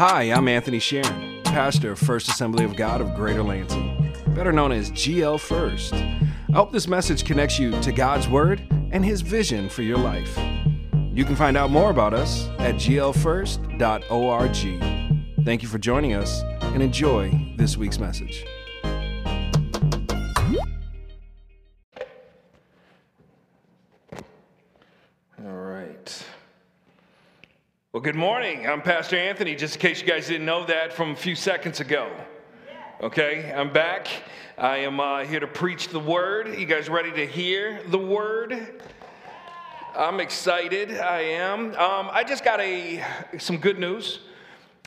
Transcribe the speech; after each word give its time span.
Hi, 0.00 0.22
I'm 0.32 0.48
Anthony 0.48 0.78
Sharon, 0.78 1.42
pastor 1.44 1.92
of 1.92 1.98
First 1.98 2.30
Assembly 2.30 2.64
of 2.64 2.74
God 2.74 3.02
of 3.02 3.14
Greater 3.14 3.42
Lansing, 3.42 4.14
better 4.28 4.50
known 4.50 4.72
as 4.72 4.90
GL 4.92 5.38
First. 5.38 5.92
I 5.92 6.54
hope 6.54 6.72
this 6.72 6.88
message 6.88 7.26
connects 7.26 7.58
you 7.58 7.78
to 7.82 7.92
God's 7.92 8.26
Word 8.26 8.62
and 8.92 9.04
His 9.04 9.20
vision 9.20 9.68
for 9.68 9.82
your 9.82 9.98
life. 9.98 10.34
You 11.12 11.26
can 11.26 11.36
find 11.36 11.54
out 11.54 11.70
more 11.70 11.90
about 11.90 12.14
us 12.14 12.48
at 12.60 12.76
glfirst.org. 12.76 13.74
Thank 15.44 15.62
you 15.62 15.68
for 15.68 15.78
joining 15.78 16.14
us 16.14 16.40
and 16.62 16.82
enjoy 16.82 17.54
this 17.58 17.76
week's 17.76 17.98
message. 17.98 18.46
Well, 27.92 28.00
good 28.00 28.14
morning. 28.14 28.68
I'm 28.68 28.82
Pastor 28.82 29.16
Anthony, 29.16 29.56
just 29.56 29.74
in 29.74 29.80
case 29.80 30.00
you 30.00 30.06
guys 30.06 30.28
didn't 30.28 30.46
know 30.46 30.64
that 30.66 30.92
from 30.92 31.10
a 31.10 31.16
few 31.16 31.34
seconds 31.34 31.80
ago. 31.80 32.08
Okay, 33.00 33.52
I'm 33.52 33.72
back. 33.72 34.06
I 34.56 34.76
am 34.76 35.00
uh, 35.00 35.24
here 35.24 35.40
to 35.40 35.48
preach 35.48 35.88
the 35.88 35.98
word. 35.98 36.56
You 36.56 36.66
guys 36.66 36.88
ready 36.88 37.10
to 37.10 37.26
hear 37.26 37.82
the 37.88 37.98
word? 37.98 38.80
I'm 39.96 40.20
excited. 40.20 40.92
I 41.00 41.22
am. 41.22 41.74
Um, 41.74 42.08
I 42.12 42.22
just 42.22 42.44
got 42.44 42.60
a 42.60 43.04
some 43.38 43.56
good 43.56 43.80
news. 43.80 44.20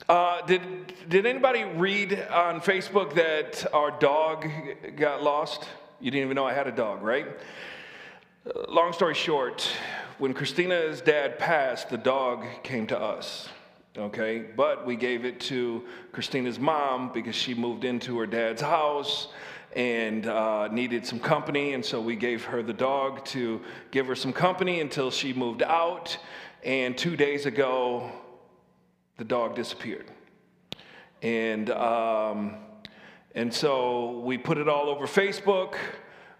Uh, 0.08 0.42
did 0.46 0.62
did 1.10 1.26
anybody 1.26 1.66
read 1.66 2.18
on 2.32 2.62
Facebook 2.62 3.16
that 3.16 3.66
our 3.74 3.92
dog 3.92 4.48
got 4.96 5.22
lost? 5.22 5.68
You 6.00 6.10
didn't 6.10 6.24
even 6.24 6.36
know 6.36 6.46
I 6.46 6.54
had 6.54 6.68
a 6.68 6.72
dog, 6.72 7.02
right? 7.02 7.28
Long 8.70 8.94
story 8.94 9.14
short, 9.14 9.70
when 10.18 10.34
Christina's 10.34 11.02
dad 11.02 11.40
passed, 11.40 11.90
the 11.90 11.98
dog 11.98 12.46
came 12.64 12.88
to 12.88 13.00
us. 13.00 13.50
Okay, 13.98 14.46
but 14.56 14.86
we 14.86 14.96
gave 14.96 15.24
it 15.24 15.40
to 15.42 15.84
Christina's 16.12 16.60
mom 16.60 17.12
because 17.14 17.36
she 17.36 17.54
moved 17.54 17.84
into 17.84 18.18
her 18.18 18.26
dad's 18.26 18.62
house 18.62 19.28
and 19.76 20.26
uh, 20.26 20.68
needed 20.68 21.06
some 21.06 21.20
company, 21.20 21.74
and 21.74 21.86
so 21.86 22.02
we 22.02 22.16
gave 22.16 22.44
her 22.46 22.64
the 22.64 22.74
dog 22.74 23.24
to 23.26 23.62
give 23.92 24.08
her 24.08 24.16
some 24.16 24.34
company 24.34 24.82
until 24.82 25.12
she 25.12 25.34
moved 25.34 25.62
out. 25.62 26.18
And 26.64 26.98
two 26.98 27.16
days 27.16 27.46
ago, 27.46 28.12
the 29.18 29.24
dog 29.24 29.56
disappeared. 29.56 30.06
And 31.22 31.70
um, 31.70 32.56
and 33.36 33.54
so 33.54 34.20
we 34.20 34.38
put 34.38 34.58
it 34.58 34.68
all 34.68 34.90
over 34.90 35.06
Facebook. 35.06 35.76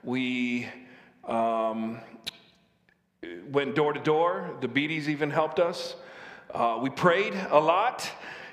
We 0.04 0.68
um, 1.28 2.00
went 3.52 3.76
door 3.76 3.94
to 3.94 4.00
door. 4.00 4.52
The 4.62 4.68
Beaties 4.68 5.10
even 5.10 5.30
helped 5.30 5.60
us. 5.60 5.96
Uh, 6.54 6.80
we 6.82 6.90
prayed 6.90 7.34
a 7.50 7.60
lot. 7.60 8.10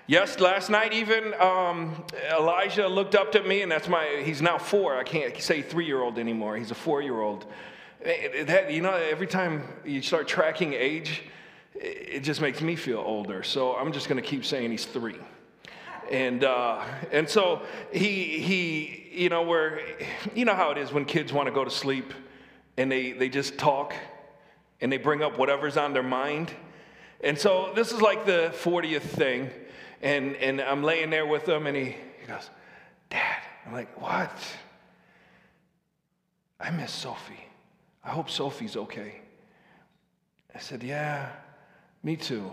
Yes, 0.07 0.41
last 0.41 0.71
night 0.71 0.93
even 0.93 1.35
um, 1.35 2.05
Elijah 2.31 2.89
looked 2.89 3.15
up 3.15 3.31
to 3.33 3.43
me, 3.43 3.63
and 3.63 3.71
that's 3.71 3.89
my. 3.89 4.23
He's 4.25 4.43
now 4.43 4.59
four. 4.59 4.97
I 4.97 5.05
can't 5.05 5.41
say 5.41 5.63
three-year-old 5.63 6.19
anymore. 6.19 6.57
He's 6.57 6.71
a 6.71 6.75
four-year-old. 6.75 7.47
That 8.47 8.73
you 8.73 8.83
know, 8.83 8.95
every 8.95 9.27
time 9.27 9.63
you 9.85 10.03
start 10.03 10.27
tracking 10.27 10.73
age, 10.73 11.23
it 11.75 12.21
just 12.21 12.41
makes 12.41 12.61
me 12.61 12.77
feel 12.77 12.99
older. 12.99 13.43
So 13.43 13.77
I'm 13.77 13.93
just 13.93 14.09
going 14.09 14.21
to 14.21 14.27
keep 14.29 14.45
saying 14.45 14.71
he's 14.71 14.85
three. 14.85 15.17
And 16.11 16.43
uh, 16.43 16.83
and 17.13 17.29
so 17.29 17.63
he 17.93 18.41
he 18.41 19.11
you 19.13 19.29
know 19.29 19.43
where 19.43 19.81
you 20.35 20.45
know 20.45 20.55
how 20.55 20.73
it 20.73 20.79
is 20.79 20.93
when 20.93 21.05
kids 21.05 21.33
want 21.33 21.47
to 21.47 21.53
go 21.53 21.65
to 21.65 21.71
sleep, 21.71 22.13
and 22.77 22.91
they 22.91 23.13
they 23.13 23.29
just 23.29 23.59
talk, 23.59 23.95
and 24.81 24.91
they 24.91 24.97
bring 24.97 25.23
up 25.23 25.39
whatever's 25.39 25.77
on 25.77 25.93
their 25.93 26.03
mind. 26.03 26.51
And 27.23 27.39
so 27.39 27.73
this 27.75 27.93
is 27.93 28.01
like 28.01 28.25
the 28.27 28.53
40th 28.63 29.03
thing. 29.03 29.51
And, 30.03 30.37
and 30.37 30.61
I'm 30.61 30.83
laying 30.83 31.11
there 31.11 31.27
with 31.27 31.47
him, 31.47 31.67
and 31.67 31.77
he, 31.77 31.85
he 31.85 32.27
goes, 32.27 32.49
Dad. 33.11 33.43
I'm 33.67 33.73
like, 33.73 34.01
What? 34.01 34.33
I 36.59 36.71
miss 36.71 36.93
Sophie. 36.93 37.47
I 38.05 38.11
hope 38.11 38.31
Sophie's 38.31 38.77
okay. 38.77 39.21
I 40.55 40.59
said, 40.59 40.83
Yeah, 40.83 41.29
me 42.03 42.17
too. 42.17 42.51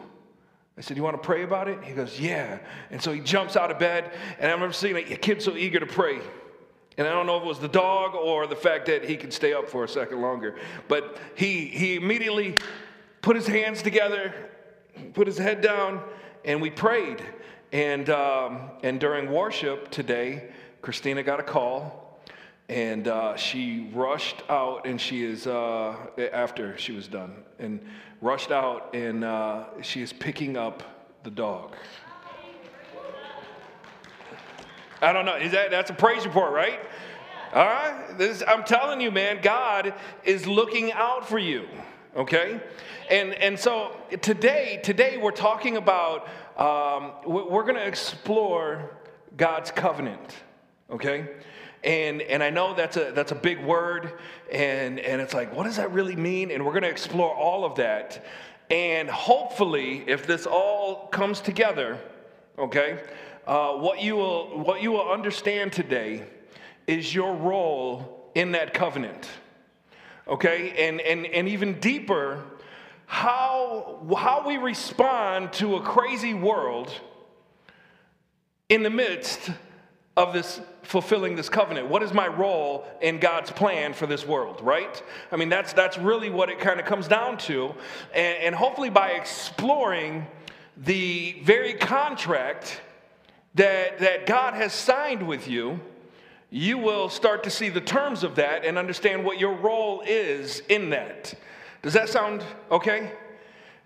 I 0.77 0.81
said, 0.81 0.97
You 0.97 1.03
want 1.03 1.21
to 1.21 1.25
pray 1.25 1.43
about 1.43 1.67
it? 1.67 1.83
He 1.83 1.93
goes, 1.93 2.19
Yeah. 2.19 2.59
And 2.91 3.01
so 3.01 3.13
he 3.13 3.21
jumps 3.21 3.55
out 3.55 3.71
of 3.71 3.79
bed, 3.79 4.11
and 4.39 4.49
I 4.49 4.53
remember 4.53 4.73
seeing 4.73 4.97
a 4.97 5.15
kid 5.15 5.41
so 5.41 5.55
eager 5.55 5.79
to 5.79 5.85
pray. 5.85 6.19
And 6.97 7.07
I 7.07 7.11
don't 7.11 7.27
know 7.27 7.37
if 7.37 7.43
it 7.43 7.47
was 7.47 7.59
the 7.59 7.67
dog 7.67 8.15
or 8.15 8.47
the 8.47 8.55
fact 8.55 8.87
that 8.87 9.05
he 9.05 9.15
could 9.15 9.31
stay 9.31 9.53
up 9.53 9.69
for 9.69 9.83
a 9.83 9.87
second 9.87 10.19
longer. 10.21 10.55
But 10.87 11.17
he, 11.35 11.67
he 11.67 11.95
immediately 11.95 12.57
put 13.21 13.35
his 13.35 13.45
hands 13.45 13.83
together, 13.83 14.33
put 15.13 15.27
his 15.27 15.37
head 15.37 15.61
down, 15.61 16.01
and 16.43 16.59
we 16.59 16.71
prayed. 16.71 17.23
And, 17.71 18.09
um, 18.09 18.71
and 18.81 18.99
during 18.99 19.31
worship 19.31 19.91
today, 19.91 20.49
Christina 20.81 21.21
got 21.21 21.39
a 21.39 21.43
call, 21.43 22.19
and 22.69 23.07
uh, 23.07 23.35
she 23.35 23.91
rushed 23.93 24.41
out, 24.49 24.87
and 24.87 24.99
she 24.99 25.23
is, 25.23 25.45
uh, 25.45 25.95
after 26.33 26.77
she 26.77 26.93
was 26.93 27.07
done, 27.07 27.43
and 27.59 27.79
rushed 28.21 28.51
out, 28.51 28.95
and 28.95 29.23
uh, 29.23 29.65
she 29.81 30.01
is 30.01 30.13
picking 30.13 30.57
up 30.57 30.81
the 31.23 31.31
dog. 31.31 31.75
I 35.01 35.13
don't 35.13 35.25
know. 35.25 35.35
Is 35.35 35.51
that 35.51 35.71
that's 35.71 35.89
a 35.89 35.93
praise 35.93 36.25
report, 36.25 36.53
right? 36.53 36.79
All 37.53 37.65
right. 37.65 38.17
This, 38.17 38.43
I'm 38.47 38.63
telling 38.63 38.99
you, 38.99 39.11
man, 39.11 39.39
God 39.41 39.93
is 40.23 40.47
looking 40.47 40.91
out 40.91 41.27
for 41.27 41.39
you. 41.39 41.67
Okay, 42.15 42.59
and 43.11 43.33
and 43.35 43.59
so 43.59 43.95
today, 44.21 44.79
today 44.83 45.17
we're 45.17 45.31
talking 45.31 45.77
about 45.77 46.27
um, 46.57 47.11
we're 47.25 47.63
going 47.63 47.75
to 47.75 47.85
explore 47.85 48.97
God's 49.35 49.69
covenant. 49.69 50.35
Okay, 50.89 51.27
and 51.83 52.21
and 52.21 52.41
I 52.41 52.49
know 52.49 52.73
that's 52.73 52.97
a 52.97 53.11
that's 53.13 53.31
a 53.31 53.35
big 53.35 53.63
word, 53.63 54.13
and 54.51 54.99
and 54.99 55.21
it's 55.21 55.35
like, 55.35 55.55
what 55.55 55.65
does 55.65 55.75
that 55.75 55.91
really 55.91 56.15
mean? 56.15 56.49
And 56.49 56.65
we're 56.65 56.71
going 56.71 56.83
to 56.83 56.89
explore 56.89 57.35
all 57.35 57.65
of 57.65 57.75
that, 57.75 58.25
and 58.71 59.09
hopefully, 59.09 60.03
if 60.07 60.25
this 60.25 60.47
all 60.47 61.07
comes 61.07 61.39
together, 61.39 61.99
okay, 62.57 62.99
uh, 63.47 63.71
what 63.71 64.01
you 64.01 64.15
will 64.17 64.59
what 64.59 64.81
you 64.81 64.91
will 64.91 65.09
understand 65.09 65.71
today 65.71 66.25
is 66.85 67.15
your 67.15 67.33
role 67.33 68.29
in 68.35 68.51
that 68.51 68.73
covenant. 68.73 69.27
Okay, 70.27 70.87
and 70.89 70.99
and 70.99 71.25
and 71.25 71.47
even 71.47 71.79
deeper, 71.79 72.43
how 73.05 74.05
how 74.17 74.45
we 74.45 74.57
respond 74.57 75.53
to 75.53 75.77
a 75.77 75.81
crazy 75.81 76.33
world 76.33 76.91
in 78.67 78.83
the 78.83 78.89
midst 78.89 79.49
of 80.17 80.33
this 80.33 80.59
fulfilling 80.83 81.37
this 81.37 81.47
covenant. 81.47 81.87
What 81.87 82.03
is 82.03 82.13
my 82.13 82.27
role 82.27 82.85
in 83.01 83.19
god's 83.19 83.51
plan 83.51 83.93
for 83.93 84.07
this 84.07 84.27
world 84.27 84.59
right? 84.61 85.01
I 85.31 85.37
mean 85.37 85.47
that's 85.47 85.71
that's 85.71 85.97
really 85.97 86.29
what 86.29 86.49
it 86.49 86.59
kind 86.59 86.81
of 86.81 86.85
comes 86.85 87.07
down 87.07 87.37
to. 87.39 87.73
And, 88.13 88.37
and 88.43 88.55
hopefully 88.55 88.89
by 88.89 89.11
exploring 89.11 90.27
the 90.75 91.39
very 91.43 91.73
contract 91.75 92.81
that 93.57 93.99
that 93.99 94.25
god 94.25 94.53
has 94.53 94.73
signed 94.73 95.27
with 95.27 95.47
you 95.47 95.79
you 96.49 96.77
will 96.77 97.09
start 97.09 97.43
to 97.43 97.49
see 97.49 97.67
the 97.67 97.81
terms 97.81 98.23
of 98.23 98.35
that 98.35 98.63
and 98.63 98.77
understand 98.77 99.23
what 99.23 99.37
your 99.37 99.53
role 99.53 100.01
is 100.07 100.61
in 100.69 100.89
that 100.89 101.33
does 101.81 101.93
that 101.93 102.09
sound 102.09 102.43
okay 102.71 103.11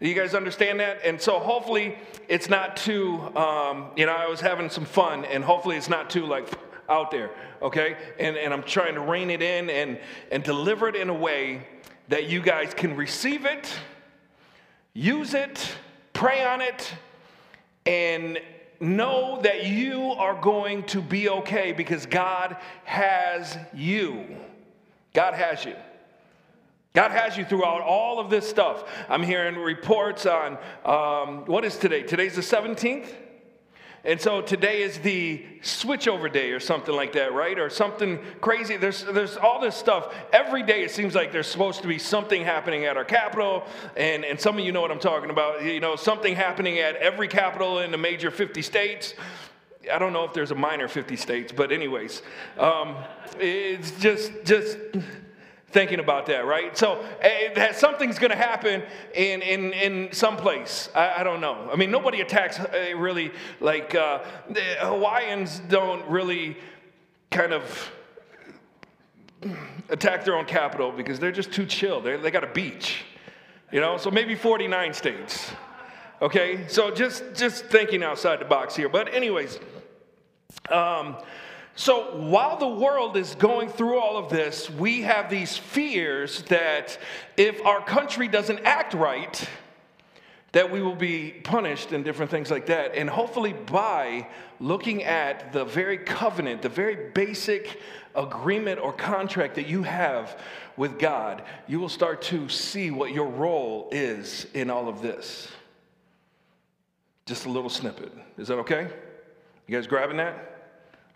do 0.02 0.10
you 0.10 0.16
guys 0.16 0.34
understand 0.34 0.80
that? 0.80 0.98
And 1.06 1.22
so 1.22 1.38
hopefully 1.38 1.96
it's 2.28 2.50
not 2.50 2.76
too, 2.76 3.20
um, 3.38 3.92
you 3.96 4.08
know, 4.08 4.14
I 4.14 4.28
was 4.28 4.42
having 4.42 4.68
some 4.68 4.84
fun 4.84 5.26
and 5.26 5.44
hopefully 5.44 5.78
it's 5.78 5.90
not 5.90 6.10
too 6.10 6.26
like 6.26 6.52
out 6.90 7.12
there, 7.12 7.30
okay? 7.62 7.96
And, 8.20 8.36
and 8.36 8.52
I'm 8.52 8.64
trying 8.64 8.96
to 8.96 9.00
rein 9.00 9.30
it 9.30 9.44
in 9.44 9.70
and, 9.70 10.00
and 10.32 10.44
deliver 10.44 10.88
it 10.88 10.96
in 10.96 11.10
a 11.10 11.14
way 11.14 11.68
that 12.10 12.28
you 12.28 12.42
guys 12.42 12.74
can 12.74 12.96
receive 12.96 13.46
it, 13.46 13.72
use 14.96 15.36
it, 15.36 15.72
pray 16.14 16.44
on 16.44 16.62
it, 16.62 16.92
and 17.86 18.40
know 18.82 19.40
that 19.44 19.66
you 19.66 20.12
are 20.12 20.40
going 20.40 20.84
to 20.84 21.02
be 21.02 21.30
okay 21.30 21.72
because 21.72 22.06
God 22.06 22.58
has 22.84 23.58
you. 23.74 24.26
God 25.14 25.34
has 25.34 25.64
you. 25.66 25.76
God 26.94 27.12
has 27.12 27.38
you 27.38 27.46
throughout 27.46 27.82
all 27.82 28.20
of 28.20 28.30
this 28.30 28.50
stuff. 28.50 28.84
I'm 29.08 29.24
hearing 29.24 29.56
reports 29.56 30.26
on 30.26 30.58
um, 30.84 31.46
what 31.46 31.64
is 31.64 31.78
today? 31.78 32.04
Today's 32.04 32.36
the 32.36 32.42
17th? 32.42 33.08
And 34.04 34.20
so 34.20 34.42
today 34.42 34.82
is 34.82 34.98
the 35.00 35.46
switchover 35.62 36.32
day 36.32 36.52
or 36.52 36.60
something 36.60 36.96
like 36.96 37.14
that, 37.14 37.34
right? 37.34 37.60
Or 37.60 37.70
something 37.70 38.20
crazy. 38.42 38.76
There's, 38.76 39.04
there's 39.04 39.38
all 39.38 39.62
this 39.62 39.76
stuff. 39.76 40.16
Every 40.34 40.64
day 40.64 40.84
it 40.84 40.90
seems 40.90 41.14
like 41.14 41.32
there's 41.32 41.48
supposed 41.48 41.84
to 41.84 41.88
be 41.88 42.00
something 42.00 42.44
happening 42.44 42.86
at 42.86 42.98
our 42.98 43.06
capital. 43.06 43.64
And, 43.96 44.26
and 44.26 44.40
some 44.40 44.58
of 44.58 44.66
you 44.66 44.72
know 44.72 44.82
what 44.82 44.90
I'm 44.90 45.00
talking 45.00 45.30
about. 45.30 45.64
You 45.64 45.80
know, 45.80 45.96
something 45.96 46.36
happening 46.36 46.80
at 46.80 46.96
every 46.96 47.28
capital 47.28 47.80
in 47.80 47.92
the 47.92 47.98
major 47.98 48.32
50 48.32 48.64
states. 48.64 49.14
I 49.92 50.00
don't 50.00 50.14
know 50.14 50.24
if 50.24 50.34
there's 50.34 50.52
a 50.52 50.56
minor 50.56 50.88
50 50.88 51.16
states, 51.16 51.52
but 51.52 51.72
anyways, 51.72 52.24
um, 52.58 52.96
it's 53.40 53.92
just, 54.00 54.32
just 54.46 54.78
thinking 55.72 56.00
about 56.00 56.26
that, 56.28 56.46
right? 56.46 56.78
So 56.78 57.04
eh, 57.22 57.54
that 57.54 57.76
something's 57.76 58.20
going 58.20 58.32
to 58.32 58.38
happen 58.38 58.84
in, 59.14 59.42
in, 59.42 59.74
in 59.74 60.14
some 60.14 60.38
place. 60.38 60.90
I, 60.94 61.22
I, 61.22 61.24
don't 61.24 61.42
know. 61.42 61.70
I 61.72 61.76
mean, 61.76 61.92
nobody 61.92 62.22
attacks 62.22 62.60
uh, 62.60 62.94
really, 62.96 63.32
like, 63.60 63.96
uh, 63.96 64.20
Hawaiians 64.80 65.60
don't 65.70 66.06
really 66.08 66.58
kind 67.30 67.54
of 67.54 67.92
attack 69.90 70.26
their 70.26 70.36
own 70.36 70.46
capital 70.46 70.92
because 70.92 71.20
they're 71.20 71.32
just 71.32 71.52
too 71.52 71.66
chill. 71.66 72.02
They're, 72.02 72.18
they 72.18 72.32
got 72.32 72.44
a 72.44 72.54
beach, 72.54 73.04
you 73.72 73.80
know? 73.80 73.98
So 73.98 74.12
maybe 74.12 74.36
49 74.36 74.94
states. 74.94 75.52
Okay? 76.22 76.68
So 76.68 76.92
just, 76.92 77.24
just 77.34 77.66
thinking 77.66 78.04
outside 78.04 78.40
the 78.40 78.46
box 78.46 78.76
here. 78.76 78.90
But, 78.90 79.14
anyways, 79.14 79.60
um, 80.70 81.16
so 81.82 82.16
while 82.16 82.58
the 82.58 82.68
world 82.68 83.18
is 83.18 83.34
going 83.34 83.68
through 83.68 83.98
all 83.98 84.16
of 84.16 84.30
this, 84.30 84.70
we 84.70 85.02
have 85.02 85.32
these 85.32 85.58
fears 85.58 86.44
that 86.44 87.00
if 87.38 87.60
our 87.66 87.84
country 87.84 88.28
doesn't 88.28 88.60
act 88.66 88.94
right, 88.94 89.50
that 90.52 90.70
we 90.70 90.84
will 90.84 90.94
be 90.94 91.32
punished 91.32 91.92
and 91.92 92.06
different 92.06 92.30
things 92.30 92.52
like 92.52 92.68
that. 92.68 92.94
And 92.94 93.10
hopefully, 93.10 93.54
by 93.54 94.28
looking 94.60 95.06
at 95.06 95.54
the 95.54 95.66
very 95.66 95.98
covenant, 95.98 96.62
the 96.62 96.70
very 96.70 97.10
basic 97.16 97.82
agreement 98.14 98.80
or 98.80 98.94
contract 98.94 99.56
that 99.56 99.66
you 99.66 99.82
have 99.82 100.40
with 100.78 101.00
God, 101.00 101.42
you 101.68 101.80
will 101.80 101.90
start 101.90 102.22
to 102.22 102.48
see 102.48 102.92
what 102.92 103.12
your 103.12 103.28
role 103.28 103.90
is 103.92 104.46
in 104.54 104.70
all 104.70 104.88
of 104.88 105.02
this. 105.02 105.48
Just 107.26 107.48
a 107.48 107.50
little 107.50 107.72
snippet. 107.72 108.14
Is 108.38 108.50
that 108.50 108.60
okay? 108.60 108.88
You 109.66 109.76
guys 109.76 109.88
grabbing 109.88 110.18
that? 110.18 110.51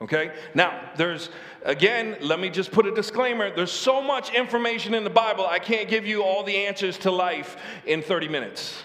Okay? 0.01 0.33
Now, 0.53 0.89
there's, 0.97 1.29
again, 1.63 2.17
let 2.21 2.39
me 2.39 2.49
just 2.49 2.71
put 2.71 2.85
a 2.85 2.93
disclaimer. 2.93 3.53
There's 3.55 3.71
so 3.71 4.01
much 4.01 4.33
information 4.33 4.93
in 4.93 5.03
the 5.03 5.09
Bible, 5.09 5.45
I 5.45 5.59
can't 5.59 5.87
give 5.87 6.05
you 6.05 6.23
all 6.23 6.43
the 6.43 6.55
answers 6.67 6.97
to 6.99 7.11
life 7.11 7.57
in 7.85 8.01
30 8.01 8.27
minutes. 8.27 8.83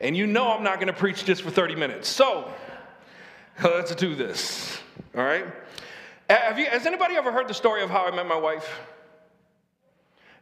And 0.00 0.16
you 0.16 0.26
know 0.26 0.52
I'm 0.52 0.62
not 0.62 0.76
going 0.76 0.88
to 0.88 0.92
preach 0.92 1.24
just 1.24 1.42
for 1.42 1.50
30 1.50 1.74
minutes. 1.74 2.08
So, 2.08 2.52
let's 3.62 3.94
do 3.94 4.14
this. 4.14 4.78
All 5.16 5.24
right? 5.24 5.46
Have 6.28 6.58
you, 6.58 6.66
has 6.66 6.86
anybody 6.86 7.14
ever 7.14 7.32
heard 7.32 7.48
the 7.48 7.54
story 7.54 7.82
of 7.82 7.90
how 7.90 8.04
I 8.04 8.14
met 8.14 8.26
my 8.26 8.36
wife? 8.36 8.68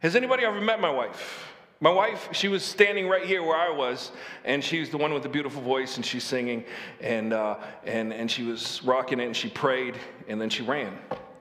Has 0.01 0.15
anybody 0.15 0.43
ever 0.43 0.59
met 0.59 0.79
my 0.79 0.89
wife? 0.89 1.54
My 1.81 1.89
wife, 1.89 2.29
she 2.31 2.47
was 2.47 2.63
standing 2.63 3.09
right 3.09 3.25
here 3.25 3.43
where 3.43 3.57
I 3.57 3.69
was, 3.69 4.11
and 4.45 4.63
she's 4.63 4.89
the 4.89 4.97
one 4.97 5.13
with 5.13 5.23
the 5.23 5.29
beautiful 5.29 5.61
voice, 5.61 5.97
and 5.97 6.05
she's 6.05 6.23
singing, 6.23 6.63
and, 7.01 7.33
uh, 7.33 7.57
and, 7.83 8.13
and 8.13 8.31
she 8.31 8.43
was 8.43 8.81
rocking 8.83 9.19
it, 9.19 9.25
and 9.25 9.35
she 9.35 9.49
prayed, 9.49 9.97
and 10.29 10.39
then 10.39 10.49
she 10.49 10.63
ran 10.63 10.97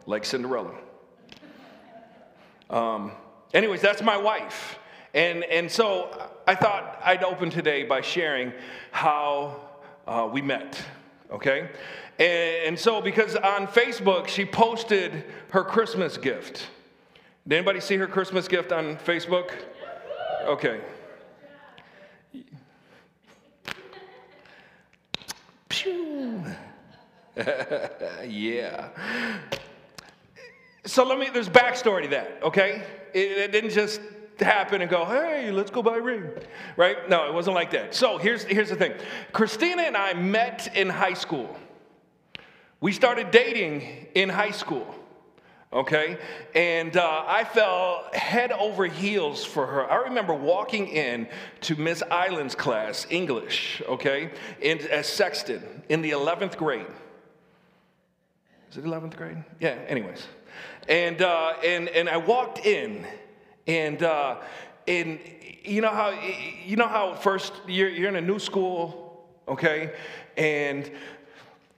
like 0.07 0.25
Cinderella. 0.25 0.75
Um, 2.69 3.13
anyways, 3.53 3.81
that's 3.81 4.03
my 4.03 4.17
wife. 4.17 4.81
And, 5.15 5.45
and 5.45 5.71
so 5.71 6.29
I 6.49 6.57
thought 6.57 7.01
I'd 7.05 7.23
open 7.23 7.49
today 7.49 7.85
by 7.85 8.01
sharing 8.01 8.53
how 8.91 9.61
uh, 10.09 10.29
we 10.31 10.43
met, 10.43 10.85
okay? 11.31 11.69
And, 12.19 12.67
and 12.67 12.79
so, 12.79 13.01
because 13.01 13.37
on 13.37 13.69
Facebook, 13.69 14.27
she 14.27 14.45
posted 14.45 15.25
her 15.51 15.63
Christmas 15.63 16.17
gift. 16.17 16.67
Did 17.47 17.57
anybody 17.57 17.79
see 17.79 17.97
her 17.97 18.09
Christmas 18.09 18.49
gift 18.49 18.73
on 18.73 18.97
Facebook? 18.97 19.53
Okay. 20.45 20.81
Pew. 25.69 26.45
yeah. 28.27 28.89
So 30.85 31.05
let 31.05 31.19
me, 31.19 31.31
there's 31.33 31.49
backstory 31.49 32.03
to 32.03 32.09
that, 32.09 32.41
okay? 32.43 32.83
It, 33.15 33.39
it, 33.39 33.53
didn't 33.53 33.71
just 33.71 34.03
happen 34.39 34.83
and 34.83 34.91
go, 34.91 35.07
hey, 35.07 35.51
let's 35.51 35.71
go 35.71 35.83
buy 35.83 35.97
a 35.97 36.01
ring, 36.01 36.29
right? 36.77 37.09
No, 37.09 37.27
it 37.27 37.33
wasn't 37.33 37.55
like 37.55 37.71
that. 37.71 37.95
So 37.95 38.19
here's, 38.19 38.45
here's 38.45 38.69
the 38.69 38.77
thing 38.77 38.93
Christina 39.33 39.83
and 39.83 39.97
I 39.97 40.13
met 40.13 40.77
in 40.77 40.91
high 40.91 41.15
school. 41.15 41.57
We 42.83 42.93
started 42.93 43.31
dating 43.31 44.09
in 44.15 44.29
high 44.29 44.51
school 44.51 44.95
okay? 45.75 46.17
And 46.55 46.97
uh, 46.97 47.25
I 47.27 47.45
fell 47.45 48.07
head 48.13 48.53
over 48.53 48.87
heels 48.87 49.45
for 49.45 49.67
her. 49.67 49.91
I 49.91 49.97
remember 50.05 50.33
walking 50.33 50.87
in 50.87 51.29
to 51.63 51.77
Miss 51.77 52.03
Island's 52.11 52.55
class, 52.55 53.07
English, 53.11 53.83
okay, 53.89 54.31
in, 54.61 54.79
as 54.87 55.07
Sexton 55.07 55.83
in 55.89 56.01
the 56.01 56.13
11th 56.13 56.57
grade. 56.57 56.87
Is 58.71 58.79
it 58.79 58.85
11th 58.85 59.17
grade? 59.17 59.43
Yeah, 59.61 59.79
anyways. 59.89 60.27
And, 60.89 61.21
uh, 61.23 61.55
and, 61.65 61.89
and 61.89 62.09
I 62.09 62.17
walked 62.17 62.65
in, 62.65 63.07
and, 63.67 64.03
uh, 64.03 64.37
and 64.87 65.19
you 65.65 65.81
know 65.81 65.91
how, 65.91 66.11
you 66.65 66.77
know 66.77 66.89
how 66.89 67.15
first 67.15 67.53
you're, 67.67 67.89
you're 67.89 68.09
in 68.09 68.17
a 68.17 68.21
new 68.21 68.39
school, 68.39 69.27
okay? 69.49 69.93
And 70.37 70.91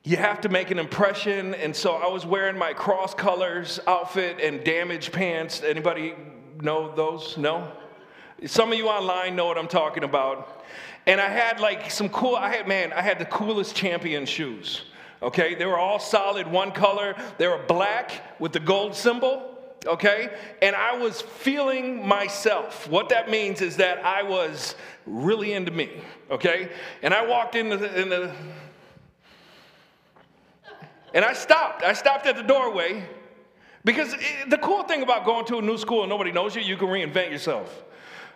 you 0.07 0.17
have 0.17 0.41
to 0.43 0.49
make 0.49 0.71
an 0.71 0.79
impression. 0.79 1.53
And 1.55 1.75
so 1.75 1.95
i 1.95 2.07
was 2.07 2.25
wearing 2.25 2.57
my 2.57 2.73
Cross 2.73 3.15
Colours 3.15 3.81
outfit 3.89 4.39
and 4.41 4.63
damaged 4.63 5.13
pants. 5.13 5.63
Anybody 5.63 6.15
know 6.63 6.95
those? 6.95 7.37
No? 7.37 7.73
Some 8.47 8.71
of 8.71 8.79
you 8.79 8.89
online 8.89 9.35
know 9.35 9.47
what 9.47 9.59
i'm 9.59 9.67
talking 9.67 10.05
about. 10.05 10.65
And 11.07 11.21
i 11.21 11.29
had 11.29 11.59
like 11.59 11.91
some 11.91 12.09
cool 12.09 12.37
i 12.37 12.49
had 12.49 12.69
man 12.69 12.93
i 12.93 13.03
had 13.03 13.19
the 13.19 13.25
coolest 13.25 13.75
champion 13.75 14.25
shoes 14.25 14.83
okay? 15.23 15.55
They 15.55 15.65
were 15.65 15.79
all 15.79 15.99
solid 15.99 16.47
one 16.47 16.73
color. 16.73 17.17
They 17.39 17.49
were 17.49 17.65
black 17.67 18.39
with 18.39 18.53
the 18.53 18.61
gold 18.61 18.95
symbol 18.95 19.53
okay? 19.87 20.31
And 20.63 20.77
i 20.77 20.97
was 20.97 21.21
feeling 21.21 22.07
myself. 22.07 22.89
What 22.89 23.09
that 23.09 23.29
means 23.29 23.61
is 23.61 23.77
that 23.79 24.05
i 24.05 24.23
was 24.23 24.77
really 25.05 25.53
into 25.53 25.73
me 25.73 25.91
okay? 26.31 26.71
And 27.03 27.13
i 27.13 27.27
walked 27.27 27.57
in 27.57 27.71
the, 27.71 28.01
in 28.01 28.09
the 28.09 28.31
and 31.15 31.25
I 31.25 31.33
stopped. 31.33 31.83
I 31.83 31.93
stopped 31.93 32.27
at 32.27 32.37
the 32.37 32.43
doorway 32.43 33.09
because 33.85 34.15
it, 34.15 34.51
the 34.51 34.59
cool 34.59 34.83
thing 34.83 35.03
about 35.03 35.25
going 35.25 35.45
to 35.47 35.59
a 35.59 35.63
new 35.63 35.79
school 35.79 36.03
and 36.03 36.11
nobody 36.11 36.33
knows 36.33 36.55
you, 36.57 36.63
you 36.63 36.77
can 36.77 36.89
reinvent 36.89 37.31
yourself. 37.31 37.85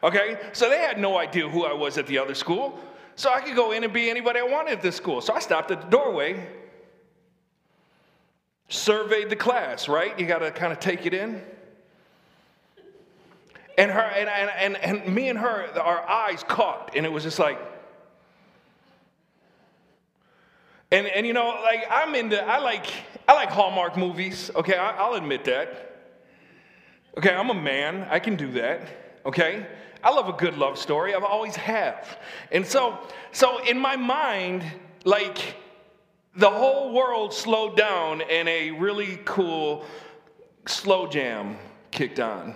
Okay? 0.02 0.38
So 0.52 0.70
they 0.70 0.78
had 0.78 0.98
no 0.98 1.18
idea 1.18 1.48
who 1.48 1.64
I 1.64 1.72
was 1.72 1.98
at 1.98 2.06
the 2.06 2.18
other 2.18 2.34
school. 2.34 2.78
So 3.16 3.32
I 3.32 3.40
could 3.40 3.54
go 3.54 3.72
in 3.72 3.84
and 3.84 3.92
be 3.92 4.08
anybody 4.08 4.40
I 4.40 4.44
wanted 4.44 4.72
at 4.72 4.82
this 4.82 4.96
school. 4.96 5.20
So 5.20 5.34
I 5.34 5.40
stopped 5.40 5.70
at 5.70 5.82
the 5.82 5.88
doorway, 5.88 6.48
surveyed 8.68 9.28
the 9.28 9.36
class, 9.36 9.88
right? 9.88 10.18
You 10.18 10.26
got 10.26 10.38
to 10.38 10.50
kind 10.50 10.72
of 10.72 10.80
take 10.80 11.04
it 11.04 11.12
in. 11.12 11.42
And 13.76 13.90
her 13.90 14.00
and, 14.00 14.28
and, 14.28 14.76
and, 14.76 15.02
and 15.04 15.14
me 15.14 15.28
and 15.28 15.38
her, 15.38 15.68
our 15.78 16.08
eyes 16.08 16.44
caught, 16.44 16.92
and 16.94 17.04
it 17.04 17.10
was 17.10 17.24
just 17.24 17.38
like, 17.38 17.58
And, 20.92 21.06
and 21.06 21.26
you 21.26 21.32
know, 21.32 21.60
like 21.62 21.84
I'm 21.88 22.14
into, 22.14 22.42
I 22.42 22.58
like, 22.58 22.86
I 23.28 23.34
like 23.34 23.50
Hallmark 23.50 23.96
movies. 23.96 24.50
Okay, 24.56 24.74
I, 24.74 24.90
I'll 24.96 25.14
admit 25.14 25.44
that. 25.44 25.86
Okay, 27.16 27.32
I'm 27.32 27.50
a 27.50 27.54
man. 27.54 28.06
I 28.10 28.18
can 28.18 28.36
do 28.36 28.50
that. 28.52 28.88
Okay, 29.24 29.66
I 30.02 30.10
love 30.10 30.28
a 30.28 30.32
good 30.32 30.56
love 30.56 30.78
story. 30.78 31.14
I've 31.14 31.24
always 31.24 31.54
have. 31.56 32.18
And 32.50 32.66
so, 32.66 32.98
so 33.32 33.62
in 33.64 33.78
my 33.78 33.96
mind, 33.96 34.64
like 35.04 35.56
the 36.34 36.50
whole 36.50 36.92
world 36.92 37.34
slowed 37.34 37.76
down 37.76 38.22
and 38.22 38.48
a 38.48 38.70
really 38.72 39.20
cool 39.24 39.84
slow 40.66 41.06
jam 41.06 41.56
kicked 41.90 42.18
on. 42.18 42.54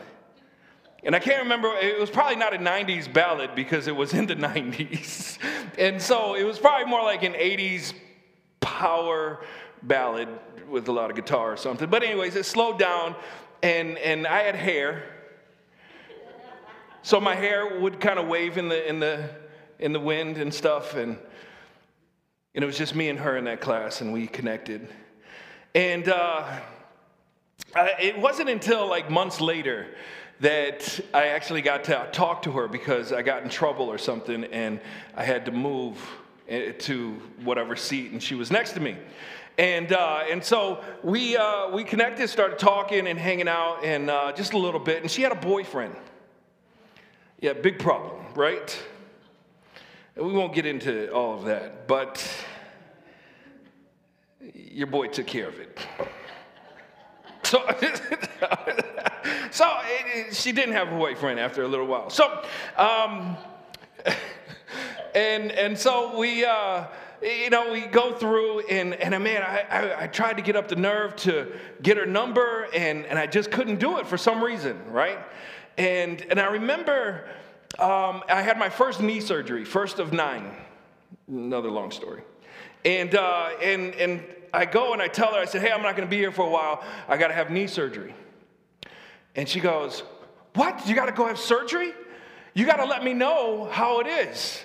And 1.02 1.14
I 1.14 1.18
can't 1.18 1.42
remember, 1.42 1.68
it 1.76 2.00
was 2.00 2.08
probably 2.10 2.36
not 2.36 2.54
a 2.54 2.58
90s 2.58 3.12
ballad 3.12 3.54
because 3.54 3.86
it 3.86 3.94
was 3.94 4.14
in 4.14 4.26
the 4.26 4.36
90s. 4.36 5.38
And 5.78 6.00
so 6.00 6.34
it 6.34 6.44
was 6.44 6.58
probably 6.58 6.86
more 6.86 7.02
like 7.02 7.22
an 7.22 7.34
80s 7.34 7.92
power 8.64 9.44
ballad 9.83 10.28
with 10.68 10.88
a 10.88 10.92
lot 10.92 11.11
of 11.11 11.16
guitar 11.16 11.52
or 11.52 11.56
something. 11.59 11.90
But, 11.90 12.02
anyways, 12.02 12.35
it 12.35 12.47
slowed 12.47 12.78
down, 12.78 13.14
and, 13.62 13.99
and 13.99 14.26
I 14.26 14.42
had 14.42 14.56
hair. 14.56 15.04
So 17.02 17.21
my 17.21 17.35
hair 17.35 17.78
would 17.78 18.00
kind 18.00 18.18
of 18.18 18.26
wave 18.26 18.56
in 18.56 18.68
the, 18.71 18.88
in, 18.88 18.99
the, 18.99 19.28
in 19.78 19.92
the 19.92 20.00
wind 20.00 20.38
and 20.38 20.52
stuff. 20.52 20.94
And, 20.94 21.18
and 22.54 22.64
it 22.64 22.66
was 22.66 22.78
just 22.78 22.94
me 22.94 23.11
and 23.11 23.18
her 23.18 23.37
in 23.37 23.44
that 23.44 23.61
class, 23.61 24.00
and 24.00 24.11
we 24.11 24.26
connected. 24.26 24.88
And 25.75 26.09
uh, 26.09 26.61
I, 27.76 27.90
it 28.00 28.18
wasn't 28.18 28.49
until 28.49 28.88
like 28.88 29.11
months 29.11 29.40
later 29.40 29.88
that 30.40 31.00
I 31.12 31.26
actually 31.26 31.61
got 31.61 31.85
to 31.85 32.09
talk 32.12 32.42
to 32.42 32.52
her 32.52 32.68
because 32.68 33.12
I 33.12 33.23
got 33.23 33.42
in 33.42 33.50
trouble 33.50 33.90
or 33.90 33.99
something, 33.99 34.44
and 34.44 34.80
I 35.14 35.25
had 35.25 35.44
to 35.44 35.52
move 35.52 35.99
to 36.48 37.12
whatever 37.42 37.76
seat, 37.76 38.12
and 38.12 38.22
she 38.22 38.34
was 38.34 38.50
next 38.50 38.72
to 38.72 38.80
me. 38.80 38.96
And, 39.56 39.92
uh, 39.92 40.24
and 40.28 40.42
so 40.42 40.82
we, 41.02 41.36
uh, 41.36 41.70
we 41.70 41.84
connected, 41.84 42.28
started 42.28 42.58
talking 42.58 43.06
and 43.06 43.18
hanging 43.18 43.48
out, 43.48 43.84
and 43.84 44.10
uh, 44.10 44.32
just 44.32 44.52
a 44.52 44.58
little 44.58 44.80
bit. 44.80 45.02
And 45.02 45.10
she 45.10 45.22
had 45.22 45.32
a 45.32 45.36
boyfriend. 45.36 45.94
Yeah, 47.40 47.52
big 47.52 47.78
problem, 47.78 48.24
right? 48.34 48.76
And 50.16 50.26
we 50.26 50.32
won't 50.32 50.54
get 50.54 50.66
into 50.66 51.10
all 51.12 51.34
of 51.34 51.44
that, 51.44 51.86
but 51.86 52.26
your 54.52 54.86
boy 54.86 55.08
took 55.08 55.26
care 55.26 55.48
of 55.48 55.58
it. 55.58 55.78
So, 57.44 57.58
so 59.50 59.70
it, 59.84 60.28
it, 60.28 60.34
she 60.34 60.52
didn't 60.52 60.74
have 60.74 60.88
a 60.88 60.96
boyfriend 60.96 61.38
after 61.38 61.62
a 61.62 61.68
little 61.68 61.86
while. 61.86 62.10
So, 62.10 62.42
um, 62.76 63.36
and 65.14 65.52
and 65.52 65.78
so 65.78 66.18
we. 66.18 66.44
Uh, 66.44 66.87
you 67.23 67.49
know, 67.49 67.73
we 67.73 67.80
go 67.80 68.12
through, 68.12 68.61
and, 68.66 68.92
and 68.94 69.11
man, 69.25 69.42
I, 69.42 69.61
I, 69.71 70.02
I, 70.02 70.06
tried 70.09 70.37
to 70.37 70.42
get 70.42 70.56
up 70.56 70.68
the 70.68 70.76
nerve 70.76 71.16
to 71.16 71.52
get 71.83 71.97
her 71.97 72.04
number, 72.04 72.68
and, 72.75 73.06
and 73.06 73.18
I 73.18 73.26
just 73.26 73.50
couldn't 73.50 73.80
do 73.80 73.99
it 73.99 74.06
for 74.06 74.18
some 74.18 74.44
reason, 74.44 74.78
right? 74.90 75.18
And, 75.78 76.21
and 76.28 76.38
I 76.38 76.47
remember 76.47 77.26
um, 77.78 78.23
I 78.28 78.42
had 78.42 78.59
my 78.59 78.68
first 78.68 79.00
knee 79.00 79.21
surgery, 79.21 79.64
first 79.64 79.99
of 79.99 80.12
nine. 80.12 80.54
Another 81.26 81.71
long 81.71 81.90
story. 81.90 82.23
And, 82.85 83.14
uh, 83.14 83.50
and, 83.62 83.94
and 83.94 84.23
I 84.52 84.66
go 84.66 84.92
and 84.92 85.00
I 85.00 85.09
tell 85.09 85.33
her, 85.33 85.40
I 85.40 85.47
said, 85.47 85.62
hey, 85.62 85.73
I'm 85.73 85.83
not 85.83 85.97
going 85.97 86.06
to 86.06 86.11
be 86.11 86.18
here 86.18 86.33
for 86.33 86.47
a 86.47 86.50
while. 86.50 86.85
I 87.09 87.16
got 87.16 87.28
to 87.28 87.35
have 87.35 87.50
knee 87.50 87.66
surgery. 87.66 88.14
And 89.35 89.49
she 89.49 89.61
goes, 89.61 90.02
what? 90.54 90.87
You 90.87 90.94
got 90.94 91.06
to 91.06 91.12
go 91.12 91.26
have 91.26 91.38
surgery? 91.38 91.94
You 92.52 92.66
got 92.66 92.76
to 92.76 92.85
let 92.85 93.02
me 93.02 93.14
know 93.14 93.68
how 93.73 94.00
it 94.00 94.06
is 94.06 94.62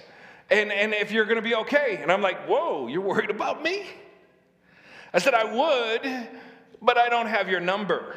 and, 0.52 0.72
and 0.72 0.94
if 0.94 1.12
you're 1.12 1.26
going 1.26 1.38
to 1.38 1.42
be 1.42 1.56
okay. 1.56 2.00
And 2.02 2.12
I'm 2.12 2.22
like, 2.22 2.48
whoa, 2.48 2.88
you're 2.88 3.02
worried 3.02 3.30
about 3.30 3.62
me? 3.64 3.86
I 5.14 5.20
said, 5.20 5.34
I 5.34 5.44
would, 5.44 6.30
but 6.82 6.98
I 6.98 7.10
don't 7.10 7.28
have 7.28 7.50
your 7.50 7.60
number. 7.60 8.16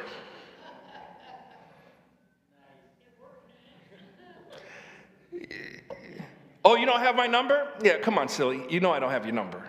oh, 6.63 6.75
you 6.75 6.85
don't 6.85 6.99
have 6.99 7.15
my 7.15 7.27
number? 7.27 7.67
Yeah, 7.81 7.97
come 7.97 8.17
on, 8.17 8.27
silly. 8.27 8.63
You 8.69 8.79
know 8.79 8.91
I 8.91 8.99
don't 8.99 9.11
have 9.11 9.25
your 9.25 9.33
number, 9.33 9.63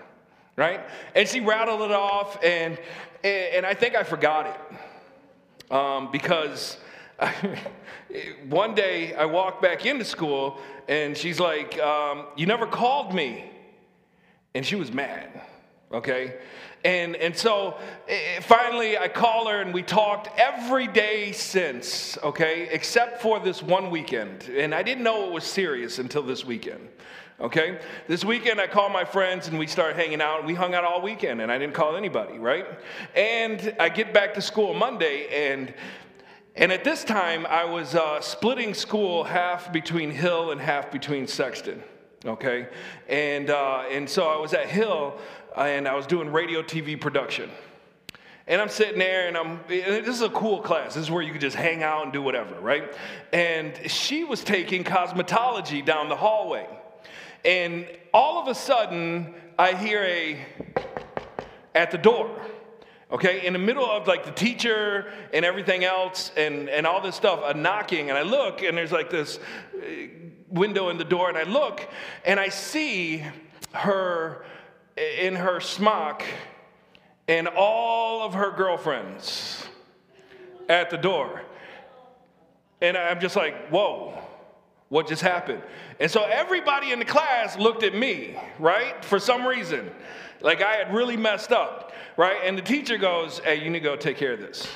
right? 0.57 0.81
And 1.15 1.29
she 1.29 1.41
rattled 1.41 1.83
it 1.83 1.93
off, 1.93 2.43
and, 2.43 2.79
and 3.23 3.65
I 3.65 3.75
think 3.75 3.95
I 3.95 4.03
forgot 4.03 4.47
it 4.47 5.73
um, 5.75 6.11
because 6.13 6.77
one 8.49 8.75
day 8.75 9.15
I 9.15 9.25
walked 9.25 9.63
back 9.63 9.87
into 9.87 10.05
school 10.05 10.59
and 10.89 11.17
she's 11.17 11.41
like, 11.41 11.79
um, 11.81 12.27
You 12.37 12.47
never 12.47 12.67
called 12.67 13.15
me. 13.15 13.51
And 14.55 14.65
she 14.65 14.77
was 14.77 14.93
mad, 14.93 15.43
okay? 15.93 16.37
And, 16.85 17.17
and 17.17 17.37
so 17.37 17.79
eh, 18.07 18.41
finally 18.41 18.99
I 18.99 19.09
call 19.09 19.49
her 19.49 19.61
and 19.63 19.73
we 19.73 19.83
talked 19.83 20.29
every 20.39 20.87
day 20.87 21.33
since, 21.33 22.19
okay, 22.23 22.69
except 22.71 23.23
for 23.23 23.41
this 23.41 23.63
one 23.63 23.91
weekend. 23.91 24.51
And 24.55 24.75
I 24.75 24.83
didn't 24.83 25.03
know 25.03 25.27
it 25.27 25.33
was 25.33 25.45
serious 25.45 25.99
until 25.99 26.23
this 26.23 26.45
weekend. 26.45 26.89
Okay? 27.41 27.81
This 28.07 28.25
weekend, 28.25 28.61
I 28.61 28.69
called 28.69 28.93
my 28.93 29.05
friends 29.05 29.49
and 29.49 29.59
we 29.59 29.67
started 29.67 29.97
hanging 29.97 30.21
out. 30.21 30.45
We 30.45 30.55
hung 30.55 30.75
out 30.75 30.85
all 30.85 31.03
weekend 31.03 31.41
and 31.41 31.51
I 31.51 31.59
didn't 31.59 31.75
call 31.75 31.97
anybody, 31.97 32.39
right? 32.39 32.67
And 33.17 33.75
I 33.81 33.89
get 33.89 34.15
back 34.15 34.35
to 34.35 34.41
school 34.41 34.73
Monday 34.73 35.27
and 35.51 35.75
and 36.57 36.71
at 36.71 36.85
this 36.85 37.03
time, 37.03 37.47
I 37.47 37.65
was 37.65 37.95
uh, 37.95 38.21
splitting 38.21 38.75
school 38.75 39.25
half 39.25 39.73
between 39.73 40.11
Hill 40.11 40.53
and 40.53 40.61
half 40.61 40.93
between 40.93 41.27
Sexton. 41.27 41.83
Okay? 42.25 42.69
And, 43.09 43.51
uh, 43.51 43.85
and 43.91 44.09
so 44.09 44.29
I 44.29 44.39
was 44.39 44.55
at 44.55 44.67
Hill 44.67 45.19
and 45.57 45.89
I 45.89 45.95
was 45.95 46.07
doing 46.07 46.31
radio 46.31 46.63
TV 46.63 47.01
production. 47.01 47.51
And 48.47 48.61
I'm 48.61 48.69
sitting 48.69 48.99
there, 48.99 49.27
and 49.27 49.39
I'm. 49.39 49.53
And 49.71 50.05
this 50.05 50.17
is 50.17 50.21
a 50.21 50.29
cool 50.29 50.61
class. 50.61 50.95
This 50.95 51.05
is 51.05 51.11
where 51.11 51.23
you 51.23 51.33
can 51.33 51.41
just 51.41 51.57
hang 51.57 51.83
out 51.83 52.05
and 52.05 52.13
do 52.13 52.21
whatever, 52.21 52.61
right? 52.61 52.95
And 53.33 53.73
she 53.91 54.23
was 54.23 54.45
taking 54.45 54.85
cosmetology 54.85 55.83
down 55.83 56.11
the 56.11 56.17
hallway, 56.17 56.69
and 57.43 57.87
all 58.13 58.43
of 58.43 58.49
a 58.49 58.55
sudden, 58.55 59.35
I 59.59 59.73
hear 59.73 60.03
a 60.03 60.45
at 61.75 61.91
the 61.91 61.97
door 61.97 62.39
okay 63.11 63.47
in 63.47 63.53
the 63.53 63.59
middle 63.59 63.85
of 63.85 64.07
like 64.07 64.25
the 64.25 64.33
teacher 64.33 65.13
and 65.33 65.45
everything 65.45 65.85
else 65.85 66.33
and 66.37 66.69
and 66.69 66.87
all 66.87 67.01
this 67.01 67.15
stuff 67.15 67.41
a 67.45 67.55
knocking 67.55 68.09
and 68.09 68.19
i 68.19 68.23
look 68.23 68.63
and 68.63 68.77
there's 68.77 68.93
like 68.93 69.11
this 69.11 69.39
uh, 69.77 69.81
window 70.49 70.89
in 70.89 70.99
the 70.99 71.05
door 71.05 71.29
and 71.29 71.37
i 71.37 71.43
look 71.43 71.87
and 72.25 72.41
i 72.41 72.49
see 72.49 73.23
her 73.73 74.45
in 74.97 75.35
her 75.35 75.61
smock 75.61 76.23
and 77.27 77.49
all 77.49 78.23
of 78.23 78.35
her 78.35 78.51
girlfriends 78.51 79.67
at 80.69 80.91
the 80.91 80.97
door. 80.97 81.43
And 82.81 82.97
i'm 82.97 83.21
just 83.21 83.37
like 83.37 83.69
whoa 83.69 84.19
what 84.91 85.09
just 85.09 85.23
happened? 85.23 85.61
And 85.99 86.09
so 86.09 86.23
everybody 86.25 86.93
in 86.93 87.01
the 87.01 87.05
class 87.05 87.59
looked 87.59 87.83
at 87.83 87.97
me 87.97 88.39
right 88.61 89.03
for 89.05 89.19
some 89.19 89.47
reason. 89.47 89.91
Like 90.41 90.63
i 90.63 90.77
had 90.77 90.95
really 90.95 91.17
messed 91.17 91.53
up 91.53 91.84
right? 92.17 92.39
And 92.45 92.57
the 92.57 92.63
teacher 92.63 92.99
goes, 92.99 93.39
Hey, 93.41 93.63
you 93.63 93.71
need 93.71 93.81
to 93.81 93.85
go 93.85 93.97
take 93.97 94.17
care 94.17 94.33
of 94.33 94.41
this. 94.41 94.67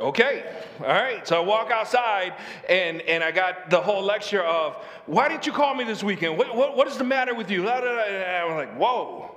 okay, 0.00 0.44
all 0.80 0.86
right. 0.86 1.26
So 1.26 1.36
I 1.36 1.44
walk 1.44 1.70
outside 1.70 2.34
and, 2.68 3.00
and 3.02 3.22
I 3.24 3.30
got 3.30 3.70
the 3.70 3.80
whole 3.80 4.02
lecture 4.02 4.42
of, 4.42 4.74
Why 5.06 5.28
didn't 5.28 5.46
you 5.46 5.52
call 5.52 5.74
me 5.74 5.84
this 5.84 6.02
weekend? 6.02 6.38
What, 6.38 6.54
what, 6.54 6.76
what 6.76 6.88
is 6.88 6.96
the 6.96 7.04
matter 7.04 7.34
with 7.34 7.50
you? 7.50 7.62
And 7.62 7.70
I 7.70 8.44
was 8.44 8.56
like, 8.56 8.76
Whoa, 8.76 9.36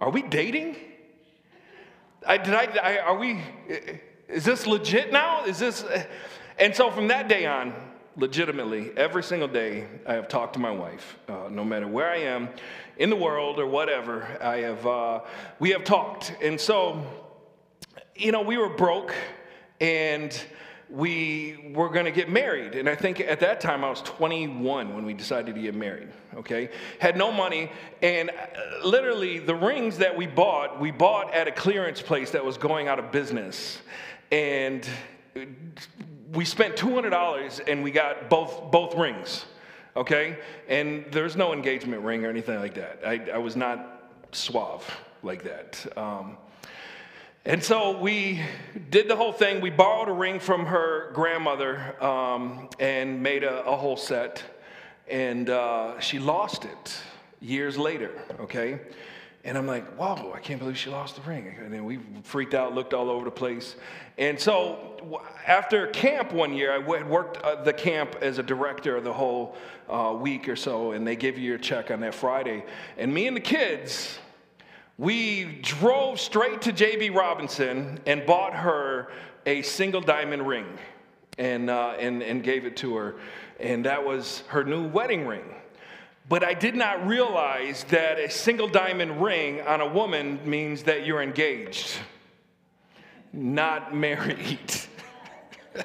are 0.00 0.10
we 0.10 0.22
dating? 0.22 0.76
I, 2.26 2.38
did 2.38 2.54
I, 2.54 2.64
I, 2.82 2.98
are 2.98 3.18
we, 3.18 3.42
is 4.28 4.44
this 4.44 4.66
legit 4.66 5.12
now? 5.12 5.44
Is 5.44 5.58
this, 5.58 5.84
and 6.58 6.74
so 6.74 6.90
from 6.90 7.08
that 7.08 7.28
day 7.28 7.46
on, 7.46 7.74
legitimately, 8.16 8.92
every 8.96 9.22
single 9.22 9.48
day, 9.48 9.86
I 10.06 10.14
have 10.14 10.28
talked 10.28 10.54
to 10.54 10.58
my 10.58 10.70
wife, 10.70 11.18
uh, 11.28 11.48
no 11.50 11.64
matter 11.64 11.88
where 11.88 12.08
I 12.08 12.18
am 12.18 12.48
in 12.96 13.10
the 13.10 13.16
world 13.16 13.58
or 13.58 13.66
whatever. 13.66 14.26
I 14.40 14.58
have, 14.58 14.86
uh, 14.86 15.20
we 15.58 15.70
have 15.70 15.84
talked. 15.84 16.34
And 16.40 16.60
so, 16.60 17.04
you 18.14 18.32
know, 18.32 18.42
we 18.42 18.56
were 18.56 18.68
broke 18.68 19.14
and 19.80 20.38
we 20.88 21.72
were 21.74 21.88
going 21.88 22.04
to 22.04 22.12
get 22.12 22.30
married. 22.30 22.74
And 22.74 22.88
I 22.88 22.94
think 22.94 23.20
at 23.20 23.40
that 23.40 23.60
time 23.60 23.84
I 23.84 23.90
was 23.90 24.00
21 24.02 24.94
when 24.94 25.04
we 25.04 25.12
decided 25.14 25.54
to 25.54 25.60
get 25.60 25.74
married, 25.74 26.08
okay? 26.36 26.70
Had 27.00 27.16
no 27.16 27.32
money. 27.32 27.72
And 28.00 28.30
uh, 28.30 28.86
literally, 28.86 29.40
the 29.40 29.56
rings 29.56 29.98
that 29.98 30.16
we 30.16 30.26
bought, 30.26 30.78
we 30.78 30.92
bought 30.92 31.34
at 31.34 31.48
a 31.48 31.52
clearance 31.52 32.00
place 32.00 32.30
that 32.30 32.44
was 32.44 32.58
going 32.58 32.86
out 32.86 32.98
of 33.00 33.10
business. 33.10 33.78
And 34.30 34.88
we 36.34 36.44
spent 36.44 36.76
$200 36.76 37.68
and 37.68 37.82
we 37.82 37.90
got 37.90 38.28
both, 38.28 38.70
both 38.70 38.94
rings, 38.94 39.44
okay? 39.96 40.38
And 40.68 41.04
there's 41.10 41.36
no 41.36 41.52
engagement 41.52 42.02
ring 42.02 42.24
or 42.24 42.30
anything 42.30 42.58
like 42.58 42.74
that. 42.74 43.00
I, 43.06 43.20
I 43.34 43.38
was 43.38 43.56
not 43.56 44.10
suave 44.32 44.84
like 45.22 45.44
that. 45.44 45.86
Um, 45.96 46.36
and 47.46 47.62
so 47.62 47.98
we 47.98 48.40
did 48.90 49.06
the 49.06 49.16
whole 49.16 49.32
thing. 49.32 49.60
We 49.60 49.70
borrowed 49.70 50.08
a 50.08 50.12
ring 50.12 50.40
from 50.40 50.66
her 50.66 51.12
grandmother 51.12 52.02
um, 52.02 52.70
and 52.80 53.22
made 53.22 53.44
a, 53.44 53.64
a, 53.64 53.76
whole 53.76 53.98
set. 53.98 54.42
And 55.08 55.50
uh, 55.50 56.00
she 56.00 56.18
lost 56.18 56.64
it 56.64 56.98
years 57.40 57.76
later, 57.76 58.10
okay? 58.40 58.80
And 59.44 59.58
I'm 59.58 59.66
like, 59.66 59.86
whoa, 59.96 60.32
I 60.32 60.40
can't 60.40 60.58
believe 60.58 60.78
she 60.78 60.88
lost 60.88 61.16
the 61.16 61.22
ring. 61.22 61.54
And 61.62 61.72
then 61.72 61.84
we 61.84 61.98
freaked 62.22 62.54
out, 62.54 62.74
looked 62.74 62.94
all 62.94 63.10
over 63.10 63.26
the 63.26 63.30
place. 63.30 63.76
And 64.16 64.40
so 64.40 65.20
after 65.46 65.86
camp 65.88 66.32
one 66.32 66.54
year, 66.54 66.72
I 66.72 66.78
worked 66.78 67.36
uh, 67.42 67.62
the 67.62 67.72
camp 67.72 68.16
as 68.22 68.38
a 68.38 68.42
director 68.42 68.98
the 69.02 69.12
whole 69.12 69.56
uh, 69.88 70.16
week 70.18 70.48
or 70.48 70.56
so, 70.56 70.92
and 70.92 71.06
they 71.06 71.14
give 71.14 71.36
you 71.36 71.46
your 71.46 71.58
check 71.58 71.90
on 71.90 72.00
that 72.00 72.14
Friday. 72.14 72.64
And 72.96 73.12
me 73.12 73.26
and 73.26 73.36
the 73.36 73.40
kids, 73.40 74.18
we 74.96 75.58
drove 75.60 76.20
straight 76.20 76.62
to 76.62 76.72
JB 76.72 77.14
Robinson 77.14 78.00
and 78.06 78.24
bought 78.24 78.54
her 78.54 79.12
a 79.44 79.60
single 79.60 80.00
diamond 80.00 80.46
ring 80.46 80.78
and, 81.36 81.68
uh, 81.68 81.96
and, 81.98 82.22
and 82.22 82.42
gave 82.42 82.64
it 82.64 82.76
to 82.78 82.96
her. 82.96 83.16
And 83.60 83.84
that 83.84 84.04
was 84.04 84.42
her 84.46 84.64
new 84.64 84.88
wedding 84.88 85.26
ring. 85.26 85.44
But 86.26 86.42
I 86.42 86.54
did 86.54 86.74
not 86.74 87.06
realize 87.06 87.84
that 87.84 88.18
a 88.18 88.30
single 88.30 88.66
diamond 88.66 89.22
ring 89.22 89.60
on 89.60 89.82
a 89.82 89.86
woman 89.86 90.40
means 90.44 90.84
that 90.84 91.04
you're 91.04 91.22
engaged, 91.22 91.98
not 93.32 93.94
married. 93.94 94.72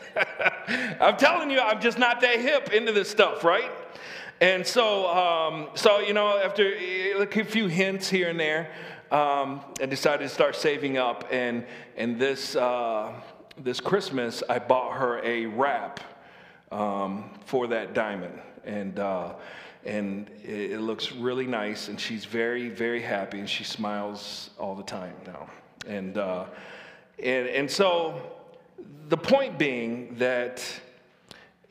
I'm 1.01 1.17
telling 1.17 1.51
you, 1.51 1.59
I'm 1.59 1.81
just 1.81 1.99
not 1.99 2.21
that 2.21 2.39
hip 2.39 2.71
into 2.71 2.93
this 2.93 3.09
stuff, 3.09 3.43
right? 3.43 3.69
And 4.39 4.65
so, 4.65 5.09
um, 5.09 5.69
so 5.75 5.99
you 5.99 6.13
know, 6.13 6.37
after 6.37 6.73
a 6.73 7.25
few 7.43 7.67
hints 7.67 8.09
here 8.09 8.29
and 8.29 8.39
there, 8.39 8.71
um, 9.11 9.59
I 9.81 9.87
decided 9.87 10.23
to 10.23 10.29
start 10.29 10.55
saving 10.55 10.97
up. 10.97 11.27
And 11.31 11.65
and 11.97 12.17
this 12.17 12.55
uh, 12.55 13.11
this 13.57 13.81
Christmas, 13.81 14.41
I 14.47 14.59
bought 14.59 14.93
her 14.93 15.19
a 15.21 15.47
wrap 15.47 15.99
um, 16.71 17.29
for 17.43 17.67
that 17.67 17.93
diamond, 17.93 18.39
and. 18.63 18.97
Uh, 18.97 19.33
and 19.89 20.29
it, 20.43 20.79
looks 20.79 21.11
really 21.11 21.47
nice 21.47 21.87
and 21.87 21.99
she's 21.99 22.25
very 22.25 22.69
very 22.69 23.01
happy 23.01 23.39
and 23.39 23.49
she 23.49 23.63
smiles 23.63 24.51
all 24.59 24.75
the 24.75 24.83
time 24.83 25.15
now. 25.25 25.49
And 25.87 26.17
uh, 26.17 26.45
and, 27.17 27.47
and 27.47 27.71
so 27.71 28.21
the 29.07 29.17
point 29.17 29.57
being 29.57 30.15
that 30.19 30.63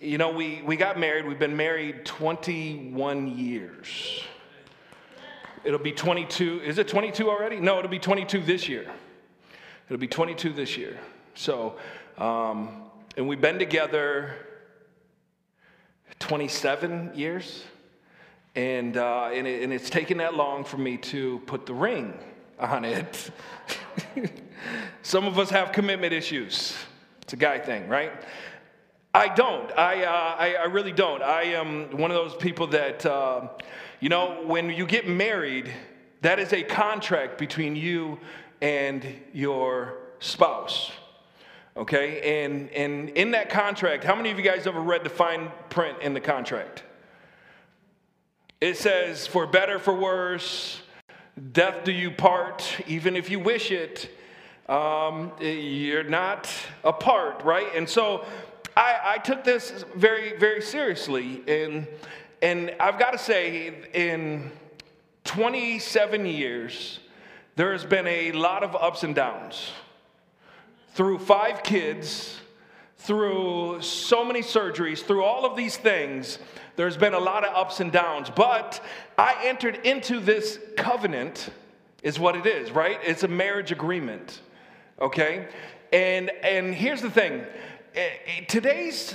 you 0.01 0.19
know 0.19 0.31
we, 0.31 0.63
we 0.65 0.77
got 0.77 0.99
married 0.99 1.27
we've 1.27 1.39
been 1.39 1.57
married 1.57 2.05
21 2.05 3.39
years. 3.39 4.23
It'll 5.65 5.79
be 5.79 5.93
22 5.93 6.63
is 6.65 6.79
it 6.79 6.89
22 6.89 7.31
already? 7.31 7.61
No 7.61 7.79
it'll 7.79 7.91
be 7.91 7.99
22 7.99 8.41
this 8.43 8.69
year. 8.69 8.91
It'll 9.87 9.99
be 9.99 10.09
22 10.09 10.53
this 10.53 10.77
year. 10.77 10.99
So 11.35 11.77
Um, 12.19 12.83
and 13.17 13.29
we've 13.29 13.41
been 13.41 13.61
together 13.61 14.35
27 16.19 17.13
years. 17.15 17.63
And, 18.59 18.97
uh, 18.97 19.31
and, 19.33 19.47
it, 19.47 19.63
and 19.63 19.73
it's 19.73 19.89
taken 19.89 20.19
that 20.19 20.35
long 20.35 20.65
for 20.65 20.79
me 20.79 20.97
to 20.97 21.39
put 21.47 21.65
the 21.65 21.75
ring 21.75 22.13
on 22.59 22.85
it. 22.85 23.31
Some 25.03 25.27
of 25.27 25.39
us 25.39 25.49
have 25.51 25.71
commitment 25.71 26.13
issues. 26.13 26.77
It's 27.23 27.35
a 27.35 27.37
guy 27.37 27.61
thing, 27.61 27.87
right? 27.87 28.11
I 29.15 29.33
don't. 29.33 29.71
I, 29.79 30.03
uh, 30.03 30.37
I, 30.37 30.55
I, 30.55 30.65
really 30.65 30.91
don't. 30.91 31.23
I 31.23 31.43
am 31.43 31.97
one 31.97 32.11
of 32.11 32.17
those 32.17 32.35
people 32.35 32.67
that, 32.67 33.07
uh, 33.07 33.47
you 34.01 34.09
know, 34.09 34.43
when 34.45 34.71
you 34.71 34.87
get 34.87 35.07
married, 35.07 35.73
that 36.23 36.41
is 36.41 36.53
a 36.53 36.65
contract 36.65 37.39
between 37.39 37.77
you 37.77 38.19
and 38.61 39.07
your 39.33 39.99
spouse. 40.19 40.91
Okay? 41.77 42.43
And, 42.45 42.71
and 42.71 43.11
in 43.11 43.31
that 43.31 43.51
contract, 43.51 44.03
how 44.03 44.17
many 44.17 44.33
of 44.33 44.37
you 44.37 44.45
guys 44.45 44.67
ever 44.67 44.81
read 44.81 45.05
the 45.05 45.11
fine 45.11 45.53
print 45.71 45.99
in 46.03 46.13
the 46.13 46.21
contract? 46.21 46.83
It 48.61 48.77
says, 48.77 49.25
for 49.25 49.47
better, 49.47 49.79
for 49.79 49.95
worse, 49.95 50.81
death 51.53 51.85
do 51.85 51.93
you 51.93 52.11
part, 52.11 52.65
even 52.89 53.15
if 53.15 53.31
you 53.31 53.39
wish 53.39 53.71
it, 53.71 54.11
um, 54.69 55.31
you're 55.41 56.03
not 56.03 56.51
apart, 56.83 57.45
right? 57.45 57.69
And 57.77 57.89
so 57.89 58.27
I, 58.77 58.97
I 59.05 59.19
took 59.19 59.45
this 59.45 59.85
very, 59.95 60.37
very 60.39 60.61
seriously. 60.61 61.43
And, 61.47 61.87
and 62.43 62.75
I've 62.81 62.99
got 62.99 63.13
to 63.13 63.19
say, 63.19 63.73
in 63.95 64.51
27 65.23 66.27
years, 66.27 66.99
there 67.55 67.71
has 67.71 67.85
been 67.85 68.09
a 68.09 68.33
lot 68.33 68.65
of 68.65 68.75
ups 68.75 69.05
and 69.05 69.15
downs. 69.15 69.71
Through 70.95 71.21
five 71.21 71.63
kids, 71.63 72.41
through 72.99 73.81
so 73.81 74.25
many 74.25 74.43
surgeries, 74.43 74.99
through 74.99 75.23
all 75.23 75.45
of 75.45 75.57
these 75.57 75.77
things, 75.77 76.39
there's 76.77 76.97
been 76.97 77.15
a 77.15 77.19
lot 77.19 77.45
of 77.45 77.55
ups 77.55 77.81
and 77.81 77.91
downs. 77.91 78.31
But 78.31 78.81
I 79.17 79.37
entered 79.45 79.77
into 79.85 80.21
this 80.21 80.59
covenant, 80.77 81.51
is 82.03 82.19
what 82.19 82.37
it 82.37 82.47
is, 82.47 82.71
right? 82.71 82.99
It's 83.05 83.23
a 83.23 83.29
marriage 83.29 83.73
agreement, 83.73 84.41
okay? 85.01 85.49
And, 85.93 86.31
and 86.43 86.75
here's 86.75 87.01
the 87.01 87.11
thing 87.11 87.45
eh, 87.95 88.09
eh, 88.27 88.45
today's 88.47 89.15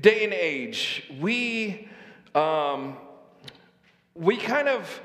day 0.00 0.24
and 0.24 0.32
age, 0.32 1.04
we, 1.20 1.88
um, 2.34 2.96
we 4.14 4.36
kind 4.36 4.68
of, 4.68 5.00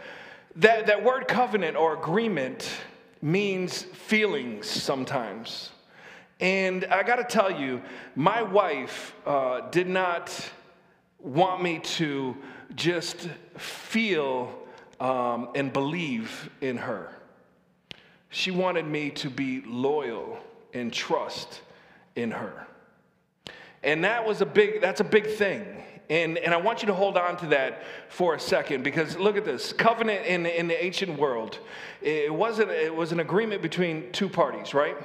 that, 0.57 0.88
that 0.88 1.03
word 1.03 1.27
covenant 1.27 1.77
or 1.77 1.93
agreement 1.93 2.69
means 3.21 3.83
feelings 3.83 4.69
sometimes. 4.69 5.69
And 6.40 6.86
I 6.86 7.04
got 7.04 7.18
to 7.18 7.24
tell 7.24 7.52
you, 7.52 7.82
my 8.16 8.42
wife 8.42 9.16
uh, 9.25 9.70
did 9.70 9.88
not 9.88 10.52
want 11.20 11.62
me 11.62 11.80
to 11.80 12.36
just 12.75 13.30
feel 13.58 14.54
um, 15.00 15.50
and 15.56 15.72
believe 15.72 16.50
in 16.62 16.78
her. 16.78 17.13
She 18.30 18.52
wanted 18.52 18.88
me 18.88 19.12
to 19.12 19.30
be 19.30 19.62
loyal 19.62 20.40
and 20.74 20.92
trust 20.92 21.62
in 22.16 22.32
her. 22.32 22.68
And 23.84 24.04
that 24.04 24.25
was 24.25 24.42
a 24.42 24.46
big, 24.46 24.82
that's 24.82 25.02
a 25.02 25.06
big 25.06 25.28
thing. 25.28 25.66
And, 26.10 26.38
and 26.38 26.54
I 26.54 26.58
want 26.58 26.82
you 26.82 26.88
to 26.88 26.94
hold 26.94 27.18
on 27.18 27.38
to 27.38 27.48
that 27.48 27.84
for 28.10 28.36
a 28.36 28.40
second 28.40 28.84
because 28.84 29.18
look 29.18 29.38
at 29.38 29.46
this 29.46 29.72
covenant 29.72 30.25
in, 30.25 30.46
in 30.46 30.68
the 30.68 30.84
ancient 30.84 31.18
world, 31.18 31.60
it, 32.02 32.34
wasn't, 32.34 32.72
it 32.72 32.94
was 32.94 33.12
an 33.12 33.20
agreement 33.20 33.62
between 33.62 34.12
two 34.12 34.30
parties, 34.30 34.74
right? 34.74 34.98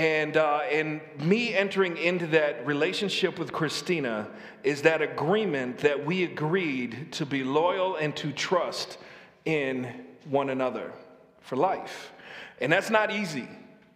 And, 0.00 0.38
uh, 0.38 0.60
and 0.72 1.02
me 1.18 1.52
entering 1.52 1.98
into 1.98 2.26
that 2.28 2.66
relationship 2.66 3.38
with 3.38 3.52
Christina 3.52 4.28
is 4.64 4.80
that 4.80 5.02
agreement 5.02 5.76
that 5.80 6.06
we 6.06 6.24
agreed 6.24 7.12
to 7.12 7.26
be 7.26 7.44
loyal 7.44 7.96
and 7.96 8.16
to 8.16 8.32
trust 8.32 8.96
in 9.44 10.06
one 10.24 10.48
another 10.48 10.90
for 11.42 11.56
life. 11.56 12.12
And 12.62 12.72
that's 12.72 12.88
not 12.88 13.10
easy. 13.10 13.46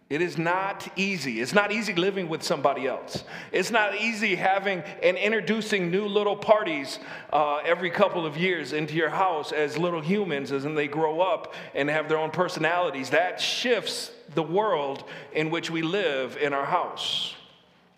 It 0.07 0.21
is 0.21 0.37
not 0.37 0.87
easy. 0.95 1.41
It's 1.41 1.55
not 1.55 1.71
easy 1.71 1.95
living 1.95 2.29
with 2.29 2.43
somebody 2.43 2.85
else. 2.85 3.23
It's 3.51 3.71
not 3.71 3.95
easy 3.95 4.35
having 4.35 4.83
and 5.01 5.17
introducing 5.17 5.89
new 5.89 6.05
little 6.05 6.35
parties 6.37 6.99
uh, 7.33 7.61
every 7.65 7.89
couple 7.89 8.27
of 8.27 8.37
years 8.37 8.73
into 8.73 8.93
your 8.93 9.09
house 9.09 9.51
as 9.51 9.75
little 9.75 10.01
humans 10.01 10.51
as 10.51 10.65
they 10.65 10.87
grow 10.87 11.21
up 11.21 11.55
and 11.73 11.89
have 11.89 12.09
their 12.09 12.19
own 12.19 12.29
personalities. 12.29 13.09
That 13.09 13.41
shifts 13.41 14.11
the 14.33 14.43
world 14.43 15.03
in 15.33 15.49
which 15.49 15.69
we 15.69 15.81
live 15.81 16.37
in 16.37 16.53
our 16.53 16.65
house. 16.65 17.35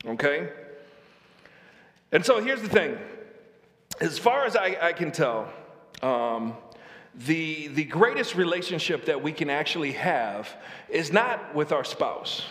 Okay? 0.05 0.49
And 2.11 2.25
so 2.25 2.41
here's 2.41 2.61
the 2.61 2.69
thing 2.69 2.97
as 3.99 4.19
far 4.19 4.45
as 4.45 4.55
I, 4.55 4.77
I 4.81 4.93
can 4.93 5.11
tell, 5.11 5.51
um, 6.03 6.55
the, 7.15 7.67
the 7.69 7.85
greatest 7.85 8.35
relationship 8.35 9.05
that 9.05 9.23
we 9.23 9.31
can 9.31 9.49
actually 9.49 9.93
have 9.93 10.55
is 10.87 11.11
not 11.11 11.55
with 11.55 11.71
our 11.71 11.83
spouse, 11.83 12.43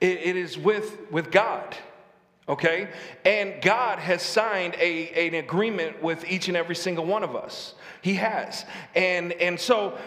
it, 0.00 0.18
it 0.18 0.36
is 0.36 0.58
with, 0.58 1.10
with 1.10 1.30
God. 1.30 1.76
Okay? 2.48 2.88
And 3.26 3.60
God 3.60 3.98
has 3.98 4.22
signed 4.22 4.74
a, 4.80 5.28
an 5.28 5.34
agreement 5.34 6.02
with 6.02 6.24
each 6.30 6.48
and 6.48 6.56
every 6.56 6.76
single 6.76 7.04
one 7.04 7.22
of 7.22 7.36
us. 7.36 7.74
He 8.00 8.14
has. 8.14 8.64
And, 8.94 9.32
and 9.34 9.60
so 9.60 9.98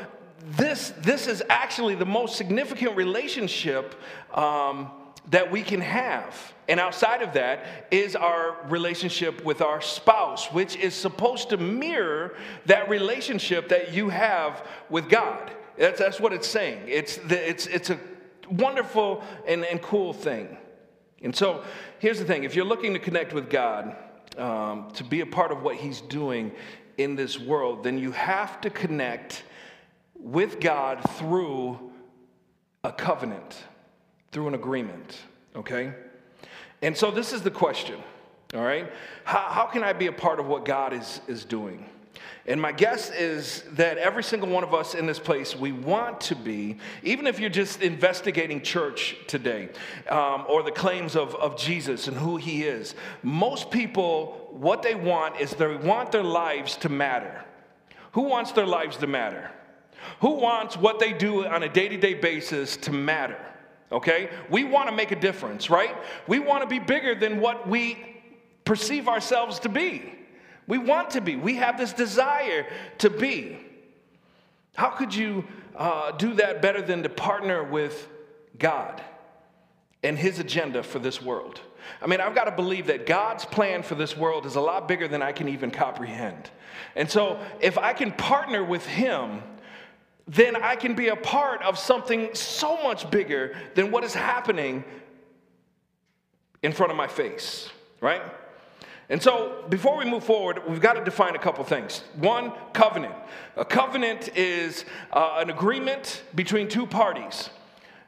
this, 0.58 0.90
this 1.02 1.28
is 1.28 1.44
actually 1.50 1.96
the 1.96 2.06
most 2.06 2.36
significant 2.36 2.96
relationship 2.96 3.96
um, 4.34 4.90
that 5.30 5.52
we 5.52 5.62
can 5.62 5.82
have. 5.82 6.54
And 6.68 6.80
outside 6.80 7.22
of 7.22 7.34
that 7.34 7.88
is 7.92 8.16
our 8.16 8.58
relationship 8.68 9.44
with 9.44 9.62
our 9.62 9.82
spouse, 9.82 10.48
which 10.48 10.76
is 10.76 10.96
supposed 10.96 11.50
to 11.50 11.58
mirror 11.58 12.36
that 12.66 12.90
relationship 12.90 13.70
that 13.70 13.94
you 13.94 14.10
have 14.10 14.66
with 14.90 15.10
God. 15.10 15.52
That's, 15.78 16.00
that's 16.00 16.20
what 16.20 16.34
it's 16.34 16.48
saying. 16.48 16.82
It's, 16.88 17.18
the, 17.18 17.50
it's, 17.50 17.68
it's 17.68 17.90
a 17.90 18.00
wonderful 18.50 19.24
and, 19.48 19.64
and 19.66 19.82
cool 19.82 20.14
thing. 20.14 20.58
And 21.22 21.36
so 21.36 21.64
here's 22.00 22.20
the 22.20 22.26
thing 22.26 22.44
if 22.44 22.56
you're 22.56 22.66
looking 22.66 22.94
to 22.94 23.00
connect 23.00 23.34
with 23.34 23.50
God, 23.50 23.96
um, 24.38 24.90
to 24.94 25.04
be 25.04 25.22
a 25.22 25.26
part 25.26 25.52
of 25.52 25.62
what 25.62 25.76
He's 25.76 26.02
doing 26.02 26.52
in 26.98 27.16
this 27.16 27.40
world, 27.40 27.84
then 27.84 27.98
you 27.98 28.12
have 28.12 28.60
to 28.62 28.70
connect 28.70 29.44
with 30.22 30.60
God 30.60 31.02
through 31.18 31.92
a 32.84 32.92
covenant 32.92 33.64
through 34.32 34.48
an 34.48 34.54
agreement, 34.54 35.18
okay? 35.56 35.94
And 36.82 36.96
so 36.96 37.12
this 37.12 37.34
is 37.34 37.42
the 37.42 37.52
question, 37.52 38.00
all 38.54 38.62
right? 38.62 38.92
How, 39.24 39.50
how 39.50 39.66
can 39.66 39.84
I 39.84 39.94
be 39.94 40.08
a 40.08 40.12
part 40.12 40.40
of 40.40 40.48
what 40.48 40.66
God 40.66 40.94
is, 40.94 41.22
is 41.28 41.46
doing? 41.46 41.86
And 42.48 42.60
my 42.60 42.72
guess 42.72 43.12
is 43.12 43.64
that 43.74 43.98
every 43.98 44.24
single 44.24 44.50
one 44.50 44.64
of 44.64 44.74
us 44.74 44.96
in 44.96 45.06
this 45.06 45.20
place, 45.20 45.56
we 45.56 45.72
want 45.72 46.22
to 46.22 46.36
be, 46.36 46.78
even 47.04 47.28
if 47.28 47.40
you're 47.40 47.52
just 47.52 47.82
investigating 47.82 48.62
church 48.62 49.16
today 49.28 49.70
um, 50.10 50.46
or 50.50 50.64
the 50.64 50.72
claims 50.72 51.16
of, 51.16 51.36
of 51.36 51.58
Jesus 51.58 52.08
and 52.08 52.18
who 52.18 52.38
he 52.38 52.64
is, 52.64 52.96
most 53.22 53.70
people, 53.70 54.48
what 54.52 54.82
they 54.82 54.96
want 54.96 55.40
is 55.40 55.52
they 55.52 55.76
want 55.76 56.12
their 56.12 56.24
lives 56.24 56.78
to 56.78 56.90
matter. 56.90 57.44
Who 58.14 58.24
wants 58.24 58.54
their 58.54 58.66
lives 58.66 58.98
to 58.98 59.08
matter? 59.08 59.52
Who 60.22 60.32
wants 60.36 60.78
what 60.78 61.00
they 61.00 61.14
do 61.14 61.46
on 61.46 61.64
a 61.64 61.70
day 61.70 61.90
to 61.90 61.98
day 61.98 62.14
basis 62.14 62.78
to 62.78 62.92
matter? 62.92 63.38
okay? 63.92 64.30
We 64.50 64.64
want 64.64 64.90
to 64.90 64.96
make 64.96 65.12
a 65.12 65.16
difference, 65.16 65.70
right? 65.70 65.96
We 66.28 66.40
want 66.40 66.64
to 66.64 66.68
be 66.68 66.80
bigger 66.80 67.16
than 67.16 67.40
what 67.40 67.68
we 67.68 67.98
perceive 68.66 69.08
ourselves 69.08 69.60
to 69.60 69.70
be. 69.70 70.14
We 70.68 70.78
want 70.78 71.12
to 71.12 71.22
be. 71.22 71.36
We 71.36 71.56
have 71.56 71.78
this 71.78 71.94
desire 71.94 72.66
to 73.00 73.10
be. 73.10 73.60
How 74.76 74.90
could 74.90 75.14
you 75.14 75.46
uh, 75.76 76.12
do 76.12 76.36
that 76.36 76.62
better 76.62 76.82
than 76.82 77.04
to 77.04 77.10
partner 77.10 77.64
with 77.64 78.08
God 78.58 79.02
and 80.04 80.18
His 80.18 80.40
agenda 80.40 80.84
for 80.84 81.00
this 81.00 81.22
world? 81.22 81.60
I 82.02 82.08
mean, 82.08 82.22
I've 82.22 82.36
got 82.36 82.46
to 82.46 82.52
believe 82.52 82.88
that 82.88 83.06
God's 83.06 83.44
plan 83.44 83.84
for 83.84 83.96
this 83.96 84.16
world 84.16 84.46
is 84.46 84.56
a 84.56 84.62
lot 84.62 84.88
bigger 84.88 85.08
than 85.08 85.22
I 85.22 85.32
can 85.32 85.50
even 85.50 85.72
comprehend. 85.72 86.50
And 86.96 87.10
so, 87.10 87.40
if 87.60 87.78
I 87.78 87.94
can 87.94 88.12
partner 88.12 88.64
with 88.64 88.86
Him, 88.86 89.42
then 90.32 90.56
I 90.56 90.78
can 90.78 90.96
be 90.96 91.10
a 91.10 91.16
part 91.16 91.62
of 91.62 91.78
something 91.78 92.34
so 92.34 92.82
much 92.84 93.12
bigger 93.12 93.54
than 93.76 93.92
what 93.92 94.06
is 94.06 94.14
happening 94.14 94.86
in 96.64 96.72
front 96.72 96.90
of 96.90 96.98
my 96.98 97.08
face, 97.08 97.70
right? 98.00 98.22
And 99.10 99.22
so, 99.22 99.66
before 99.68 99.98
we 99.98 100.06
move 100.06 100.24
forward, 100.24 100.62
we've 100.70 100.80
got 100.80 100.94
to 100.94 101.04
define 101.04 101.36
a 101.36 101.40
couple 101.40 101.66
things. 101.66 102.06
One, 102.16 102.54
covenant. 102.72 103.14
A 103.58 103.66
covenant 103.66 104.30
is 104.38 104.86
uh, 105.12 105.36
an 105.40 105.50
agreement 105.50 106.24
between 106.34 106.70
two 106.70 106.86
parties. 106.86 107.50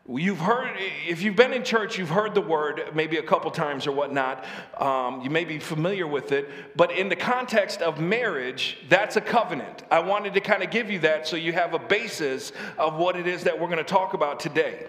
You've 0.09 0.39
heard, 0.39 0.75
if 1.07 1.21
you've 1.21 1.37
been 1.37 1.53
in 1.53 1.63
church, 1.63 1.97
you've 1.97 2.09
heard 2.09 2.35
the 2.35 2.41
word 2.41 2.89
maybe 2.93 3.17
a 3.17 3.23
couple 3.23 3.49
times 3.51 3.87
or 3.87 3.93
whatnot. 3.93 4.43
Um, 4.77 5.21
you 5.21 5.29
may 5.29 5.45
be 5.45 5.59
familiar 5.59 6.05
with 6.05 6.33
it, 6.33 6.49
but 6.75 6.91
in 6.91 7.07
the 7.07 7.15
context 7.15 7.81
of 7.81 8.01
marriage, 8.01 8.79
that's 8.89 9.15
a 9.15 9.21
covenant. 9.21 9.83
I 9.89 9.99
wanted 9.99 10.33
to 10.33 10.41
kind 10.41 10.61
of 10.61 10.71
give 10.71 10.91
you 10.91 10.99
that 10.99 11.25
so 11.25 11.37
you 11.37 11.53
have 11.53 11.73
a 11.73 11.79
basis 11.79 12.51
of 12.77 12.95
what 12.95 13.15
it 13.15 13.27
is 13.27 13.45
that 13.45 13.57
we're 13.57 13.67
going 13.67 13.77
to 13.77 13.85
talk 13.85 14.13
about 14.13 14.41
today. 14.41 14.87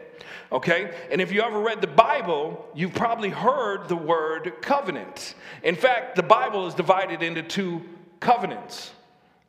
Okay? 0.51 0.93
And 1.13 1.21
if 1.21 1.31
you 1.31 1.43
ever 1.43 1.61
read 1.61 1.81
the 1.81 1.87
Bible, 1.87 2.69
you've 2.75 2.95
probably 2.95 3.31
heard 3.31 3.89
the 3.89 3.97
word 3.97 4.53
covenant. 4.63 5.37
In 5.63 5.77
fact, 5.77 6.17
the 6.17 6.25
Bible 6.25 6.67
is 6.67 6.75
divided 6.75 7.23
into 7.23 7.43
two 7.43 7.83
covenants 8.19 8.91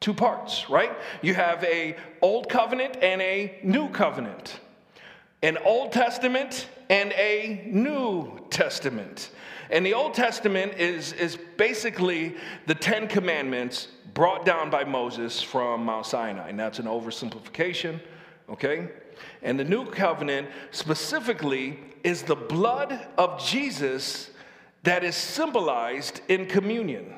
two 0.01 0.13
parts 0.13 0.69
right 0.69 0.91
you 1.21 1.33
have 1.33 1.63
a 1.63 1.95
old 2.21 2.49
covenant 2.49 2.97
and 3.01 3.21
a 3.21 3.57
new 3.63 3.87
covenant 3.89 4.59
an 5.45 5.59
Old 5.59 5.91
Testament 5.91 6.67
and 6.89 7.11
a 7.11 7.67
New 7.67 8.39
Testament. 8.49 9.29
And 9.69 9.85
the 9.85 9.93
Old 9.93 10.15
Testament 10.15 10.73
is, 10.79 11.13
is 11.13 11.37
basically 11.55 12.35
the 12.65 12.73
Ten 12.73 13.07
Commandments 13.07 13.89
brought 14.15 14.43
down 14.43 14.71
by 14.71 14.83
Moses 14.83 15.43
from 15.43 15.85
Mount 15.85 16.07
Sinai. 16.07 16.49
And 16.49 16.59
that's 16.59 16.79
an 16.79 16.85
oversimplification, 16.85 17.99
okay? 18.49 18.89
And 19.43 19.59
the 19.59 19.63
New 19.63 19.85
Covenant 19.85 20.47
specifically 20.71 21.79
is 22.03 22.23
the 22.23 22.35
blood 22.35 23.07
of 23.15 23.39
Jesus 23.39 24.31
that 24.81 25.03
is 25.03 25.15
symbolized 25.15 26.21
in 26.27 26.47
communion. 26.47 27.13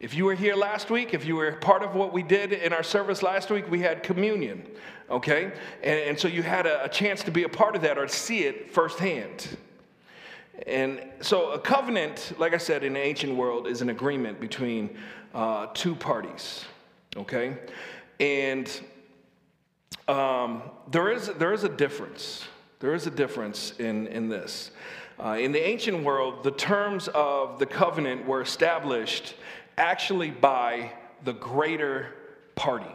If 0.00 0.14
you 0.14 0.26
were 0.26 0.34
here 0.34 0.54
last 0.54 0.90
week, 0.90 1.12
if 1.12 1.24
you 1.24 1.34
were 1.34 1.52
part 1.52 1.82
of 1.82 1.96
what 1.96 2.12
we 2.12 2.22
did 2.22 2.52
in 2.52 2.72
our 2.72 2.84
service 2.84 3.20
last 3.20 3.50
week, 3.50 3.68
we 3.68 3.80
had 3.80 4.04
communion, 4.04 4.64
okay? 5.10 5.50
And, 5.82 6.00
and 6.00 6.18
so 6.18 6.28
you 6.28 6.44
had 6.44 6.66
a, 6.66 6.84
a 6.84 6.88
chance 6.88 7.24
to 7.24 7.32
be 7.32 7.42
a 7.42 7.48
part 7.48 7.74
of 7.74 7.82
that 7.82 7.98
or 7.98 8.06
see 8.06 8.44
it 8.44 8.70
firsthand. 8.70 9.56
And 10.68 11.02
so 11.20 11.50
a 11.50 11.58
covenant, 11.58 12.32
like 12.38 12.54
I 12.54 12.58
said, 12.58 12.84
in 12.84 12.92
the 12.92 13.00
ancient 13.00 13.34
world, 13.34 13.66
is 13.66 13.82
an 13.82 13.88
agreement 13.88 14.40
between 14.40 14.96
uh, 15.34 15.66
two 15.74 15.96
parties, 15.96 16.64
okay? 17.16 17.56
And 18.20 18.70
um, 20.06 20.62
there, 20.92 21.10
is, 21.10 21.26
there 21.38 21.52
is 21.52 21.64
a 21.64 21.68
difference. 21.68 22.44
There 22.78 22.94
is 22.94 23.08
a 23.08 23.10
difference 23.10 23.72
in, 23.80 24.06
in 24.06 24.28
this. 24.28 24.70
Uh, 25.18 25.30
in 25.40 25.50
the 25.50 25.66
ancient 25.66 26.04
world, 26.04 26.44
the 26.44 26.52
terms 26.52 27.08
of 27.08 27.58
the 27.58 27.66
covenant 27.66 28.24
were 28.24 28.40
established 28.40 29.34
actually 29.78 30.30
by 30.30 30.92
the 31.24 31.32
greater 31.32 32.14
party. 32.54 32.90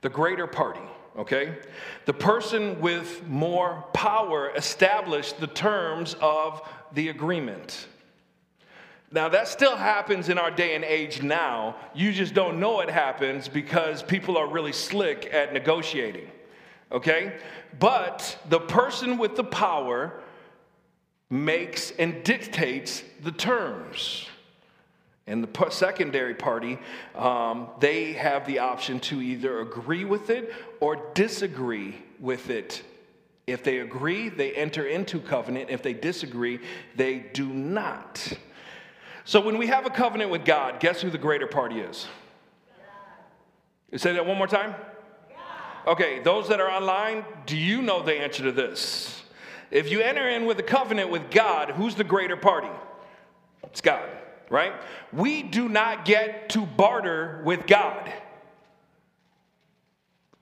The 0.00 0.08
greater 0.08 0.46
party, 0.46 0.80
okay? 1.18 1.58
The 2.06 2.12
person 2.12 2.80
with 2.80 3.26
more 3.26 3.84
power 3.92 4.50
established 4.54 5.40
the 5.40 5.46
terms 5.46 6.14
of 6.20 6.62
the 6.92 7.08
agreement. 7.08 7.88
Now, 9.10 9.28
that 9.28 9.48
still 9.48 9.76
happens 9.76 10.28
in 10.28 10.38
our 10.38 10.50
day 10.50 10.74
and 10.74 10.84
age 10.84 11.22
now. 11.22 11.76
You 11.94 12.12
just 12.12 12.34
don't 12.34 12.58
know 12.58 12.80
it 12.80 12.90
happens 12.90 13.48
because 13.48 14.02
people 14.02 14.36
are 14.36 14.48
really 14.48 14.72
slick 14.72 15.28
at 15.32 15.52
negotiating, 15.52 16.28
okay? 16.90 17.36
But 17.78 18.36
the 18.48 18.60
person 18.60 19.18
with 19.18 19.36
the 19.36 19.44
power 19.44 20.20
makes 21.30 21.92
and 21.92 22.22
dictates 22.24 23.02
the 23.22 23.32
terms. 23.32 24.26
And 25.26 25.42
the 25.42 25.70
secondary 25.70 26.34
party, 26.34 26.78
um, 27.14 27.68
they 27.80 28.12
have 28.12 28.46
the 28.46 28.58
option 28.58 29.00
to 29.00 29.22
either 29.22 29.60
agree 29.60 30.04
with 30.04 30.28
it 30.28 30.52
or 30.80 30.96
disagree 31.14 31.96
with 32.20 32.50
it. 32.50 32.82
If 33.46 33.64
they 33.64 33.78
agree, 33.78 34.28
they 34.28 34.52
enter 34.52 34.86
into 34.86 35.20
covenant. 35.20 35.70
If 35.70 35.82
they 35.82 35.94
disagree, 35.94 36.60
they 36.96 37.18
do 37.18 37.46
not. 37.46 38.32
So 39.24 39.40
when 39.40 39.56
we 39.56 39.66
have 39.68 39.86
a 39.86 39.90
covenant 39.90 40.30
with 40.30 40.44
God, 40.44 40.78
guess 40.78 41.00
who 41.00 41.08
the 41.08 41.18
greater 41.18 41.46
party 41.46 41.80
is? 41.80 42.06
You 43.90 43.98
say 43.98 44.12
that 44.12 44.26
one 44.26 44.36
more 44.36 44.46
time? 44.46 44.74
Okay, 45.86 46.20
those 46.20 46.48
that 46.48 46.60
are 46.60 46.70
online, 46.70 47.24
do 47.46 47.56
you 47.56 47.80
know 47.80 48.02
the 48.02 48.14
answer 48.14 48.42
to 48.42 48.52
this? 48.52 49.22
If 49.70 49.90
you 49.90 50.00
enter 50.00 50.28
in 50.28 50.44
with 50.44 50.58
a 50.58 50.62
covenant 50.62 51.10
with 51.10 51.30
God, 51.30 51.70
who's 51.70 51.94
the 51.94 52.04
greater 52.04 52.36
party? 52.36 52.70
It's 53.62 53.80
God 53.80 54.02
right? 54.50 54.72
We 55.12 55.42
do 55.42 55.68
not 55.68 56.04
get 56.04 56.50
to 56.50 56.66
barter 56.66 57.42
with 57.44 57.66
God. 57.66 58.12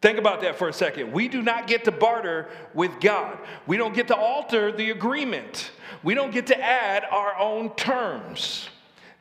Think 0.01 0.19
about 0.19 0.41
that 0.41 0.57
for 0.57 0.69
a 0.69 0.73
second. 0.73 1.12
We 1.12 1.29
do 1.29 1.43
not 1.43 1.69
get 1.69 1.85
to 1.85 1.93
barter 1.93 2.49
with 2.75 3.01
God. 3.01 3.38
We 3.67 3.77
don't 3.77 3.95
get 3.95 4.09
to 4.09 4.17
alter 4.17 4.73
the 4.73 4.91
agreement. 4.91 5.71
We 6.03 6.15
don't 6.15 6.33
get 6.33 6.49
to 6.49 6.61
add 6.61 7.05
our 7.05 7.38
own 7.38 7.75
terms. 7.77 8.69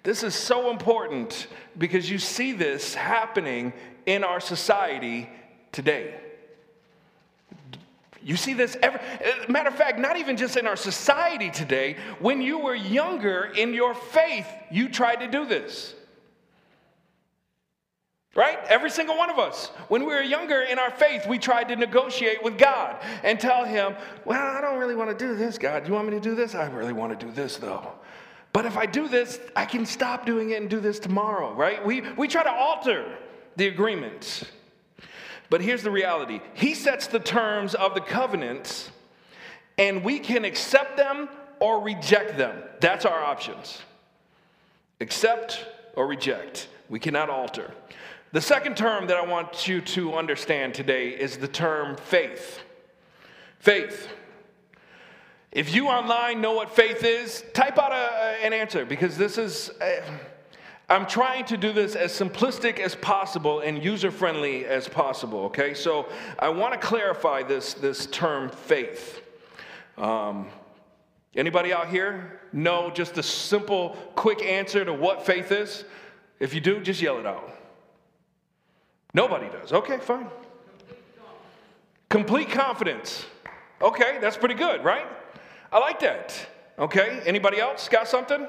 This 0.04 0.24
is 0.24 0.34
so 0.34 0.72
important 0.72 1.46
because 1.78 2.10
you 2.10 2.18
see 2.18 2.54
this 2.54 2.96
happening 2.96 3.74
in 4.08 4.24
our 4.24 4.40
society 4.40 5.30
today. 5.72 6.21
You 8.24 8.36
see 8.36 8.54
this 8.54 8.78
every, 8.82 9.00
uh, 9.00 9.52
matter 9.52 9.70
of 9.70 9.76
fact, 9.76 10.00
not 10.00 10.18
even 10.18 10.38
just 10.38 10.58
in 10.58 10.68
our 10.68 10.76
society 10.76 11.50
today. 11.50 11.98
When 12.20 12.42
you 12.42 12.60
were 12.60 12.76
younger 12.76 13.52
in 13.56 13.74
your 13.74 13.94
faith, 13.94 14.48
you 14.70 14.90
tried 14.90 15.18
to 15.18 15.28
do 15.28 15.46
this. 15.46 15.96
Right? 18.34 18.60
Every 18.70 18.90
single 18.90 19.18
one 19.18 19.30
of 19.30 19.40
us. 19.40 19.68
When 19.90 20.06
we 20.06 20.14
were 20.14 20.22
younger 20.22 20.62
in 20.62 20.80
our 20.80 20.92
faith, 20.92 21.28
we 21.28 21.38
tried 21.38 21.68
to 21.68 21.76
negotiate 21.76 22.42
with 22.42 22.58
God 22.58 22.96
and 23.24 23.40
tell 23.40 23.66
Him, 23.66 23.96
Well, 24.24 24.42
I 24.42 24.62
don't 24.62 24.80
really 24.80 24.96
want 24.96 25.18
to 25.18 25.26
do 25.26 25.36
this, 25.36 25.58
God. 25.58 25.86
You 25.86 25.94
want 25.94 26.08
me 26.08 26.14
to 26.14 26.22
do 26.22 26.34
this? 26.34 26.56
I 26.56 26.68
really 26.68 26.94
want 26.94 27.20
to 27.20 27.26
do 27.26 27.32
this, 27.32 27.58
though. 27.58 27.92
But 28.54 28.66
if 28.66 28.78
I 28.78 28.86
do 28.86 29.08
this, 29.08 29.40
I 29.56 29.66
can 29.66 29.86
stop 29.86 30.26
doing 30.26 30.52
it 30.52 30.62
and 30.62 30.70
do 30.70 30.80
this 30.80 31.00
tomorrow, 31.00 31.54
right? 31.54 31.86
We, 31.86 32.02
we 32.18 32.28
try 32.28 32.44
to 32.44 32.52
alter 32.52 33.18
the 33.56 33.68
agreement. 33.68 34.44
But 35.52 35.62
here's 35.62 35.84
the 35.84 35.92
reality 35.92 36.40
He 36.56 36.74
sets 36.74 37.06
the 37.06 37.20
terms 37.20 37.76
of 37.76 37.94
the 37.94 38.02
covenants, 38.02 38.90
and 39.78 40.04
we 40.04 40.18
can 40.18 40.46
accept 40.46 40.98
them 40.98 41.30
or 41.60 41.82
reject 41.82 42.38
them. 42.38 42.64
That's 42.80 43.06
our 43.06 43.22
options 43.22 43.84
accept 45.02 45.66
or 45.96 46.08
reject. 46.08 46.70
We 46.88 47.00
cannot 47.00 47.30
alter. 47.30 47.72
The 48.32 48.42
second 48.42 48.78
term 48.78 49.08
that 49.08 49.18
I 49.18 49.26
want 49.26 49.68
you 49.68 49.82
to 49.82 50.14
understand 50.14 50.74
today 50.74 51.10
is 51.10 51.38
the 51.38 51.48
term 51.48 51.98
faith. 51.98 52.62
Faith. 53.60 54.08
If 55.52 55.74
you 55.74 55.88
online 55.88 56.40
know 56.40 56.54
what 56.54 56.74
faith 56.74 57.04
is, 57.04 57.44
type 57.54 57.78
out 57.78 57.92
a, 57.92 58.46
an 58.46 58.54
answer 58.54 58.86
because 58.86 59.18
this 59.18 59.38
is. 59.38 59.70
Uh, 59.82 60.02
I'm 60.92 61.06
trying 61.06 61.46
to 61.46 61.56
do 61.56 61.72
this 61.72 61.96
as 61.96 62.12
simplistic 62.12 62.80
as 62.80 62.96
possible 62.96 63.62
and 63.62 63.82
user 63.82 64.12
friendly 64.12 64.66
as 64.66 64.90
possible, 64.90 65.46
okay? 65.46 65.74
So 65.74 66.10
I 66.38 66.50
want 66.50 66.74
to 66.74 66.80
clarify 66.86 67.44
this, 67.44 67.74
this 67.74 68.08
term 68.08 68.50
faith. 68.50 69.22
Um, 69.98 70.50
anybody 71.34 71.72
out 71.72 71.88
here 71.88 72.42
know 72.52 72.92
just 72.92 73.18
a 73.18 73.24
simple, 73.24 73.96
quick 74.16 74.44
answer 74.44 74.84
to 74.84 74.94
what 74.94 75.26
faith 75.26 75.54
is? 75.54 75.86
If 76.42 76.54
you 76.54 76.60
do, 76.60 76.82
just 76.82 77.02
yell 77.02 77.20
it 77.20 77.26
out. 77.26 77.50
Nobody 79.14 79.48
does. 79.48 79.72
Okay, 79.72 79.98
fine. 79.98 80.28
Complete 82.10 82.50
confidence. 82.50 83.26
Okay, 83.82 84.18
that's 84.20 84.36
pretty 84.36 84.56
good, 84.56 84.84
right? 84.84 85.06
I 85.72 85.80
like 85.80 86.02
that. 86.02 86.48
Okay, 86.78 87.22
anybody 87.26 87.62
else 87.62 87.88
got 87.88 88.10
something? 88.10 88.46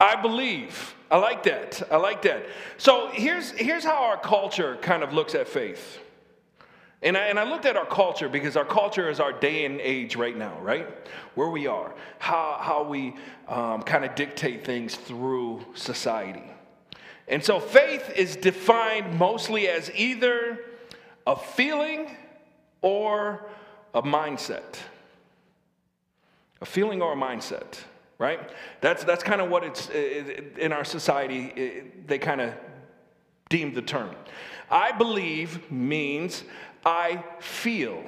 I 0.00 0.16
believe. 0.16 0.94
I 1.10 1.18
like 1.18 1.42
that. 1.42 1.82
I 1.90 1.96
like 1.96 2.22
that. 2.22 2.46
So 2.78 3.10
here's, 3.12 3.50
here's 3.50 3.84
how 3.84 4.04
our 4.04 4.16
culture 4.16 4.76
kind 4.80 5.02
of 5.02 5.12
looks 5.12 5.34
at 5.34 5.46
faith. 5.46 5.98
And 7.02 7.16
I, 7.16 7.26
and 7.26 7.38
I 7.38 7.44
looked 7.44 7.66
at 7.66 7.76
our 7.76 7.86
culture 7.86 8.28
because 8.28 8.56
our 8.56 8.64
culture 8.64 9.10
is 9.10 9.20
our 9.20 9.32
day 9.32 9.64
and 9.64 9.80
age 9.80 10.16
right 10.16 10.36
now, 10.36 10.58
right? 10.60 10.86
Where 11.34 11.48
we 11.48 11.66
are, 11.66 11.92
how, 12.18 12.58
how 12.60 12.84
we 12.84 13.14
um, 13.48 13.82
kind 13.82 14.04
of 14.04 14.14
dictate 14.14 14.64
things 14.64 14.96
through 14.96 15.64
society. 15.74 16.44
And 17.26 17.44
so 17.44 17.60
faith 17.60 18.10
is 18.16 18.36
defined 18.36 19.18
mostly 19.18 19.68
as 19.68 19.90
either 19.94 20.58
a 21.26 21.36
feeling 21.36 22.16
or 22.82 23.46
a 23.94 24.02
mindset. 24.02 24.78
A 26.60 26.66
feeling 26.66 27.02
or 27.02 27.14
a 27.14 27.16
mindset 27.16 27.78
right? 28.20 28.50
That's, 28.82 29.02
that's 29.02 29.24
kind 29.24 29.40
of 29.40 29.48
what 29.48 29.64
it's 29.64 29.88
in 29.88 30.72
our 30.72 30.84
society, 30.84 31.84
they 32.06 32.18
kind 32.18 32.42
of 32.42 32.54
deem 33.48 33.72
the 33.72 33.82
term. 33.82 34.14
I 34.70 34.92
believe 34.92 35.72
means 35.72 36.44
I 36.84 37.24
feel, 37.40 38.04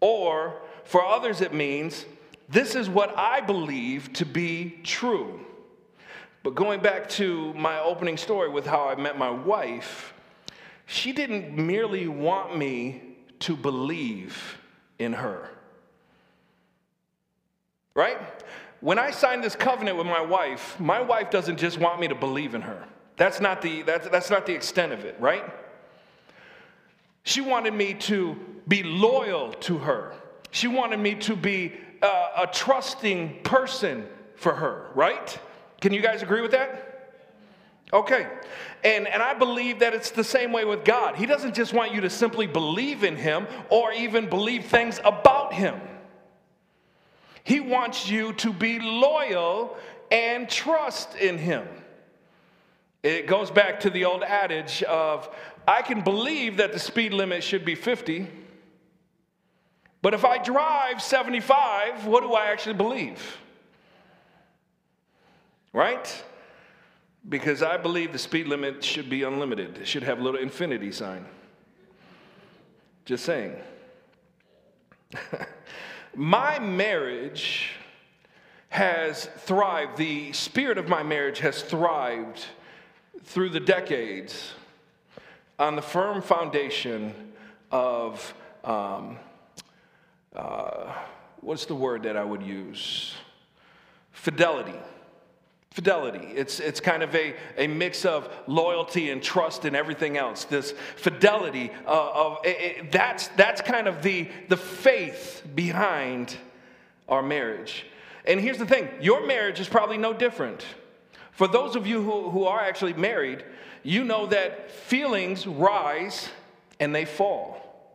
or 0.00 0.60
for 0.82 1.02
others, 1.02 1.40
it 1.40 1.54
means 1.54 2.04
this 2.48 2.74
is 2.74 2.90
what 2.90 3.16
I 3.16 3.40
believe 3.40 4.12
to 4.14 4.26
be 4.26 4.80
true. 4.82 5.40
But 6.42 6.56
going 6.56 6.80
back 6.80 7.08
to 7.10 7.54
my 7.54 7.78
opening 7.80 8.16
story 8.16 8.48
with 8.48 8.66
how 8.66 8.88
I 8.88 8.96
met 8.96 9.16
my 9.16 9.30
wife, 9.30 10.12
she 10.86 11.12
didn't 11.12 11.56
merely 11.56 12.08
want 12.08 12.58
me 12.58 13.16
to 13.40 13.56
believe 13.56 14.58
in 14.98 15.12
her. 15.12 15.50
Right? 17.94 18.18
When 18.80 18.98
I 18.98 19.10
signed 19.10 19.42
this 19.42 19.56
covenant 19.56 19.96
with 19.96 20.06
my 20.06 20.20
wife, 20.20 20.78
my 20.78 21.00
wife 21.00 21.30
doesn't 21.30 21.58
just 21.58 21.78
want 21.78 22.00
me 22.00 22.08
to 22.08 22.14
believe 22.14 22.54
in 22.54 22.62
her. 22.62 22.84
That's 23.16 23.40
not 23.40 23.62
the, 23.62 23.82
that's, 23.82 24.08
that's 24.08 24.30
not 24.30 24.46
the 24.46 24.54
extent 24.54 24.92
of 24.92 25.04
it, 25.04 25.16
right? 25.18 25.44
She 27.24 27.40
wanted 27.40 27.74
me 27.74 27.94
to 27.94 28.36
be 28.68 28.82
loyal 28.82 29.52
to 29.52 29.78
her. 29.78 30.14
She 30.50 30.68
wanted 30.68 30.98
me 30.98 31.14
to 31.16 31.34
be 31.34 31.72
uh, 32.02 32.44
a 32.44 32.46
trusting 32.46 33.42
person 33.42 34.06
for 34.36 34.54
her, 34.54 34.90
right? 34.94 35.38
Can 35.80 35.92
you 35.92 36.00
guys 36.00 36.22
agree 36.22 36.40
with 36.40 36.52
that? 36.52 37.14
Okay. 37.92 38.26
And, 38.84 39.06
and 39.06 39.22
I 39.22 39.34
believe 39.34 39.78
that 39.80 39.94
it's 39.94 40.10
the 40.10 40.24
same 40.24 40.52
way 40.52 40.64
with 40.64 40.84
God. 40.84 41.16
He 41.16 41.26
doesn't 41.26 41.54
just 41.54 41.72
want 41.72 41.94
you 41.94 42.00
to 42.02 42.10
simply 42.10 42.46
believe 42.46 43.04
in 43.04 43.16
Him 43.16 43.46
or 43.70 43.92
even 43.92 44.28
believe 44.28 44.66
things 44.66 45.00
about 45.04 45.52
Him. 45.52 45.80
He 47.46 47.60
wants 47.60 48.10
you 48.10 48.32
to 48.32 48.52
be 48.52 48.80
loyal 48.80 49.76
and 50.10 50.50
trust 50.50 51.14
in 51.14 51.38
Him. 51.38 51.64
It 53.04 53.28
goes 53.28 53.52
back 53.52 53.78
to 53.80 53.90
the 53.90 54.04
old 54.04 54.24
adage 54.24 54.82
of 54.82 55.32
I 55.64 55.82
can 55.82 56.00
believe 56.00 56.56
that 56.56 56.72
the 56.72 56.80
speed 56.80 57.12
limit 57.12 57.44
should 57.44 57.64
be 57.64 57.76
50, 57.76 58.26
but 60.02 60.12
if 60.12 60.24
I 60.24 60.38
drive 60.38 61.00
75, 61.00 62.08
what 62.08 62.22
do 62.22 62.32
I 62.34 62.46
actually 62.46 62.74
believe? 62.74 63.38
Right? 65.72 66.24
Because 67.28 67.62
I 67.62 67.76
believe 67.76 68.10
the 68.10 68.18
speed 68.18 68.48
limit 68.48 68.82
should 68.82 69.08
be 69.08 69.22
unlimited. 69.22 69.78
It 69.78 69.86
should 69.86 70.02
have 70.02 70.18
a 70.18 70.22
little 70.22 70.40
infinity 70.40 70.90
sign. 70.90 71.24
Just 73.04 73.24
saying. 73.24 73.54
my 76.16 76.58
marriage 76.58 77.72
has 78.70 79.26
thrived, 79.40 79.98
the 79.98 80.32
spirit 80.32 80.78
of 80.78 80.88
my 80.88 81.02
marriage 81.02 81.40
has 81.40 81.62
thrived 81.62 82.44
through 83.24 83.50
the 83.50 83.60
decades 83.60 84.52
on 85.58 85.76
the 85.76 85.82
firm 85.82 86.22
foundation 86.22 87.12
of 87.70 88.34
um, 88.64 89.18
uh, 90.34 90.92
what's 91.40 91.66
the 91.66 91.74
word 91.74 92.02
that 92.04 92.16
I 92.16 92.24
would 92.24 92.42
use? 92.42 93.14
Fidelity. 94.12 94.78
Fidelity. 95.76 96.32
It's, 96.34 96.58
it's 96.58 96.80
kind 96.80 97.02
of 97.02 97.14
a, 97.14 97.34
a 97.58 97.66
mix 97.66 98.06
of 98.06 98.30
loyalty 98.46 99.10
and 99.10 99.22
trust 99.22 99.66
and 99.66 99.76
everything 99.76 100.16
else. 100.16 100.44
This 100.44 100.72
fidelity 100.96 101.70
uh, 101.86 102.10
of 102.14 102.38
it, 102.44 102.48
it, 102.48 102.92
that's, 102.92 103.28
that's 103.36 103.60
kind 103.60 103.86
of 103.86 104.00
the, 104.00 104.26
the 104.48 104.56
faith 104.56 105.42
behind 105.54 106.34
our 107.10 107.22
marriage. 107.22 107.84
And 108.26 108.40
here's 108.40 108.56
the 108.56 108.64
thing 108.64 108.88
your 109.02 109.26
marriage 109.26 109.60
is 109.60 109.68
probably 109.68 109.98
no 109.98 110.14
different. 110.14 110.64
For 111.32 111.46
those 111.46 111.76
of 111.76 111.86
you 111.86 112.02
who, 112.02 112.30
who 112.30 112.44
are 112.44 112.60
actually 112.60 112.94
married, 112.94 113.44
you 113.82 114.02
know 114.02 114.24
that 114.28 114.70
feelings 114.70 115.46
rise 115.46 116.30
and 116.80 116.94
they 116.94 117.04
fall, 117.04 117.92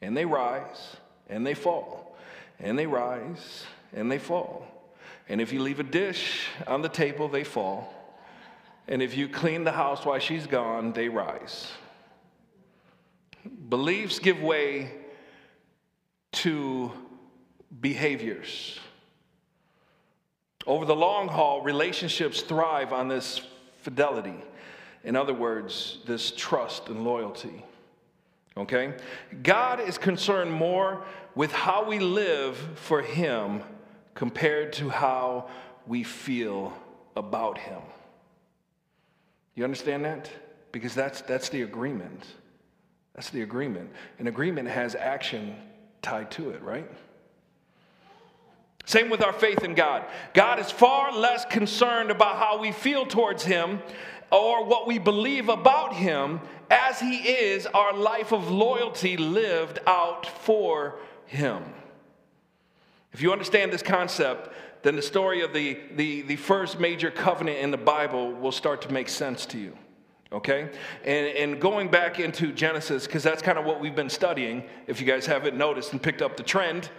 and 0.00 0.16
they 0.16 0.24
rise 0.24 0.96
and 1.28 1.46
they 1.46 1.52
fall, 1.52 2.16
and 2.58 2.78
they 2.78 2.86
rise 2.86 3.64
and 3.92 4.10
they 4.10 4.18
fall. 4.18 4.66
And 5.28 5.40
if 5.40 5.52
you 5.52 5.60
leave 5.60 5.80
a 5.80 5.84
dish 5.84 6.46
on 6.66 6.82
the 6.82 6.88
table, 6.88 7.28
they 7.28 7.44
fall. 7.44 7.94
And 8.86 9.02
if 9.02 9.16
you 9.16 9.28
clean 9.28 9.64
the 9.64 9.72
house 9.72 10.06
while 10.06 10.18
she's 10.18 10.46
gone, 10.46 10.92
they 10.92 11.08
rise. 11.08 11.70
Beliefs 13.68 14.18
give 14.18 14.40
way 14.40 14.92
to 16.32 16.90
behaviors. 17.80 18.78
Over 20.66 20.86
the 20.86 20.96
long 20.96 21.28
haul, 21.28 21.62
relationships 21.62 22.40
thrive 22.40 22.92
on 22.92 23.08
this 23.08 23.42
fidelity. 23.82 24.42
In 25.04 25.16
other 25.16 25.34
words, 25.34 25.98
this 26.06 26.32
trust 26.36 26.88
and 26.88 27.04
loyalty. 27.04 27.64
Okay? 28.56 28.94
God 29.42 29.80
is 29.80 29.98
concerned 29.98 30.52
more 30.52 31.04
with 31.34 31.52
how 31.52 31.84
we 31.84 31.98
live 31.98 32.56
for 32.74 33.02
Him 33.02 33.62
compared 34.18 34.72
to 34.72 34.88
how 34.88 35.48
we 35.86 36.02
feel 36.02 36.72
about 37.14 37.56
Him. 37.56 37.80
You 39.54 39.62
understand 39.62 40.04
that? 40.06 40.28
Because 40.72 40.92
that's, 40.92 41.20
that's 41.20 41.50
the 41.50 41.62
agreement. 41.62 42.24
That's 43.14 43.30
the 43.30 43.42
agreement. 43.42 43.90
An 44.18 44.26
agreement 44.26 44.66
has 44.70 44.96
action 44.96 45.54
tied 46.02 46.32
to 46.32 46.50
it, 46.50 46.60
right? 46.62 46.90
Same 48.86 49.08
with 49.08 49.22
our 49.22 49.32
faith 49.32 49.62
in 49.62 49.76
God. 49.76 50.04
God 50.34 50.58
is 50.58 50.68
far 50.68 51.12
less 51.12 51.44
concerned 51.44 52.10
about 52.10 52.38
how 52.38 52.58
we 52.58 52.72
feel 52.72 53.06
towards 53.06 53.44
Him 53.44 53.78
or 54.32 54.64
what 54.64 54.88
we 54.88 54.98
believe 54.98 55.48
about 55.48 55.94
Him 55.94 56.40
as 56.72 56.98
He 56.98 57.18
is 57.18 57.66
our 57.66 57.92
life 57.96 58.32
of 58.32 58.50
loyalty 58.50 59.16
lived 59.16 59.78
out 59.86 60.26
for 60.26 60.98
Him. 61.26 61.62
If 63.12 63.22
you 63.22 63.32
understand 63.32 63.72
this 63.72 63.82
concept, 63.82 64.52
then 64.82 64.96
the 64.96 65.02
story 65.02 65.42
of 65.42 65.52
the, 65.52 65.78
the, 65.96 66.22
the 66.22 66.36
first 66.36 66.78
major 66.78 67.10
covenant 67.10 67.58
in 67.58 67.70
the 67.70 67.78
Bible 67.78 68.32
will 68.32 68.52
start 68.52 68.82
to 68.82 68.92
make 68.92 69.08
sense 69.08 69.46
to 69.46 69.58
you. 69.58 69.76
Okay? 70.30 70.70
And, 71.04 71.26
and 71.26 71.60
going 71.60 71.90
back 71.90 72.20
into 72.20 72.52
Genesis, 72.52 73.06
because 73.06 73.22
that's 73.22 73.42
kind 73.42 73.58
of 73.58 73.64
what 73.64 73.80
we've 73.80 73.96
been 73.96 74.10
studying, 74.10 74.64
if 74.86 75.00
you 75.00 75.06
guys 75.06 75.26
haven't 75.26 75.56
noticed 75.56 75.92
and 75.92 76.02
picked 76.02 76.22
up 76.22 76.36
the 76.36 76.42
trend, 76.42 76.90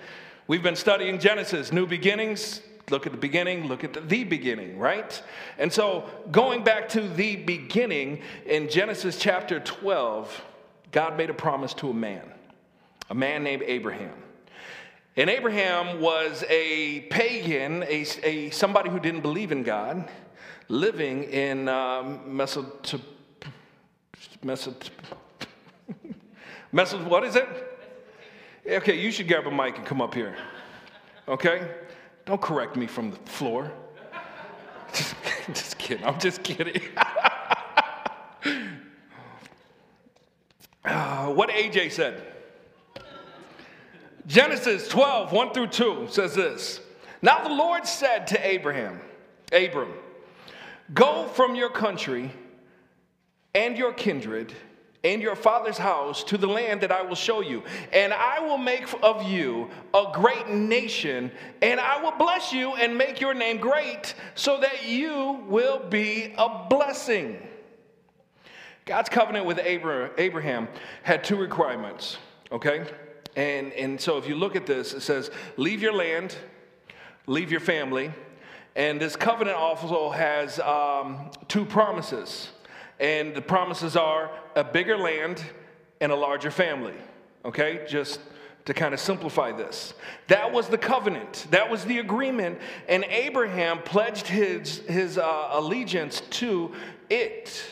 We've 0.49 0.63
been 0.63 0.75
studying 0.75 1.19
Genesis, 1.19 1.71
new 1.71 1.85
beginnings. 1.85 2.61
Look 2.89 3.05
at 3.05 3.11
the 3.11 3.19
beginning, 3.19 3.67
look 3.67 3.83
at 3.83 3.93
the, 3.93 4.01
the, 4.01 4.23
beginning, 4.23 4.79
right? 4.79 5.21
And 5.59 5.71
so, 5.71 6.09
going 6.31 6.63
back 6.63 6.89
to 6.89 7.01
the 7.01 7.35
beginning 7.35 8.23
in 8.47 8.67
Genesis 8.67 9.19
chapter 9.19 9.59
12, 9.59 10.43
God 10.91 11.15
made 11.17 11.29
a 11.29 11.35
promise 11.35 11.75
to 11.75 11.91
a 11.91 11.93
man, 11.93 12.23
a 13.11 13.13
man 13.13 13.43
named 13.43 13.61
Abraham. 13.67 14.15
And 15.17 15.29
Abraham 15.29 15.99
was 15.99 16.43
a 16.49 17.01
pagan, 17.09 17.83
a, 17.83 18.05
a 18.23 18.49
somebody 18.51 18.89
who 18.89 18.99
didn't 18.99 19.21
believe 19.21 19.51
in 19.51 19.63
God, 19.63 20.09
living 20.67 21.23
in 21.23 21.67
um, 21.67 22.19
Mesopot- 22.27 23.01
Mesopot- 24.45 24.89
Mesopot- 26.73 27.07
what 27.07 27.23
is 27.23 27.35
it? 27.35 27.47
Okay, 28.67 28.99
you 28.99 29.11
should 29.11 29.27
grab 29.27 29.47
a 29.47 29.51
mic 29.51 29.77
and 29.77 29.85
come 29.85 30.01
up 30.01 30.13
here. 30.13 30.35
Okay? 31.27 31.69
Don't 32.25 32.39
correct 32.41 32.75
me 32.75 32.85
from 32.85 33.11
the 33.11 33.17
floor. 33.17 33.71
Just, 34.93 35.15
just 35.53 35.77
kidding. 35.77 36.03
I'm 36.05 36.19
just 36.19 36.41
kidding. 36.41 36.81
uh, 40.83 41.27
what 41.27 41.49
AJ 41.49 41.91
said. 41.91 42.38
Genesis 44.29 44.87
12, 44.87 45.31
1 45.31 45.53
through 45.53 45.67
2 45.67 46.07
says 46.11 46.35
this 46.35 46.81
Now 47.23 47.43
the 47.43 47.53
Lord 47.53 47.87
said 47.87 48.27
to 48.27 48.47
Abraham, 48.47 49.01
Abram, 49.51 49.91
go 50.93 51.25
from 51.25 51.55
your 51.55 51.71
country 51.71 52.31
and 53.55 53.75
your 53.75 53.91
kindred 53.91 54.53
and 55.03 55.19
your 55.23 55.35
father's 55.35 55.79
house 55.79 56.23
to 56.25 56.37
the 56.37 56.45
land 56.45 56.81
that 56.81 56.91
I 56.91 57.01
will 57.01 57.15
show 57.15 57.41
you. 57.41 57.63
And 57.91 58.13
I 58.13 58.39
will 58.39 58.59
make 58.59 58.85
of 59.01 59.23
you 59.23 59.71
a 59.95 60.11
great 60.13 60.47
nation, 60.47 61.31
and 61.63 61.79
I 61.79 61.99
will 62.03 62.11
bless 62.11 62.53
you 62.53 62.75
and 62.75 62.95
make 62.95 63.19
your 63.19 63.33
name 63.33 63.57
great, 63.57 64.13
so 64.35 64.59
that 64.59 64.85
you 64.85 65.43
will 65.47 65.79
be 65.89 66.35
a 66.37 66.67
blessing. 66.69 67.41
God's 68.85 69.09
covenant 69.09 69.47
with 69.47 69.59
Abraham 69.59 70.67
had 71.01 71.23
two 71.23 71.37
requirements, 71.37 72.17
okay? 72.51 72.85
And, 73.35 73.71
and 73.73 73.99
so 73.99 74.17
if 74.17 74.27
you 74.27 74.35
look 74.35 74.55
at 74.55 74.65
this, 74.65 74.93
it 74.93 75.01
says, 75.01 75.31
Leave 75.57 75.81
your 75.81 75.93
land, 75.93 76.35
leave 77.27 77.51
your 77.51 77.59
family. 77.59 78.11
And 78.75 78.99
this 78.99 79.15
covenant 79.15 79.57
also 79.57 80.09
has 80.09 80.59
um, 80.59 81.31
two 81.47 81.65
promises. 81.65 82.49
And 82.99 83.33
the 83.33 83.41
promises 83.41 83.95
are 83.95 84.31
a 84.55 84.63
bigger 84.63 84.97
land 84.97 85.43
and 86.01 86.11
a 86.11 86.15
larger 86.15 86.51
family. 86.51 86.93
Okay? 87.45 87.85
Just 87.87 88.19
to 88.65 88.73
kind 88.73 88.93
of 88.93 88.99
simplify 88.99 89.51
this. 89.51 89.93
That 90.27 90.51
was 90.51 90.67
the 90.67 90.77
covenant, 90.77 91.47
that 91.49 91.71
was 91.71 91.85
the 91.85 91.97
agreement, 91.97 92.59
and 92.87 93.03
Abraham 93.05 93.79
pledged 93.79 94.27
his, 94.27 94.79
his 94.79 95.17
uh, 95.17 95.49
allegiance 95.51 96.21
to 96.21 96.73
it. 97.09 97.63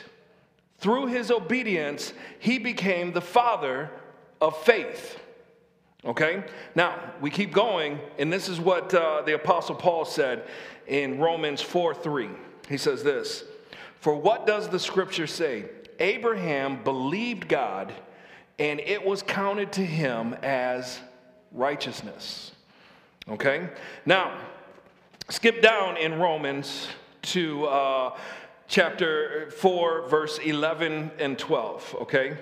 Through 0.80 1.08
his 1.08 1.30
obedience, 1.30 2.13
he 2.39 2.58
became 2.58 3.13
the 3.13 3.22
father 3.22 3.91
of 4.41 4.58
faith. 4.63 5.20
Okay? 6.08 6.43
Now, 6.74 6.98
we 7.20 7.30
keep 7.30 7.52
going, 7.52 8.00
and 8.17 8.32
this 8.32 8.48
is 8.48 8.60
what 8.62 8.93
uh, 8.93 9.22
the 9.26 9.36
Apostle 9.36 9.76
Paul 9.76 10.06
said 10.06 10.48
in 10.88 11.20
Romans 11.20 11.62
4 11.62 11.93
3. 11.93 12.30
He 12.70 12.78
says 12.78 13.04
this 13.04 13.43
For 14.00 14.15
what 14.15 14.48
does 14.48 14.70
the 14.70 14.80
scripture 14.80 15.28
say? 15.28 15.65
Abraham 16.00 16.84
believed 16.84 17.50
God, 17.50 17.91
and 18.58 18.80
it 18.80 19.06
was 19.06 19.22
counted 19.22 19.74
to 19.74 19.86
him 19.86 20.34
as 20.43 21.00
righteousness. 21.52 22.54
Okay? 23.30 23.70
Now, 24.06 24.38
skip 25.30 25.62
down 25.62 25.98
in 25.98 26.20
Romans 26.20 26.88
to 27.24 27.65
uh, 27.65 28.17
chapter 28.67 29.52
4, 29.52 30.08
verse 30.08 30.38
11 30.38 31.12
and 31.20 31.38
12. 31.38 31.96
Okay? 32.02 32.38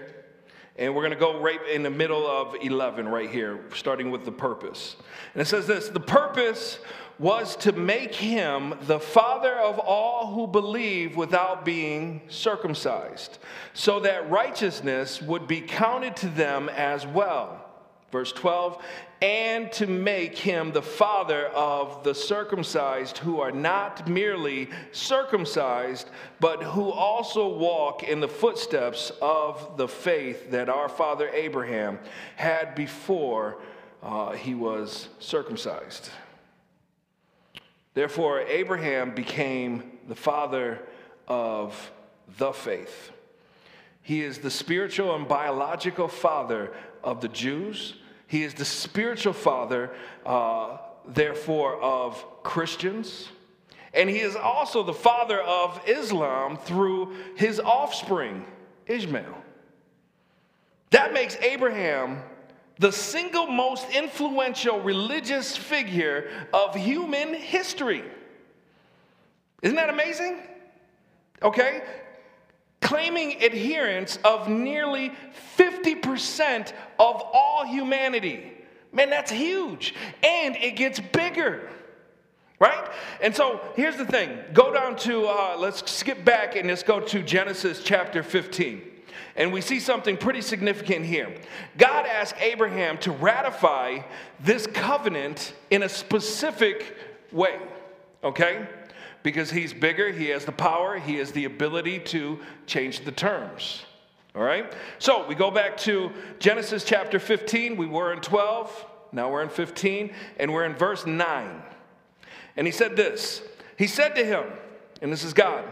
And 0.77 0.93
we're 0.93 1.01
going 1.01 1.13
to 1.13 1.19
go 1.19 1.39
right 1.39 1.59
in 1.69 1.83
the 1.83 1.89
middle 1.89 2.27
of 2.27 2.55
11 2.61 3.07
right 3.07 3.29
here, 3.29 3.61
starting 3.73 4.11
with 4.11 4.25
the 4.25 4.31
purpose. 4.31 4.97
And 5.33 5.41
it 5.41 5.45
says 5.45 5.67
this 5.67 5.88
The 5.88 5.99
purpose 5.99 6.79
was 7.17 7.55
to 7.55 7.71
make 7.71 8.13
him 8.13 8.73
the 8.81 8.99
father 8.99 9.53
of 9.53 9.79
all 9.79 10.33
who 10.33 10.47
believe 10.47 11.15
without 11.15 11.63
being 11.63 12.21
circumcised, 12.27 13.38
so 13.73 14.01
that 14.01 14.29
righteousness 14.29 15.21
would 15.21 15.47
be 15.47 15.61
counted 15.61 16.15
to 16.17 16.27
them 16.27 16.67
as 16.69 17.07
well. 17.07 17.64
Verse 18.15 18.32
12, 18.32 18.82
and 19.21 19.69
to 19.73 19.88
make 19.88 20.38
him 20.38 20.71
the 20.71 20.82
father 20.82 21.47
of 21.47 22.01
the 22.06 22.15
circumcised 22.15 23.17
who 23.17 23.41
are 23.41 23.51
not 23.51 24.08
merely 24.08 24.69
circumcised, 24.93 26.10
but 26.39 26.63
who 26.63 26.91
also 26.91 27.49
walk 27.49 28.04
in 28.04 28.21
the 28.21 28.28
footsteps 28.30 29.12
of 29.21 29.75
the 29.75 29.89
faith 29.89 30.49
that 30.51 30.69
our 30.69 30.88
father 30.88 31.28
Abraham 31.34 31.99
had 32.38 32.73
before 32.73 33.58
uh, 34.01 34.32
he 34.32 34.56
was 34.56 35.10
circumcised. 35.19 36.10
Therefore, 37.95 38.39
Abraham 38.43 39.13
became 39.13 39.91
the 40.08 40.15
father 40.15 40.80
of 41.28 41.91
the 42.38 42.54
faith. 42.54 43.12
He 44.01 44.21
is 44.21 44.38
the 44.38 44.51
spiritual 44.51 45.13
and 45.13 45.28
biological 45.28 46.08
father 46.08 46.71
of 47.04 47.21
the 47.21 47.28
Jews. 47.28 47.95
He 48.27 48.43
is 48.43 48.53
the 48.53 48.65
spiritual 48.65 49.33
father, 49.33 49.91
uh, 50.25 50.77
therefore, 51.07 51.79
of 51.81 52.23
Christians. 52.43 53.29
And 53.93 54.09
he 54.09 54.19
is 54.19 54.35
also 54.35 54.83
the 54.83 54.93
father 54.93 55.41
of 55.41 55.81
Islam 55.88 56.57
through 56.57 57.15
his 57.35 57.59
offspring, 57.59 58.45
Ishmael. 58.88 59.35
That 60.89 61.13
makes 61.13 61.35
Abraham 61.38 62.21
the 62.77 62.91
single 62.91 63.47
most 63.47 63.89
influential 63.91 64.81
religious 64.81 65.55
figure 65.55 66.29
of 66.53 66.75
human 66.75 67.33
history. 67.33 68.03
Isn't 69.61 69.77
that 69.77 69.89
amazing? 69.89 70.39
Okay? 71.41 71.83
Claiming 72.86 73.41
adherence 73.41 74.19
of 74.24 74.48
nearly 74.48 75.12
50% 75.58 76.71
of 77.00 77.24
all 77.34 77.65
humanity. 77.65 78.52
Man, 78.91 79.10
that's 79.10 79.32
huge. 79.32 79.95
And 80.21 80.56
it 80.58 80.76
gets 80.76 81.00
bigger. 81.00 81.67
Right? 82.60 82.88
And 83.21 83.36
so 83.36 83.60
here's 83.76 83.98
the 83.98 84.06
thing 84.06 84.38
go 84.54 84.71
down 84.71 84.98
to, 84.98 85.26
uh, 85.26 85.56
let's 85.58 85.91
skip 85.91 86.24
back 86.24 86.56
and 86.56 86.67
let's 86.67 86.84
go 86.84 87.00
to 87.00 87.24
Genesis 87.24 87.82
chapter 87.84 88.21
15. 88.21 88.84
And 89.36 89.52
we 89.52 89.62
see 89.62 89.80
something 89.80 90.15
pretty 90.15 90.41
significant 90.41 91.08
here. 91.08 91.36
God 91.80 92.06
asked 92.06 92.36
Abraham 92.39 93.00
to 93.00 93.12
ratify 93.12 94.02
this 94.39 94.67
covenant 94.67 95.54
in 95.71 95.82
a 95.82 95.89
specific 95.89 96.95
way, 97.32 97.60
okay? 98.24 98.67
Because 99.25 99.49
he's 99.49 99.73
bigger, 99.73 100.11
he 100.11 100.27
has 100.27 100.45
the 100.45 100.51
power, 100.51 100.99
he 100.99 101.15
has 101.15 101.31
the 101.31 101.45
ability 101.45 101.97
to 101.97 102.38
change 102.67 103.05
the 103.05 103.11
terms. 103.11 103.83
All 104.35 104.43
right? 104.43 104.71
So 104.99 105.25
we 105.25 105.33
go 105.33 105.49
back 105.49 105.77
to 105.77 106.11
Genesis 106.38 106.83
chapter 106.83 107.17
15. 107.17 107.75
We 107.75 107.88
were 107.88 108.13
in 108.13 108.21
12, 108.21 108.85
now 109.13 109.31
we're 109.31 109.41
in 109.41 109.49
15, 109.49 110.13
and 110.38 110.53
we're 110.53 110.65
in 110.65 110.75
verse 110.75 111.07
9. 111.07 111.63
And 112.55 112.67
he 112.67 112.71
said 112.71 112.95
this 112.95 113.41
He 113.79 113.88
said 113.88 114.15
to 114.15 114.23
him, 114.23 114.43
and 115.01 115.11
this 115.11 115.23
is 115.23 115.33
God 115.33 115.65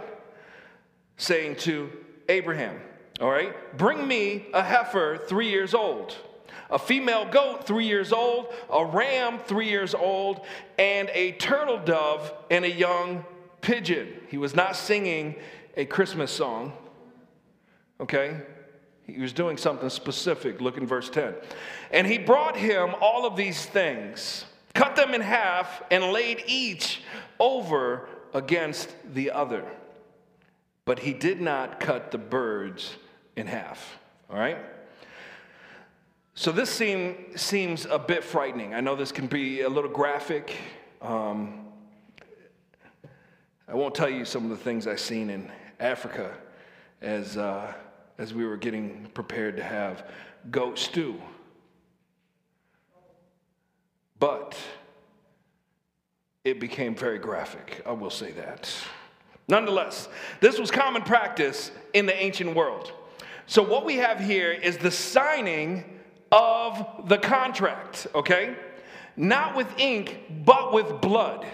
saying 1.18 1.58
to 1.58 1.92
Abraham, 2.30 2.82
all 3.22 3.30
right? 3.30 3.54
Bring 3.78 4.08
me 4.08 4.48
a 4.56 4.64
heifer 4.64 5.16
three 5.28 5.52
years 5.52 5.76
old, 5.76 6.18
a 6.72 6.80
female 6.80 7.26
goat 7.30 7.68
three 7.68 7.86
years 7.86 8.12
old, 8.12 8.52
a 8.72 8.84
ram 8.84 9.38
three 9.38 9.70
years 9.70 9.94
old, 9.94 10.42
and 10.80 11.12
a 11.14 11.34
turtle 11.34 11.78
dove 11.78 12.34
and 12.50 12.66
a 12.66 12.72
young 12.72 13.24
pigeon. 13.64 14.10
He 14.28 14.38
was 14.38 14.56
not 14.56 14.76
singing 14.76 15.36
a 15.76 15.86
Christmas 15.86 16.32
song, 16.32 16.74
okay? 18.00 18.42
He 19.08 19.20
was 19.20 19.34
doing 19.34 19.58
something 19.58 19.90
specific. 19.90 20.62
Look 20.62 20.78
in 20.78 20.86
verse 20.86 21.10
10. 21.10 21.34
And 21.92 22.06
he 22.06 22.20
brought 22.20 22.56
him 22.56 22.94
all 23.02 23.26
of 23.26 23.36
these 23.36 23.66
things, 23.66 24.46
cut 24.76 24.96
them 24.96 25.14
in 25.14 25.22
half, 25.22 25.82
and 25.90 26.12
laid 26.12 26.44
each 26.46 27.02
over 27.40 28.08
against 28.34 28.90
the 29.14 29.32
other. 29.32 29.66
But 30.86 31.00
he 31.00 31.14
did 31.14 31.42
not 31.42 31.80
cut 31.80 32.12
the 32.12 32.18
birds 32.18 32.96
in 33.36 33.48
half. 33.48 33.98
All 34.30 34.38
right? 34.38 34.58
So 36.36 36.52
this 36.52 36.70
seem, 36.70 37.38
seems 37.38 37.86
a 37.86 38.00
bit 38.00 38.24
frightening. 38.24 38.74
I 38.74 38.82
know 38.82 38.96
this 38.96 39.12
can 39.12 39.28
be 39.28 39.62
a 39.62 39.70
little 39.70 39.90
graphic. 39.90 40.56
Um, 41.02 41.64
I 43.68 43.76
won't 43.76 43.96
tell 43.96 44.10
you 44.10 44.26
some 44.26 44.44
of 44.44 44.50
the 44.50 44.64
things 44.64 44.88
I've 44.88 45.00
seen 45.00 45.30
in 45.30 45.50
Africa 45.80 46.36
as, 47.02 47.38
uh, 47.38 47.74
as 48.18 48.34
we 48.34 48.46
were 48.46 48.58
getting 48.58 49.08
prepared 49.14 49.56
to 49.58 49.64
have 49.64 50.06
goat 50.52 50.78
stew. 50.78 51.22
But 54.20 54.58
it 56.44 56.60
became 56.60 56.94
very 56.94 57.20
graphic, 57.20 57.82
I 57.86 57.94
will 57.94 58.10
say 58.10 58.32
that. 58.34 58.70
Nonetheless, 59.48 60.10
this 60.42 60.60
was 60.60 60.70
common 60.70 61.02
practice 61.02 61.72
in 61.94 62.06
the 62.06 62.16
ancient 62.16 62.56
world. 62.56 62.92
So, 63.46 63.62
what 63.62 63.86
we 63.86 63.96
have 63.98 64.20
here 64.20 64.52
is 64.52 64.78
the 64.78 64.92
signing 64.92 66.00
of 66.32 67.08
the 67.08 67.18
contract, 67.18 68.08
okay? 68.16 68.56
Not 69.16 69.56
with 69.56 69.68
ink, 69.78 70.44
but 70.46 70.74
with 70.74 71.02
blood. 71.02 71.46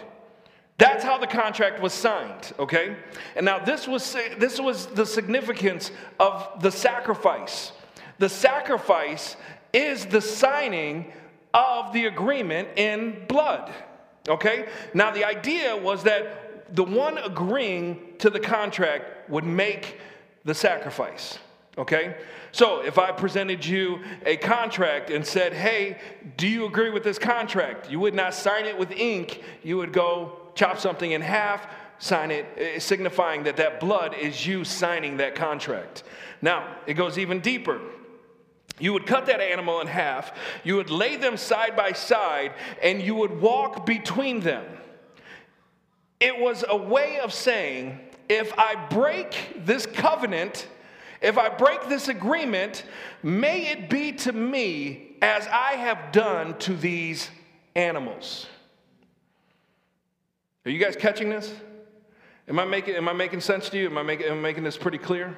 That's 0.80 1.04
how 1.04 1.18
the 1.18 1.28
contract 1.28 1.82
was 1.82 1.94
signed, 1.94 2.54
okay? 2.58 2.96
And 3.36 3.46
now 3.46 3.60
this 3.60 3.86
was 3.86 4.15
this 4.38 4.60
was 4.60 4.88
the 4.88 5.06
significance 5.06 5.92
of 6.20 6.62
the 6.62 6.72
sacrifice. 6.72 7.74
The 8.18 8.30
sacrifice 8.30 9.36
is 9.74 10.06
the 10.06 10.22
signing 10.22 11.12
of 11.54 11.92
the 11.92 12.06
agreement 12.06 12.70
in 12.78 13.26
blood. 13.28 13.74
Okay? 14.28 14.68
Now 14.94 15.12
the 15.12 15.26
idea 15.26 15.76
was 15.76 16.04
that 16.04 16.76
the 16.76 16.84
one 16.84 17.18
agreeing 17.18 18.13
to 18.20 18.30
the 18.30 18.39
contract 18.39 19.30
would 19.30 19.44
make 19.46 20.00
the 20.46 20.54
sacrifice. 20.54 21.39
Okay? 21.78 22.15
So 22.52 22.82
if 22.82 22.98
I 22.98 23.12
presented 23.12 23.65
you 23.65 24.00
a 24.26 24.38
contract 24.38 25.10
and 25.10 25.26
said, 25.26 25.54
hey, 25.54 25.98
do 26.38 26.48
you 26.48 26.65
agree 26.65 26.89
with 26.89 27.04
this 27.04 27.20
contract? 27.20 27.89
You 27.92 28.00
would 28.00 28.13
not 28.13 28.34
sign 28.34 28.65
it 28.65 28.78
with 28.78 28.92
ink. 28.92 29.44
You 29.63 29.78
would 29.78 29.94
go 29.94 30.38
chop 30.60 30.78
something 30.78 31.13
in 31.13 31.22
half, 31.22 31.65
sign 32.00 32.32
it, 32.32 32.45
eh, 32.58 32.80
signifying 32.80 33.43
that 33.43 33.56
that 33.56 33.80
blood 33.80 34.13
is 34.13 34.45
you 34.45 34.65
signing 34.65 35.15
that 35.17 35.34
contract. 35.34 36.04
Now, 36.41 36.76
it 36.86 36.95
goes 36.95 37.17
even 37.17 37.39
deeper. 37.39 37.80
You 38.78 38.91
would 38.91 39.06
cut 39.06 39.26
that 39.28 39.39
animal 39.39 39.80
in 39.80 39.88
half, 39.88 40.34
you 40.65 40.76
would 40.76 40.89
lay 40.89 41.15
them 41.15 41.38
side 41.38 41.78
by 41.78 41.93
side, 41.93 42.54
and 42.84 43.02
you 43.02 43.15
would 43.15 43.39
walk 43.39 43.86
between 43.86 44.41
them. 44.41 44.65
It 46.19 46.38
was 46.38 46.65
a 46.67 46.76
way 46.76 47.19
of 47.19 47.34
saying, 47.34 47.98
if 48.28 48.54
I 48.58 48.76
break 48.89 49.65
this 49.65 49.86
covenant, 49.86 50.67
if 51.22 51.38
I 51.38 51.48
break 51.48 51.88
this 51.88 52.10
agreement, 52.10 52.84
may 53.24 53.67
it 53.67 53.89
be 53.89 54.12
to 54.12 54.34
me 54.34 55.15
as 55.22 55.48
I 55.48 55.74
have 55.74 56.12
done 56.12 56.58
to 56.60 56.76
these 56.76 57.30
animals. 57.76 58.48
Are 60.69 60.71
you 60.71 60.77
guys 60.77 60.95
catching 60.95 61.32
this? 61.32 61.51
Am 62.47 62.60
I 62.60 62.65
making, 62.65 62.93
am 62.93 63.10
I 63.10 63.13
making 63.13 63.41
sense 63.41 63.69
to 63.69 63.77
you? 63.79 63.88
Am 63.88 63.97
I, 63.97 64.03
make, 64.03 64.21
am 64.21 64.38
I 64.38 64.39
making 64.39 64.63
this 64.63 64.77
pretty 64.77 64.99
clear? 64.99 65.36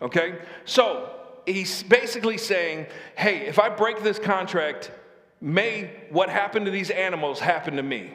Okay? 0.00 0.40
So, 0.64 1.12
he's 1.46 1.84
basically 1.84 2.38
saying, 2.38 2.86
hey, 3.14 3.46
if 3.46 3.60
I 3.60 3.68
break 3.68 4.02
this 4.02 4.18
contract, 4.18 4.90
may 5.40 5.92
what 6.10 6.28
happened 6.28 6.64
to 6.66 6.72
these 6.72 6.90
animals 6.90 7.38
happen 7.38 7.76
to 7.76 7.84
me. 7.84 8.14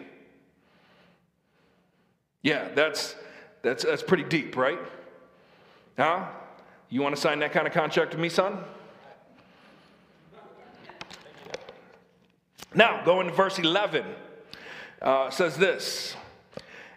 Yeah, 2.41 2.67
that's, 2.75 3.15
that's, 3.61 3.85
that's 3.85 4.03
pretty 4.03 4.25
deep, 4.25 4.57
right? 4.57 4.79
Huh? 5.97 6.25
You 6.89 7.03
want 7.03 7.15
to 7.15 7.21
sign 7.21 7.39
that 7.39 7.53
kind 7.53 7.67
of 7.67 7.71
contract 7.71 8.11
with 8.11 8.19
me, 8.19 8.27
son? 8.27 8.65
Now, 12.75 13.05
going 13.05 13.27
to 13.27 13.33
verse 13.33 13.57
11, 13.57 14.03
uh, 15.01 15.29
says 15.29 15.57
this 15.57 16.15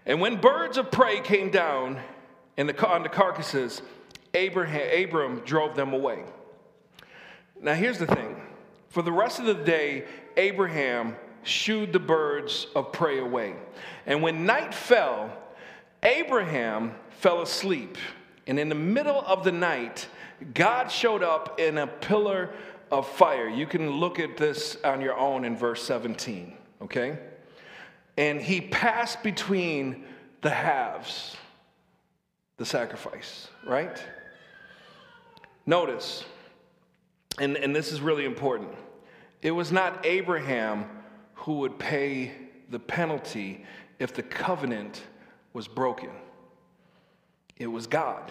And 0.06 0.20
when 0.20 0.40
birds 0.40 0.78
of 0.78 0.90
prey 0.90 1.20
came 1.20 1.50
down 1.50 2.00
the, 2.56 2.86
on 2.86 3.02
the 3.02 3.08
carcasses, 3.08 3.82
Abraham, 4.34 5.04
Abram 5.04 5.40
drove 5.40 5.74
them 5.76 5.92
away. 5.92 6.24
Now, 7.60 7.74
here's 7.74 7.98
the 7.98 8.06
thing 8.06 8.40
For 8.88 9.02
the 9.02 9.12
rest 9.12 9.38
of 9.38 9.46
the 9.46 9.54
day, 9.54 10.04
Abraham 10.36 11.16
shooed 11.42 11.92
the 11.92 12.00
birds 12.00 12.66
of 12.74 12.92
prey 12.92 13.18
away. 13.18 13.54
And 14.06 14.22
when 14.22 14.44
night 14.44 14.74
fell, 14.74 15.30
Abraham 16.02 16.94
fell 17.10 17.42
asleep. 17.42 17.96
And 18.46 18.58
in 18.58 18.68
the 18.68 18.74
middle 18.74 19.22
of 19.26 19.44
the 19.44 19.52
night, 19.52 20.08
God 20.54 20.90
showed 20.90 21.22
up 21.22 21.60
in 21.60 21.78
a 21.78 21.86
pillar 21.86 22.50
of 22.90 23.08
fire. 23.08 23.48
You 23.48 23.66
can 23.66 23.90
look 23.90 24.18
at 24.18 24.36
this 24.36 24.76
on 24.84 25.00
your 25.00 25.16
own 25.16 25.44
in 25.44 25.56
verse 25.56 25.82
17, 25.82 26.54
okay? 26.82 27.18
And 28.20 28.38
he 28.38 28.60
passed 28.60 29.22
between 29.22 30.04
the 30.42 30.50
halves, 30.50 31.38
the 32.58 32.66
sacrifice, 32.66 33.48
right? 33.66 33.98
Notice, 35.64 36.26
and, 37.38 37.56
and 37.56 37.74
this 37.74 37.90
is 37.90 38.02
really 38.02 38.26
important 38.26 38.72
it 39.40 39.52
was 39.52 39.72
not 39.72 40.04
Abraham 40.04 40.84
who 41.32 41.60
would 41.60 41.78
pay 41.78 42.32
the 42.68 42.78
penalty 42.78 43.64
if 43.98 44.12
the 44.12 44.22
covenant 44.22 45.02
was 45.54 45.66
broken, 45.66 46.10
it 47.56 47.68
was 47.68 47.86
God. 47.86 48.30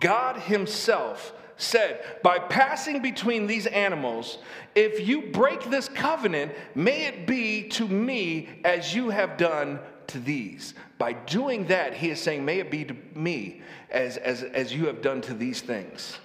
God 0.00 0.38
Himself 0.38 1.34
said, 1.56 2.02
By 2.22 2.38
passing 2.38 3.02
between 3.02 3.46
these 3.46 3.66
animals, 3.66 4.38
if 4.74 5.06
you 5.06 5.22
break 5.22 5.70
this 5.70 5.88
covenant, 5.88 6.52
may 6.74 7.06
it 7.06 7.26
be 7.26 7.68
to 7.70 7.86
me 7.86 8.48
as 8.64 8.94
you 8.94 9.10
have 9.10 9.36
done 9.36 9.78
to 10.08 10.18
these. 10.18 10.74
By 10.98 11.12
doing 11.12 11.66
that, 11.66 11.94
He 11.94 12.10
is 12.10 12.20
saying, 12.20 12.44
May 12.44 12.58
it 12.58 12.70
be 12.70 12.84
to 12.84 12.96
me 13.14 13.62
as, 13.90 14.16
as, 14.16 14.42
as 14.42 14.74
you 14.74 14.86
have 14.86 15.02
done 15.02 15.20
to 15.22 15.34
these 15.34 15.60
things. 15.60 16.18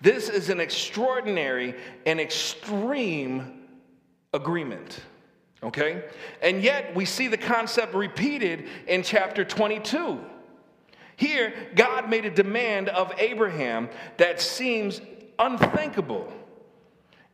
This 0.00 0.28
is 0.28 0.48
an 0.48 0.60
extraordinary 0.60 1.74
and 2.06 2.20
extreme 2.20 3.60
agreement. 4.32 5.00
Okay? 5.62 6.04
And 6.40 6.62
yet 6.62 6.94
we 6.94 7.04
see 7.04 7.28
the 7.28 7.36
concept 7.36 7.94
repeated 7.94 8.66
in 8.86 9.02
chapter 9.02 9.44
22. 9.44 10.18
Here, 11.20 11.52
God 11.74 12.08
made 12.08 12.24
a 12.24 12.30
demand 12.30 12.88
of 12.88 13.12
Abraham 13.18 13.90
that 14.16 14.40
seems 14.40 15.02
unthinkable. 15.38 16.32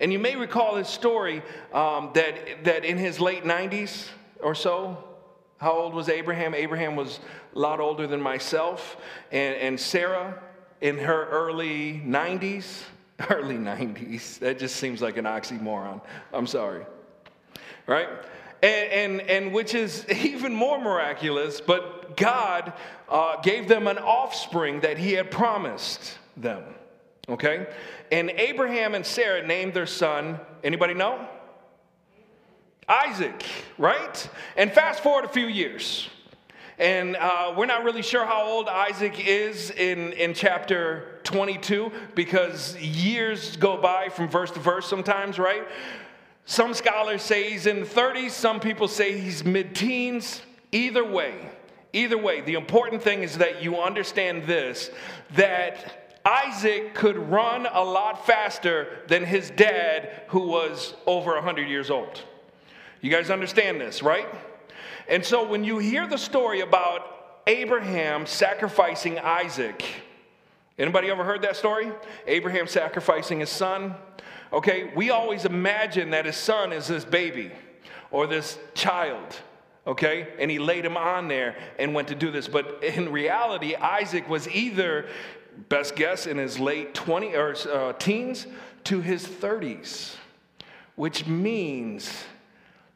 And 0.01 0.13
you 0.13 0.19
may 0.19 0.35
recall 0.35 0.75
his 0.75 0.89
story 0.89 1.41
um, 1.73 2.11
that, 2.15 2.65
that 2.65 2.85
in 2.85 2.99
his 2.99 3.21
late 3.21 3.45
90s 3.45 4.09
or 4.41 4.57
so, 4.57 5.05
how 5.59 5.71
old 5.71 5.95
was 5.95 6.09
Abraham? 6.09 6.53
Abraham 6.53 6.97
was 6.97 7.21
a 7.55 7.59
lot 7.61 7.79
older 7.79 8.09
than 8.09 8.21
myself. 8.21 8.97
And, 9.31 9.55
and 9.55 9.79
Sarah, 9.79 10.43
in 10.81 10.99
her 10.99 11.29
early 11.29 12.03
90s, 12.05 12.83
early 13.31 13.57
90s, 13.57 14.41
that 14.41 14.59
just 14.59 14.75
seems 14.75 15.01
like 15.01 15.17
an 15.17 15.27
oxymoron. 15.27 16.01
I'm 16.33 16.49
sorry. 16.49 16.85
Right? 17.87 18.09
And, 18.67 19.21
and, 19.21 19.31
and 19.31 19.53
which 19.53 19.75
is 19.75 20.05
even 20.25 20.53
more 20.53 20.81
miraculous, 20.81 21.61
but 21.61 22.17
God 22.17 22.73
uh, 23.09 23.41
gave 23.41 23.69
them 23.69 23.87
an 23.87 23.99
offspring 23.99 24.81
that 24.81 24.99
he 24.99 25.13
had 25.13 25.31
promised 25.31 26.19
them. 26.37 26.65
Okay? 27.29 27.69
And 28.11 28.31
Abraham 28.31 28.95
and 28.97 29.07
Sarah 29.07 29.47
named 29.47 29.75
their 29.75 29.87
son, 29.87 30.41
anybody 30.65 30.95
know? 30.95 31.29
Isaac, 32.89 33.45
right? 33.79 34.29
And 34.57 34.73
fast 34.73 35.01
forward 35.01 35.25
a 35.25 35.29
few 35.29 35.47
years. 35.47 36.09
And 36.79 37.17
uh, 37.17 37.55
we're 37.57 37.67
not 37.67 37.85
really 37.85 38.03
sure 38.03 38.27
how 38.27 38.45
old 38.45 38.69
Isaac 38.69 39.27
is 39.27 39.71
in, 39.71 40.13
in 40.13 40.35
chapter 40.35 41.21
22 41.25 41.91
because 42.15 42.77
years 42.77 43.57
go 43.57 43.77
by 43.77 44.09
from 44.09 44.29
verse 44.29 44.51
to 44.53 44.61
verse 44.61 44.87
sometimes, 44.87 45.39
right? 45.39 45.67
Some 46.47 46.73
scholars 46.73 47.23
say 47.23 47.51
he's 47.51 47.67
in 47.67 47.81
the 47.81 47.87
30s, 47.87 48.31
some 48.31 48.61
people 48.61 48.89
say 48.89 49.19
he's 49.19 49.45
mid 49.45 49.75
teens. 49.75 50.41
Either 50.73 51.05
way, 51.05 51.51
Either 51.97 52.19
way, 52.19 52.43
the 52.43 52.53
important 52.53 53.03
thing 53.03 53.23
is 53.23 53.39
that 53.39 53.63
you 53.63 53.81
understand 53.81 54.45
this 54.45 54.91
that 55.35 56.21
Isaac 56.27 56.93
could 56.93 57.17
run 57.17 57.67
a 57.73 57.83
lot 57.83 58.27
faster 58.27 58.99
than 59.09 59.25
his 59.25 59.49
dad, 59.49 60.25
who 60.29 60.41
was 60.41 60.93
over 61.07 61.33
100 61.37 61.67
years 61.71 61.91
old. 61.91 62.23
You 63.01 63.11
guys 63.11 63.31
understand 63.31 63.81
this, 63.81 64.03
right? 64.03 64.27
And 65.09 65.25
so 65.25 65.49
when 65.49 65.65
you 65.65 65.79
hear 65.79 66.07
the 66.07 66.19
story 66.19 66.61
about 66.61 67.41
Abraham 67.47 68.27
sacrificing 68.27 69.19
Isaac, 69.19 69.83
anybody 70.79 71.09
ever 71.09 71.25
heard 71.25 71.41
that 71.43 71.57
story? 71.57 71.91
Abraham 72.27 72.67
sacrificing 72.67 73.41
his 73.41 73.49
son? 73.49 73.95
Okay, 74.53 74.91
we 74.95 75.11
always 75.11 75.45
imagine 75.45 76.11
that 76.11 76.27
his 76.27 76.37
son 76.37 76.73
is 76.73 76.89
this 76.89 77.05
baby 77.05 77.51
or 78.11 78.27
this 78.27 78.59
child 78.75 79.41
okay? 79.87 80.29
And 80.39 80.51
he 80.51 80.59
laid 80.59 80.85
him 80.85 80.97
on 80.97 81.29
there 81.29 81.57
and 81.79 81.95
went 81.95 82.09
to 82.09 82.15
do 82.15 82.31
this. 82.31 82.49
But 82.49 82.83
in 82.83 83.13
reality, 83.13 83.75
Isaac 83.75 84.29
was 84.29 84.49
either, 84.49 85.07
best 85.69 85.97
guess, 85.97 86.27
in 86.27 86.39
his 86.39 86.59
late 86.59 86.95
20 86.95 87.35
or 87.35 87.55
uh, 87.73 87.93
teens 87.95 88.47
to 88.85 89.01
his 89.01 89.25
30s, 89.25 90.17
which 90.97 91.27
means 91.27 92.25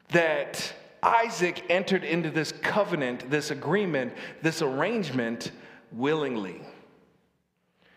that 0.09 0.73
Isaac 1.03 1.65
entered 1.71 2.05
into 2.05 2.31
this 2.31 2.53
covenant, 2.53 3.31
this 3.31 3.51
agreement, 3.51 4.13
this 4.43 4.61
arrangement 4.61 5.53
willingly. 5.93 6.61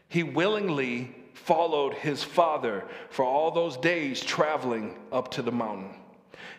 He 0.08 0.24
willingly 0.24 1.16
followed 1.34 1.94
his 1.94 2.24
father 2.24 2.86
for 3.10 3.26
all 3.26 3.52
those 3.52 3.78
days 3.78 4.22
traveling 4.22 4.98
up 5.12 5.32
to 5.32 5.42
the 5.42 5.52
mountain. 5.52 5.94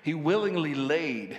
He 0.02 0.14
willingly 0.14 0.74
laid 0.74 1.38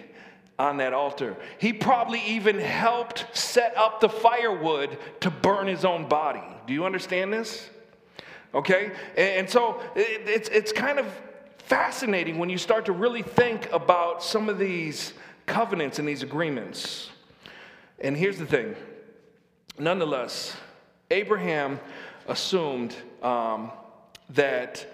on 0.57 0.77
that 0.77 0.93
altar. 0.93 1.35
He 1.59 1.73
probably 1.73 2.21
even 2.21 2.57
helped 2.59 3.25
set 3.37 3.75
up 3.77 3.99
the 3.99 4.09
firewood 4.09 4.97
to 5.21 5.29
burn 5.29 5.67
his 5.67 5.85
own 5.85 6.07
body. 6.07 6.43
Do 6.65 6.73
you 6.73 6.85
understand 6.85 7.33
this? 7.33 7.69
Okay? 8.53 8.91
And 9.17 9.49
so 9.49 9.81
it's, 9.95 10.49
it's 10.49 10.71
kind 10.71 10.97
of 10.97 11.05
fascinating 11.57 12.37
when 12.37 12.49
you 12.49 12.57
start 12.57 12.85
to 12.85 12.93
really 12.93 13.21
think 13.21 13.69
about 13.71 14.23
some 14.23 14.49
of 14.49 14.57
these 14.57 15.13
covenants 15.45 15.99
and 15.99 16.07
these 16.07 16.23
agreements. 16.23 17.09
And 17.99 18.15
here's 18.15 18.37
the 18.37 18.45
thing 18.45 18.75
nonetheless, 19.77 20.55
Abraham 21.11 21.79
assumed 22.27 22.95
um, 23.25 23.71
that 24.29 24.85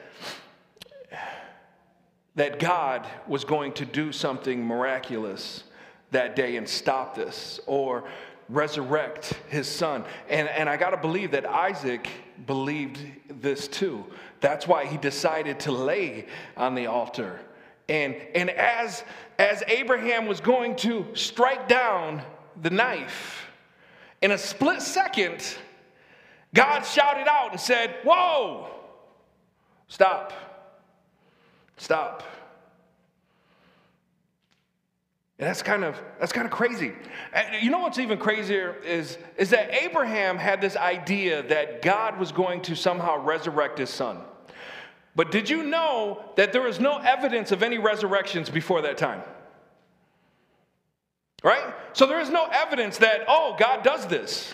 that 2.36 2.60
God 2.60 3.06
was 3.28 3.44
going 3.44 3.74
to 3.74 3.86
do 3.86 4.14
something 4.14 4.66
miraculous 4.66 5.66
that 6.12 6.34
day 6.36 6.56
and 6.56 6.68
stop 6.68 7.14
this 7.14 7.60
or 7.68 8.06
resurrect 8.48 9.34
his 9.50 9.68
son. 9.68 10.06
And, 10.30 10.48
and 10.48 10.70
I 10.70 10.78
got 10.78 10.92
to 10.92 10.98
believe 10.98 11.32
that 11.32 11.46
Isaac 11.46 12.08
believed 12.48 13.00
this 13.42 13.68
too. 13.68 14.06
That's 14.40 14.66
why 14.66 14.86
he 14.86 14.96
decided 14.98 15.60
to 15.62 15.74
lay 15.74 16.28
on 16.56 16.74
the 16.74 16.88
altar. 16.88 17.40
And, 17.90 18.16
and 18.34 18.50
as, 18.50 19.04
as 19.38 19.62
Abraham 19.68 20.26
was 20.26 20.40
going 20.40 20.78
to 20.78 21.06
strike 21.14 21.68
down 21.68 22.22
the 22.62 22.70
knife, 22.70 23.46
in 24.22 24.32
a 24.32 24.38
split 24.38 24.82
second, 24.82 25.58
God 26.54 26.82
shouted 26.82 27.28
out 27.28 27.52
and 27.52 27.60
said, 27.60 27.96
Whoa, 28.04 28.68
stop. 29.88 30.34
Stop. 31.78 32.24
And 35.40 35.50
that's 35.50 35.64
kind 35.64 35.84
of 35.84 36.00
that's 36.20 36.32
kind 36.32 36.46
of 36.46 36.52
crazy. 36.52 36.94
And 37.34 37.64
you 37.64 37.72
know 37.72 37.80
what's 37.80 37.98
even 37.98 38.20
crazier 38.20 38.76
is, 38.86 39.18
is 39.38 39.50
that 39.50 39.74
Abraham 39.74 40.38
had 40.38 40.62
this 40.62 40.76
idea 40.76 41.42
that 41.48 41.82
God 41.82 42.20
was 42.20 42.32
going 42.32 42.62
to 42.64 42.76
somehow 42.76 43.24
resurrect 43.24 43.80
his 43.80 43.90
son. 43.90 44.20
But 45.16 45.32
did 45.32 45.50
you 45.50 45.64
know 45.64 46.24
that 46.36 46.54
there 46.54 46.62
was 46.62 46.80
no 46.80 46.98
evidence 46.98 47.52
of 47.52 47.64
any 47.64 47.80
resurrections 47.80 48.50
before 48.50 48.84
that 48.84 48.98
time? 48.98 49.24
Right? 51.44 51.74
So 51.94 52.06
there 52.06 52.20
is 52.20 52.30
no 52.30 52.46
evidence 52.46 53.00
that, 53.00 53.26
oh, 53.28 53.56
God 53.58 53.84
does 53.84 54.06
this. 54.06 54.54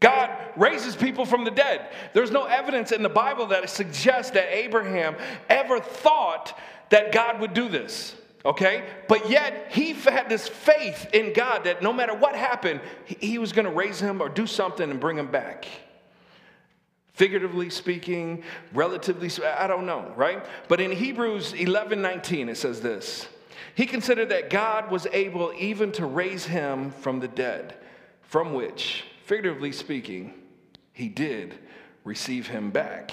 God 0.00 0.30
raises 0.56 0.96
people 0.96 1.24
from 1.24 1.44
the 1.44 1.50
dead. 1.50 1.90
There's 2.12 2.30
no 2.30 2.44
evidence 2.44 2.92
in 2.92 3.02
the 3.02 3.08
Bible 3.08 3.46
that 3.48 3.68
suggests 3.70 4.32
that 4.32 4.54
Abraham 4.54 5.16
ever 5.48 5.80
thought 5.80 6.58
that 6.90 7.12
God 7.12 7.40
would 7.40 7.54
do 7.54 7.68
this. 7.68 8.14
Okay? 8.44 8.84
But 9.08 9.28
yet, 9.28 9.72
he 9.72 9.92
had 9.92 10.28
this 10.28 10.46
faith 10.46 11.08
in 11.12 11.32
God 11.32 11.64
that 11.64 11.82
no 11.82 11.92
matter 11.92 12.14
what 12.14 12.36
happened, 12.36 12.80
he 13.04 13.38
was 13.38 13.52
going 13.52 13.64
to 13.66 13.72
raise 13.72 14.00
him 14.00 14.20
or 14.20 14.28
do 14.28 14.46
something 14.46 14.88
and 14.88 15.00
bring 15.00 15.18
him 15.18 15.30
back. 15.30 15.66
Figuratively 17.14 17.70
speaking, 17.70 18.44
relatively, 18.72 19.30
I 19.44 19.66
don't 19.66 19.86
know, 19.86 20.12
right? 20.16 20.44
But 20.68 20.80
in 20.80 20.92
Hebrews 20.92 21.54
11 21.54 22.00
19, 22.00 22.50
it 22.50 22.56
says 22.56 22.80
this 22.80 23.26
He 23.74 23.86
considered 23.86 24.28
that 24.28 24.50
God 24.50 24.90
was 24.90 25.06
able 25.12 25.52
even 25.58 25.90
to 25.92 26.06
raise 26.06 26.44
him 26.44 26.90
from 26.90 27.18
the 27.18 27.28
dead, 27.28 27.74
from 28.20 28.52
which 28.52 29.04
figuratively 29.24 29.72
speaking, 29.72 30.34
he 30.96 31.10
did 31.10 31.54
receive 32.04 32.46
him 32.46 32.70
back. 32.70 33.12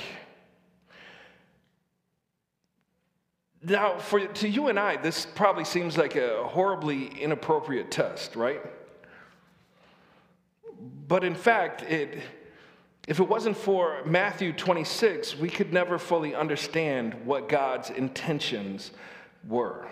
Now, 3.61 3.97
for 3.97 4.25
to 4.25 4.47
you 4.47 4.69
and 4.69 4.79
I, 4.79 4.95
this 4.95 5.25
probably 5.25 5.65
seems 5.65 5.97
like 5.97 6.15
a 6.15 6.45
horribly 6.45 7.07
inappropriate 7.07 7.91
test, 7.91 8.37
right? 8.37 8.61
But 11.09 11.25
in 11.25 11.35
fact, 11.35 11.81
it, 11.83 12.19
if 13.05 13.19
it 13.19 13.27
wasn't 13.27 13.57
for 13.57 14.01
Matthew 14.05 14.53
26, 14.53 15.37
we 15.37 15.49
could 15.49 15.73
never 15.73 15.99
fully 15.99 16.33
understand 16.33 17.13
what 17.25 17.49
God's 17.49 17.89
intentions 17.89 18.91
were. 19.45 19.89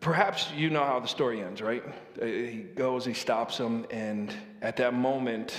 Perhaps 0.00 0.50
you 0.52 0.70
know 0.70 0.84
how 0.84 0.98
the 0.98 1.08
story 1.08 1.42
ends, 1.42 1.60
right? 1.60 1.84
Uh, 2.20 2.24
he 2.24 2.64
goes, 2.74 3.04
he 3.04 3.12
stops 3.12 3.58
him, 3.58 3.84
and 3.90 4.32
at 4.62 4.78
that 4.78 4.94
moment, 4.94 5.54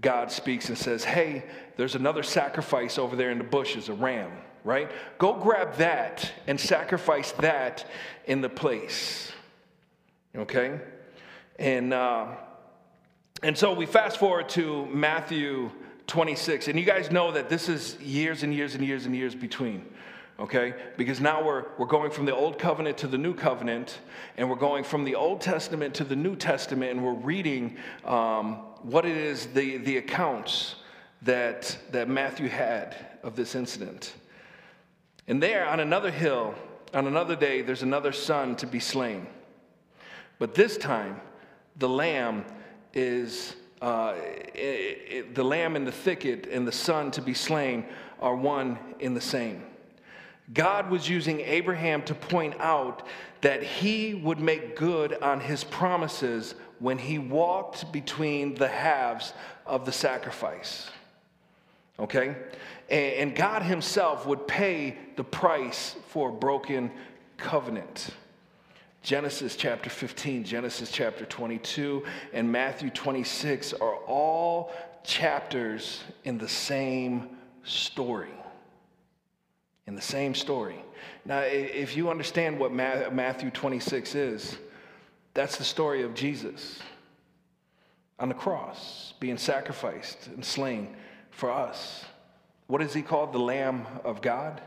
God 0.00 0.30
speaks 0.30 0.68
and 0.68 0.78
says, 0.78 1.04
Hey, 1.04 1.44
there's 1.76 1.94
another 1.94 2.22
sacrifice 2.22 2.98
over 2.98 3.16
there 3.16 3.30
in 3.30 3.38
the 3.38 3.44
bushes, 3.44 3.88
a 3.88 3.94
ram 3.94 4.30
right? 4.64 4.90
Go 5.16 5.32
grab 5.32 5.76
that 5.76 6.30
and 6.46 6.60
sacrifice 6.60 7.32
that 7.32 7.86
in 8.26 8.42
the 8.42 8.50
place. 8.50 9.32
Okay? 10.36 10.78
And, 11.58 11.94
uh, 11.94 12.26
and 13.42 13.56
so 13.56 13.72
we 13.72 13.86
fast 13.86 14.18
forward 14.18 14.48
to 14.50 14.84
Matthew 14.86 15.70
26. 16.06 16.68
And 16.68 16.78
you 16.78 16.84
guys 16.84 17.10
know 17.10 17.32
that 17.32 17.48
this 17.48 17.68
is 17.68 17.98
years 18.00 18.42
and 18.42 18.54
years 18.54 18.74
and 18.74 18.84
years 18.84 19.06
and 19.06 19.16
years 19.16 19.34
between. 19.34 19.86
Okay? 20.38 20.74
Because 20.96 21.20
now 21.20 21.42
we're, 21.42 21.64
we're 21.78 21.86
going 21.86 22.10
from 22.10 22.26
the 22.26 22.34
Old 22.34 22.58
Covenant 22.58 22.98
to 22.98 23.08
the 23.08 23.18
New 23.18 23.34
Covenant, 23.34 23.98
and 24.36 24.48
we're 24.48 24.56
going 24.56 24.84
from 24.84 25.04
the 25.04 25.14
Old 25.14 25.40
Testament 25.40 25.94
to 25.94 26.04
the 26.04 26.14
New 26.14 26.36
Testament, 26.36 26.92
and 26.92 27.02
we're 27.04 27.12
reading 27.12 27.76
um, 28.04 28.58
what 28.82 29.04
it 29.04 29.16
is, 29.16 29.46
the, 29.46 29.78
the 29.78 29.96
accounts 29.96 30.76
that, 31.22 31.76
that 31.90 32.08
Matthew 32.08 32.48
had 32.48 32.96
of 33.22 33.36
this 33.36 33.54
incident. 33.54 34.14
And 35.26 35.42
there, 35.42 35.66
on 35.66 35.80
another 35.80 36.10
hill, 36.10 36.54
on 36.94 37.06
another 37.06 37.36
day, 37.36 37.62
there's 37.62 37.82
another 37.82 38.12
son 38.12 38.56
to 38.56 38.66
be 38.66 38.80
slain. 38.80 39.26
But 40.38 40.54
this 40.54 40.76
time, 40.76 41.20
the 41.76 41.88
lamb 41.88 42.44
is 42.94 43.54
uh, 43.80 44.14
it, 44.54 44.58
it, 44.58 45.34
the 45.34 45.44
lamb 45.44 45.76
in 45.76 45.84
the 45.84 45.92
thicket 45.92 46.48
and 46.50 46.66
the 46.66 46.72
son 46.72 47.10
to 47.12 47.22
be 47.22 47.34
slain 47.34 47.84
are 48.20 48.34
one 48.34 48.78
in 48.98 49.14
the 49.14 49.20
same. 49.20 49.62
God 50.52 50.90
was 50.90 51.08
using 51.08 51.40
Abraham 51.40 52.02
to 52.02 52.14
point 52.14 52.54
out 52.58 53.06
that 53.42 53.62
he 53.62 54.14
would 54.14 54.40
make 54.40 54.76
good 54.76 55.14
on 55.22 55.40
his 55.40 55.62
promises 55.62 56.54
when 56.78 56.98
he 56.98 57.18
walked 57.18 57.92
between 57.92 58.54
the 58.54 58.68
halves 58.68 59.32
of 59.66 59.84
the 59.84 59.92
sacrifice. 59.92 60.90
Okay? 61.98 62.36
And 62.88 63.34
God 63.34 63.62
Himself 63.62 64.26
would 64.26 64.46
pay 64.46 64.96
the 65.16 65.24
price 65.24 65.96
for 66.08 66.30
a 66.30 66.32
broken 66.32 66.90
covenant. 67.36 68.10
Genesis 69.02 69.56
chapter 69.56 69.90
15, 69.90 70.44
Genesis 70.44 70.90
chapter 70.90 71.24
22, 71.24 72.04
and 72.32 72.50
Matthew 72.50 72.90
26 72.90 73.72
are 73.74 73.96
all 74.06 74.72
chapters 75.04 76.02
in 76.24 76.38
the 76.38 76.48
same 76.48 77.28
story. 77.64 78.30
In 79.86 79.94
the 79.94 80.02
same 80.02 80.34
story. 80.34 80.84
Now, 81.24 81.40
if 81.40 81.96
you 81.96 82.10
understand 82.10 82.58
what 82.58 82.72
Matthew 82.72 83.50
26 83.50 84.14
is, 84.14 84.58
that's 85.34 85.56
the 85.56 85.64
story 85.64 86.02
of 86.02 86.14
Jesus 86.14 86.80
on 88.18 88.28
the 88.28 88.34
cross, 88.34 89.14
being 89.20 89.38
sacrificed 89.38 90.26
and 90.28 90.44
slain 90.44 90.96
for 91.30 91.50
us. 91.50 92.04
What 92.66 92.82
is 92.82 92.92
he 92.92 93.02
called? 93.02 93.32
The 93.32 93.38
Lamb 93.38 93.86
of 94.04 94.20
God? 94.20 94.60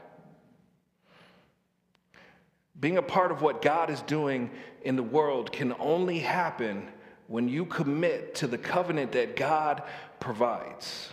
Being 2.79 2.97
a 2.97 3.03
part 3.03 3.31
of 3.31 3.41
what 3.41 3.61
God 3.61 3.89
is 3.89 4.01
doing 4.01 4.49
in 4.83 4.95
the 4.95 5.03
world 5.03 5.51
can 5.51 5.75
only 5.79 6.19
happen 6.19 6.87
when 7.27 7.47
you 7.47 7.65
commit 7.65 8.35
to 8.35 8.47
the 8.47 8.57
covenant 8.57 9.11
that 9.11 9.35
God 9.35 9.83
provides. 10.19 11.09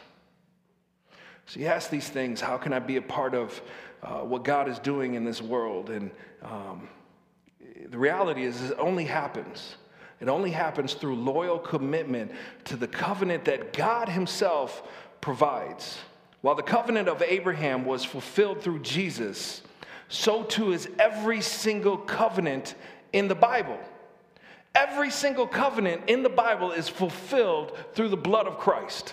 So 1.46 1.60
you 1.60 1.66
ask 1.66 1.90
these 1.90 2.08
things 2.08 2.40
how 2.40 2.56
can 2.56 2.72
I 2.72 2.78
be 2.78 2.96
a 2.96 3.02
part 3.02 3.34
of 3.34 3.60
uh, 4.02 4.20
what 4.20 4.44
God 4.44 4.68
is 4.68 4.78
doing 4.78 5.14
in 5.14 5.24
this 5.24 5.42
world? 5.42 5.90
And 5.90 6.10
um, 6.42 6.88
the 7.86 7.98
reality 7.98 8.44
is, 8.44 8.70
it 8.70 8.78
only 8.78 9.04
happens. 9.04 9.76
It 10.20 10.28
only 10.28 10.50
happens 10.50 10.94
through 10.94 11.16
loyal 11.16 11.58
commitment 11.58 12.32
to 12.64 12.76
the 12.76 12.88
covenant 12.88 13.44
that 13.44 13.72
God 13.72 14.08
Himself 14.08 14.82
provides. 15.20 15.98
While 16.40 16.54
the 16.54 16.62
covenant 16.62 17.08
of 17.08 17.22
Abraham 17.22 17.84
was 17.84 18.04
fulfilled 18.04 18.62
through 18.62 18.80
Jesus, 18.80 19.62
so 20.08 20.42
too 20.42 20.72
is 20.72 20.88
every 20.98 21.40
single 21.40 21.96
covenant 21.96 22.74
in 23.12 23.28
the 23.28 23.34
Bible. 23.34 23.78
Every 24.74 25.10
single 25.10 25.46
covenant 25.46 26.02
in 26.06 26.22
the 26.22 26.28
Bible 26.28 26.72
is 26.72 26.88
fulfilled 26.88 27.76
through 27.94 28.08
the 28.08 28.16
blood 28.16 28.46
of 28.46 28.58
Christ. 28.58 29.12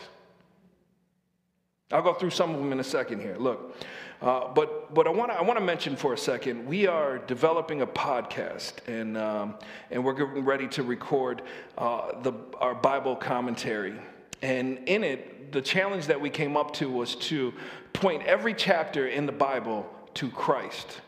I'll 1.92 2.02
go 2.02 2.14
through 2.14 2.32
some 2.32 2.54
of 2.54 2.60
them 2.60 2.72
in 2.72 2.80
a 2.80 2.84
second 2.84 3.22
here. 3.22 3.36
Look, 3.38 3.76
uh, 4.22 4.48
but 4.54 4.94
but 4.94 5.08
I 5.08 5.10
want 5.10 5.32
to 5.32 5.38
I 5.38 5.42
want 5.42 5.60
to 5.60 5.66
mention 5.66 5.96
for 5.96 6.14
a 6.14 6.18
second. 6.18 6.66
We 6.66 6.88
are 6.88 7.20
developing 7.20 7.82
a 7.82 7.88
podcast, 7.88 8.74
and 8.88 9.18
um, 9.18 9.56
and 9.92 10.04
we're 10.04 10.14
getting 10.14 10.46
ready 10.46 10.68
to 10.70 10.84
record 10.84 11.42
uh, 11.78 12.22
the 12.22 12.34
our 12.60 12.76
Bible 12.76 13.16
commentary. 13.16 13.96
And 14.42 14.80
in 14.88 15.04
it, 15.04 15.52
the 15.52 15.62
challenge 15.62 16.08
that 16.08 16.20
we 16.20 16.30
came 16.30 16.58
up 16.58 16.74
to 16.76 16.90
was 16.90 17.16
to 17.16 17.54
point 17.94 18.24
every 18.24 18.54
chapter 18.54 19.08
in 19.08 19.26
the 19.26 19.32
Bible 19.32 19.90
to 20.16 20.30
Christ 20.30 21.02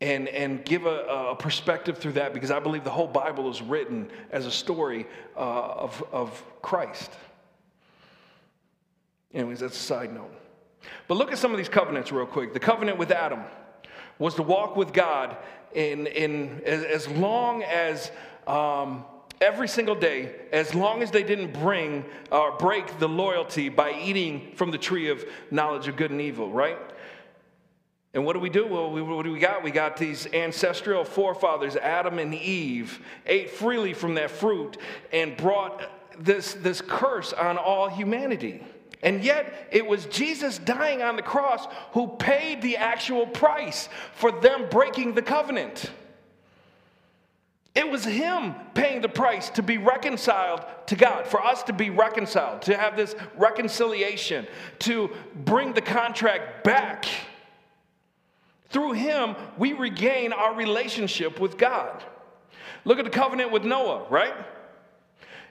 and, 0.00 0.28
and 0.28 0.64
give 0.64 0.86
a, 0.86 1.30
a 1.30 1.36
perspective 1.36 1.98
through 1.98 2.12
that 2.12 2.34
because 2.34 2.50
I 2.50 2.58
believe 2.60 2.84
the 2.84 2.90
whole 2.90 3.06
Bible 3.06 3.50
is 3.50 3.62
written 3.62 4.10
as 4.30 4.46
a 4.46 4.50
story 4.50 5.06
uh, 5.36 5.40
of, 5.40 6.04
of 6.12 6.42
Christ. 6.62 7.10
Anyways, 9.32 9.60
that's 9.60 9.76
a 9.76 9.82
side 9.82 10.12
note. 10.12 10.32
But 11.08 11.16
look 11.16 11.32
at 11.32 11.38
some 11.38 11.52
of 11.52 11.58
these 11.58 11.68
covenants 11.68 12.12
real 12.12 12.26
quick. 12.26 12.52
The 12.52 12.60
covenant 12.60 12.98
with 12.98 13.10
Adam 13.10 13.42
was 14.18 14.34
to 14.36 14.42
walk 14.42 14.76
with 14.76 14.92
God 14.92 15.36
in, 15.74 16.06
in 16.06 16.62
as, 16.64 16.84
as 16.84 17.08
long 17.08 17.62
as 17.62 18.10
um, 18.46 19.04
every 19.40 19.68
single 19.68 19.94
day 19.94 20.34
as 20.52 20.74
long 20.74 21.02
as 21.02 21.10
they 21.10 21.22
didn't 21.22 21.52
bring 21.52 22.04
or 22.30 22.52
uh, 22.52 22.56
break 22.56 22.98
the 22.98 23.08
loyalty 23.08 23.68
by 23.68 23.92
eating 23.92 24.52
from 24.54 24.70
the 24.70 24.78
tree 24.78 25.08
of 25.08 25.24
knowledge 25.50 25.88
of 25.88 25.96
good 25.96 26.10
and 26.10 26.20
evil, 26.20 26.50
right? 26.50 26.78
And 28.14 28.24
what 28.24 28.32
do 28.32 28.40
we 28.40 28.48
do? 28.48 28.66
Well, 28.66 28.90
we, 28.90 29.02
what 29.02 29.24
do 29.24 29.32
we 29.32 29.38
got? 29.38 29.62
We 29.62 29.70
got 29.70 29.98
these 29.98 30.26
ancestral 30.32 31.04
forefathers, 31.04 31.76
Adam 31.76 32.18
and 32.18 32.34
Eve, 32.34 33.04
ate 33.26 33.50
freely 33.50 33.92
from 33.92 34.14
that 34.14 34.30
fruit 34.30 34.78
and 35.12 35.36
brought 35.36 35.82
this, 36.18 36.54
this 36.54 36.80
curse 36.80 37.34
on 37.34 37.58
all 37.58 37.90
humanity. 37.90 38.64
And 39.02 39.22
yet, 39.22 39.68
it 39.70 39.86
was 39.86 40.06
Jesus 40.06 40.58
dying 40.58 41.02
on 41.02 41.16
the 41.16 41.22
cross 41.22 41.66
who 41.92 42.08
paid 42.16 42.62
the 42.62 42.76
actual 42.76 43.26
price 43.26 43.88
for 44.14 44.32
them 44.32 44.66
breaking 44.70 45.14
the 45.14 45.22
covenant. 45.22 45.90
It 47.74 47.90
was 47.90 48.04
Him 48.04 48.54
paying 48.72 49.02
the 49.02 49.08
price 49.08 49.50
to 49.50 49.62
be 49.62 49.76
reconciled 49.76 50.64
to 50.86 50.96
God, 50.96 51.26
for 51.26 51.44
us 51.44 51.62
to 51.64 51.74
be 51.74 51.90
reconciled, 51.90 52.62
to 52.62 52.76
have 52.76 52.96
this 52.96 53.14
reconciliation, 53.36 54.46
to 54.80 55.10
bring 55.44 55.74
the 55.74 55.82
contract 55.82 56.64
back. 56.64 57.04
Through 58.70 58.92
Him, 58.92 59.36
we 59.58 59.74
regain 59.74 60.32
our 60.32 60.54
relationship 60.54 61.38
with 61.38 61.58
God. 61.58 62.02
Look 62.86 62.98
at 62.98 63.04
the 63.04 63.10
covenant 63.10 63.52
with 63.52 63.64
Noah, 63.64 64.06
right? 64.08 64.34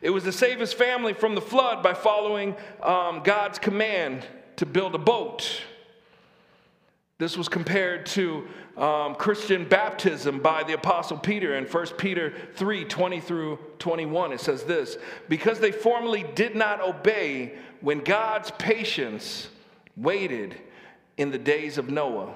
It 0.05 0.13
was 0.13 0.23
to 0.25 0.31
save 0.31 0.59
his 0.59 0.71
family 0.71 1.13
from 1.13 1.33
the 1.33 1.41
flood 1.41 1.81
by 1.81 1.95
following 1.95 2.55
um, 2.83 3.21
God's 3.23 3.57
command 3.57 4.23
to 4.57 4.67
build 4.67 4.93
a 4.93 4.99
boat. 4.99 5.63
This 7.17 7.35
was 7.35 7.49
compared 7.49 8.05
to 8.07 8.47
um, 8.77 9.15
Christian 9.15 9.67
baptism 9.67 10.37
by 10.43 10.61
the 10.61 10.73
Apostle 10.73 11.17
Peter 11.17 11.55
in 11.55 11.65
1 11.65 11.85
Peter 11.97 12.35
3 12.53 12.85
20 12.85 13.19
through 13.19 13.57
21. 13.79 14.33
It 14.33 14.41
says 14.41 14.61
this 14.65 14.99
Because 15.27 15.59
they 15.59 15.71
formerly 15.71 16.23
did 16.35 16.55
not 16.55 16.81
obey 16.81 17.55
when 17.81 18.01
God's 18.01 18.51
patience 18.59 19.49
waited 19.97 20.55
in 21.17 21.31
the 21.31 21.39
days 21.39 21.79
of 21.79 21.89
Noah, 21.89 22.31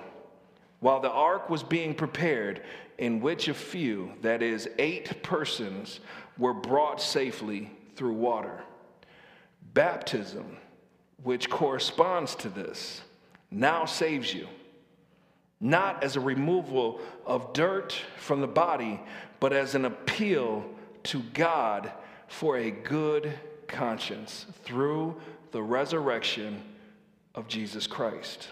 while 0.79 1.01
the 1.01 1.11
ark 1.11 1.51
was 1.51 1.61
being 1.61 1.93
prepared, 1.93 2.63
in 2.97 3.21
which 3.21 3.47
a 3.47 3.53
few, 3.53 4.11
that 4.23 4.41
is, 4.41 4.67
eight 4.79 5.21
persons, 5.21 5.99
were 6.39 6.53
brought 6.53 7.01
safely 7.01 7.69
through 7.95 8.13
water. 8.13 8.63
Baptism, 9.73 10.57
which 11.21 11.49
corresponds 11.49 12.33
to 12.35 12.49
this, 12.49 13.01
now 13.51 13.85
saves 13.85 14.33
you 14.33 14.47
not 15.61 16.03
as 16.03 16.15
a 16.15 16.19
removal 16.19 17.01
of 17.25 17.53
dirt 17.53 17.99
from 18.17 18.41
the 18.41 18.47
body, 18.47 18.99
but 19.39 19.51
as 19.53 19.75
an 19.75 19.85
appeal 19.85 20.65
to 21.03 21.21
God 21.33 21.91
for 22.27 22.57
a 22.57 22.71
good 22.71 23.37
conscience 23.67 24.45
through 24.63 25.19
the 25.51 25.61
resurrection 25.61 26.63
of 27.35 27.47
Jesus 27.47 27.87
Christ. 27.87 28.49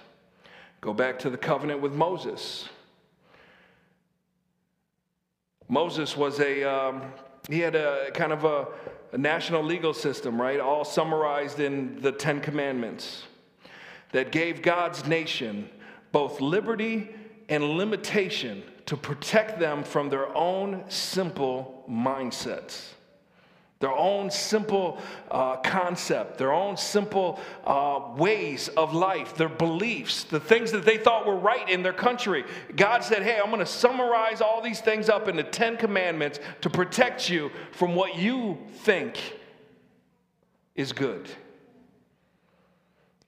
Go 0.81 0.93
back 0.93 1.19
to 1.19 1.29
the 1.29 1.37
covenant 1.37 1.81
with 1.81 1.93
Moses. 1.93 2.67
Moses 5.69 6.15
was 6.15 6.39
a, 6.39 6.63
um, 6.63 7.01
he 7.49 7.59
had 7.59 7.75
a 7.75 8.11
kind 8.11 8.31
of 8.31 8.43
a, 8.43 8.67
a 9.13 9.17
national 9.17 9.63
legal 9.63 9.93
system, 9.93 10.39
right? 10.39 10.59
All 10.59 10.83
summarized 10.83 11.59
in 11.59 12.01
the 12.01 12.11
Ten 12.11 12.41
Commandments 12.41 13.23
that 14.11 14.31
gave 14.31 14.61
God's 14.61 15.05
nation 15.07 15.69
both 16.11 16.41
liberty 16.41 17.09
and 17.49 17.63
limitation 17.63 18.63
to 18.85 18.97
protect 18.97 19.59
them 19.59 19.83
from 19.83 20.09
their 20.09 20.35
own 20.35 20.83
simple 20.89 21.83
mindsets 21.89 22.93
their 23.79 23.91
own 23.91 24.31
simple 24.31 24.99
uh, 25.29 25.57
concept, 25.57 26.39
their 26.39 26.51
own 26.51 26.77
simple 26.77 27.39
uh, 27.63 27.99
ways 28.15 28.69
of 28.69 28.95
life, 28.95 29.35
their 29.35 29.49
beliefs, 29.49 30.23
the 30.23 30.39
things 30.39 30.71
that 30.71 30.83
they 30.83 30.97
thought 30.97 31.27
were 31.27 31.35
right 31.35 31.69
in 31.69 31.83
their 31.83 31.93
country. 31.93 32.43
God 32.75 33.03
said, 33.03 33.21
Hey, 33.21 33.39
I'm 33.39 33.51
going 33.51 33.59
to 33.59 33.65
summarize 33.67 34.41
all 34.41 34.61
these 34.61 34.81
things 34.81 35.09
up 35.09 35.27
into 35.27 35.43
10 35.43 35.77
commandments 35.77 36.39
to 36.61 36.69
protect 36.69 37.29
you 37.29 37.51
from 37.71 37.93
what 37.93 38.17
you 38.17 38.57
think 38.77 39.19
is 40.75 40.91
good. 40.91 41.29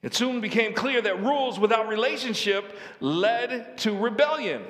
It 0.02 0.14
soon 0.14 0.40
became 0.40 0.72
clear 0.72 1.00
that 1.02 1.22
rules 1.22 1.60
without 1.60 1.86
relationship 1.86 2.76
led 3.00 3.76
to 3.78 3.96
rebellion. 3.96 4.62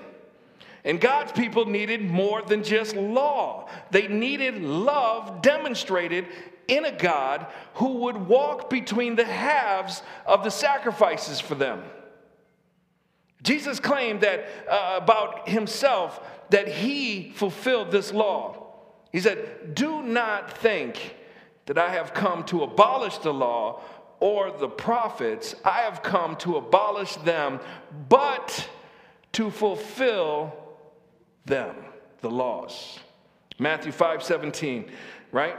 And 0.85 1.01
God's 1.01 1.33
people 1.33 1.67
needed 1.67 2.03
more 2.03 2.43
than 2.43 2.63
just 2.63 2.97
law, 2.97 3.69
they 3.91 4.09
needed 4.09 4.63
love 4.63 5.43
demonstrated 5.43 6.27
in 6.69 6.85
a 6.85 6.93
God 6.93 7.47
who 7.75 7.95
would 7.99 8.17
walk 8.17 8.71
between 8.71 9.17
the 9.17 9.25
halves 9.25 10.03
of 10.25 10.45
the 10.45 10.51
sacrifices 10.51 11.41
for 11.41 11.57
them. 11.57 11.83
Jesus 13.43 13.81
claimed 13.81 14.21
that 14.21 14.45
uh, 14.69 14.99
about 15.03 15.49
himself 15.49 16.21
that 16.51 16.69
he 16.69 17.33
fulfilled 17.35 17.91
this 17.91 18.13
law. 18.13 18.67
He 19.13 19.21
said, 19.21 19.75
Do 19.75 20.03
not 20.03 20.59
think 20.59 21.17
that 21.67 21.79
I 21.79 21.91
have 21.91 22.15
come 22.15 22.45
to 22.45 22.63
abolish 22.63 23.19
the 23.19 23.33
law 23.33 23.81
or 24.21 24.53
the 24.53 24.69
prophets. 24.69 25.55
I 25.65 25.83
have 25.83 26.03
come 26.03 26.37
to 26.37 26.57
abolish 26.57 27.17
them, 27.17 27.61
but 28.09 28.69
to 29.33 29.51
fulfill 29.51 30.53
them, 31.47 31.75
the 32.21 32.31
laws. 32.31 32.99
Matthew 33.59 33.93
5 33.93 34.23
17, 34.23 34.91
right? 35.33 35.57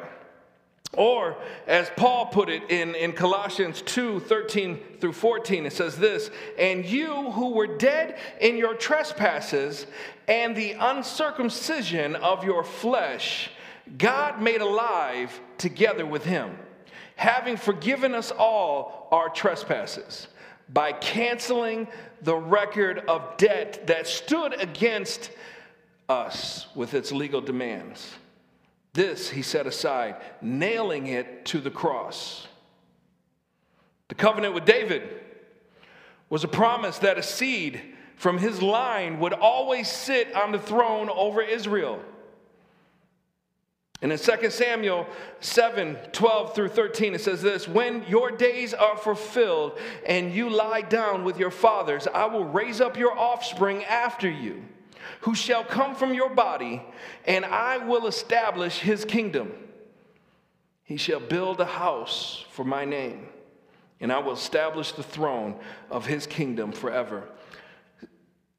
Or, 0.94 1.38
as 1.68 1.90
Paul 1.96 2.26
put 2.26 2.50
it 2.50 2.70
in, 2.70 2.96
in 2.96 3.14
Colossians 3.14 3.82
2 3.84 4.20
13 4.22 4.80
through 5.00 5.14
14, 5.14 5.66
it 5.66 5.74
says 5.74 5.98
this 5.98 6.32
And 6.58 6.86
you 6.86 7.32
who 7.32 7.52
were 7.52 7.78
dead 7.78 8.20
in 8.42 8.58
your 8.58 8.76
trespasses 8.76 9.88
and 10.28 10.56
the 10.56 10.74
uncircumcision 10.74 12.16
of 12.18 12.44
your 12.44 12.64
flesh, 12.64 13.52
God 13.98 14.42
made 14.42 14.62
alive 14.62 15.40
together 15.58 16.06
with 16.06 16.26
him, 16.26 16.58
having 17.16 17.56
forgiven 17.56 18.14
us 18.14 18.32
all 18.32 19.08
our 19.12 19.30
trespasses 19.30 20.28
by 20.74 20.92
canceling 20.92 21.88
the 22.22 22.36
record 22.36 23.00
of 23.08 23.38
debt 23.38 23.88
that 23.88 24.08
stood 24.08 24.60
against 24.62 25.32
us 26.12 26.68
with 26.76 26.94
its 26.94 27.12
legal 27.12 27.42
demands. 27.42 28.16
This 28.94 29.30
he 29.30 29.42
set 29.42 29.66
aside, 29.66 30.18
nailing 30.42 31.08
it 31.08 31.46
to 31.46 31.60
the 31.60 31.72
cross. 31.72 32.48
The 34.10 34.16
covenant 34.16 34.54
with 34.54 34.66
David 34.66 35.22
was 36.30 36.44
a 36.44 36.50
promise 36.50 37.00
that 37.00 37.18
a 37.18 37.24
seed 37.24 37.82
from 38.18 38.38
his 38.38 38.62
line 38.62 39.20
would 39.20 39.34
always 39.34 39.90
sit 39.90 40.36
on 40.36 40.52
the 40.52 40.60
throne 40.60 41.10
over 41.10 41.42
Israel. 41.42 42.02
And 44.02 44.12
in 44.12 44.18
2 44.18 44.50
Samuel 44.50 45.08
7 45.40 45.96
12 46.12 46.56
through 46.56 46.70
13, 46.70 47.14
it 47.14 47.22
says 47.22 47.42
this 47.42 47.68
When 47.68 48.04
your 48.08 48.32
days 48.32 48.74
are 48.74 48.98
fulfilled 48.98 49.80
and 50.06 50.34
you 50.34 50.50
lie 50.50 50.82
down 50.82 51.24
with 51.24 51.38
your 51.38 51.52
fathers, 51.52 52.08
I 52.14 52.26
will 52.26 52.46
raise 52.46 52.82
up 52.82 52.98
your 52.98 53.18
offspring 53.18 53.84
after 53.86 54.30
you 54.30 54.64
who 55.22 55.36
shall 55.36 55.64
come 55.64 55.96
from 55.96 56.14
your 56.14 56.30
body, 56.30 56.82
and 57.26 57.46
I 57.46 57.78
will 57.78 58.08
establish 58.08 58.80
his 58.80 59.06
kingdom. 59.06 59.52
He 60.84 60.98
shall 60.98 61.20
build 61.20 61.62
a 61.62 61.66
house 61.66 62.46
for 62.52 62.66
my 62.66 62.86
name, 62.86 63.28
and 64.00 64.12
I 64.12 64.20
will 64.20 64.34
establish 64.34 64.92
the 64.92 65.04
throne 65.04 65.56
of 65.90 66.06
his 66.06 66.28
kingdom 66.28 66.72
forever. 66.72 67.30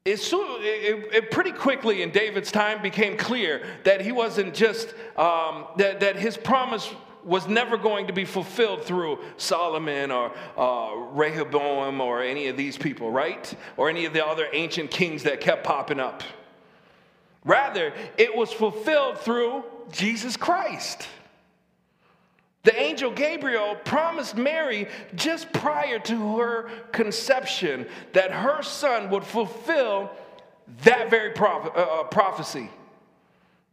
It, 0.05 0.19
it, 0.33 1.13
it, 1.13 1.31
pretty 1.31 1.51
quickly 1.51 2.01
in 2.01 2.11
David's 2.11 2.51
time 2.51 2.81
became 2.81 3.15
clear 3.15 3.65
that 3.85 4.01
he 4.01 4.11
wasn't 4.11 4.53
just, 4.53 4.89
um, 5.15 5.65
that, 5.77 6.01
that 6.01 6.17
his 6.17 6.35
promise 6.35 6.93
was 7.25 7.47
never 7.47 7.77
going 7.77 8.07
to 8.07 8.13
be 8.13 8.25
fulfilled 8.25 8.83
through 8.83 9.19
Solomon 9.37 10.11
or 10.11 10.31
uh, 10.57 10.95
Rehoboam 11.11 12.01
or 12.01 12.21
any 12.21 12.47
of 12.47 12.57
these 12.57 12.77
people, 12.77 13.11
right? 13.11 13.53
Or 13.77 13.89
any 13.89 14.05
of 14.05 14.13
the 14.13 14.25
other 14.25 14.47
ancient 14.51 14.91
kings 14.91 15.23
that 15.23 15.41
kept 15.41 15.63
popping 15.63 15.99
up. 15.99 16.23
Rather, 17.45 17.93
it 18.17 18.35
was 18.35 18.51
fulfilled 18.51 19.19
through 19.19 19.63
Jesus 19.91 20.37
Christ. 20.37 21.07
The 22.63 22.79
angel 22.79 23.11
Gabriel 23.11 23.75
promised 23.83 24.37
Mary 24.37 24.87
just 25.15 25.51
prior 25.51 25.99
to 25.99 26.37
her 26.37 26.69
conception 26.93 27.87
that 28.13 28.31
her 28.31 28.63
son 28.63 29.09
would 29.09 29.25
fulfill 29.25 30.11
that 30.83 31.09
very 31.09 31.33
uh, 31.37 31.43
uh 31.43 32.03
prophecy. 32.05 32.69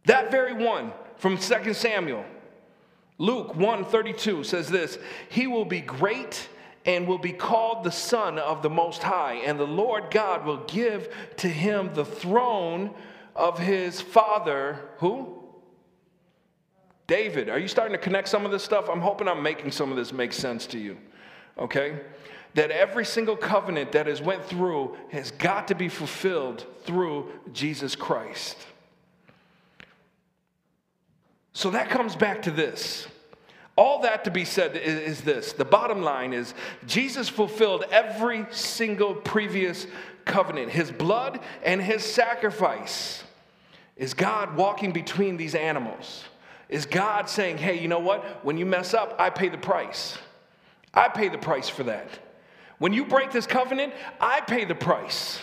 That 0.05 0.29
very 0.29 0.53
one 0.53 0.91
from 1.15 1.37
2 1.37 1.73
Samuel. 1.73 2.25
Luke 3.21 3.53
1:32 3.55 4.43
says 4.43 4.69
this, 4.69 4.97
"He 5.29 5.45
will 5.45 5.63
be 5.63 5.79
great 5.79 6.49
and 6.85 7.07
will 7.07 7.19
be 7.19 7.33
called 7.33 7.83
the 7.83 7.91
son 7.91 8.39
of 8.39 8.63
the 8.63 8.69
most 8.69 9.03
high, 9.03 9.35
and 9.35 9.59
the 9.59 9.67
Lord 9.67 10.09
God 10.09 10.43
will 10.43 10.63
give 10.65 11.07
to 11.37 11.47
him 11.47 11.93
the 11.93 12.03
throne 12.03 12.95
of 13.35 13.59
his 13.59 14.01
father, 14.01 14.89
who? 14.97 15.37
David. 17.05 17.47
Are 17.47 17.59
you 17.59 17.67
starting 17.67 17.93
to 17.93 18.01
connect 18.01 18.27
some 18.27 18.43
of 18.43 18.51
this 18.51 18.63
stuff? 18.63 18.89
I'm 18.89 19.01
hoping 19.01 19.27
I'm 19.27 19.43
making 19.43 19.71
some 19.71 19.91
of 19.91 19.97
this 19.97 20.11
make 20.11 20.33
sense 20.33 20.65
to 20.67 20.79
you. 20.79 20.97
Okay? 21.59 21.99
That 22.55 22.71
every 22.71 23.05
single 23.05 23.37
covenant 23.37 23.91
that 23.91 24.07
has 24.07 24.19
went 24.19 24.43
through 24.43 24.97
has 25.11 25.29
got 25.29 25.67
to 25.67 25.75
be 25.75 25.89
fulfilled 25.89 26.65
through 26.85 27.31
Jesus 27.53 27.95
Christ. 27.95 28.57
So 31.53 31.69
that 31.71 31.89
comes 31.89 32.15
back 32.15 32.41
to 32.43 32.51
this. 32.51 33.07
All 33.81 34.03
that 34.03 34.25
to 34.25 34.29
be 34.29 34.45
said 34.45 34.77
is, 34.77 34.99
is, 34.99 35.21
this 35.21 35.53
the 35.53 35.65
bottom 35.65 36.03
line 36.03 36.33
is 36.33 36.53
Jesus 36.85 37.27
fulfilled 37.27 37.83
every 37.89 38.45
single 38.51 39.15
previous 39.15 39.87
covenant. 40.23 40.69
His 40.69 40.91
blood 40.91 41.39
and 41.63 41.81
his 41.81 42.03
sacrifice 42.03 43.23
is 43.97 44.13
God 44.13 44.55
walking 44.55 44.91
between 44.91 45.35
these 45.35 45.55
animals. 45.55 46.25
Is 46.69 46.85
God 46.85 47.27
saying, 47.27 47.57
hey, 47.57 47.79
you 47.79 47.87
know 47.87 47.97
what? 47.97 48.45
When 48.45 48.55
you 48.55 48.67
mess 48.67 48.93
up, 48.93 49.15
I 49.17 49.31
pay 49.31 49.49
the 49.49 49.57
price. 49.57 50.15
I 50.93 51.07
pay 51.07 51.29
the 51.29 51.39
price 51.39 51.67
for 51.67 51.81
that. 51.85 52.07
When 52.77 52.93
you 52.93 53.03
break 53.03 53.31
this 53.31 53.47
covenant, 53.47 53.93
I 54.19 54.41
pay 54.41 54.63
the 54.63 54.75
price. 54.75 55.39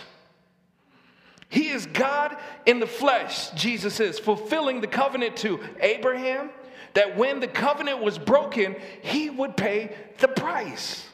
He 1.49 1.71
is 1.71 1.87
God 1.87 2.37
in 2.65 2.79
the 2.79 2.87
flesh, 2.87 3.49
Jesus 3.49 3.99
is, 3.99 4.17
fulfilling 4.17 4.79
the 4.79 4.87
covenant 4.87 5.35
to 5.37 5.59
Abraham, 5.81 6.51
that 6.93 7.17
when 7.17 7.39
the 7.39 7.47
covenant 7.47 8.01
was 8.01 8.17
broken, 8.17 8.75
he 9.01 9.29
would 9.29 9.55
pay 9.55 9.95
the 10.19 10.27
price. 10.27 11.05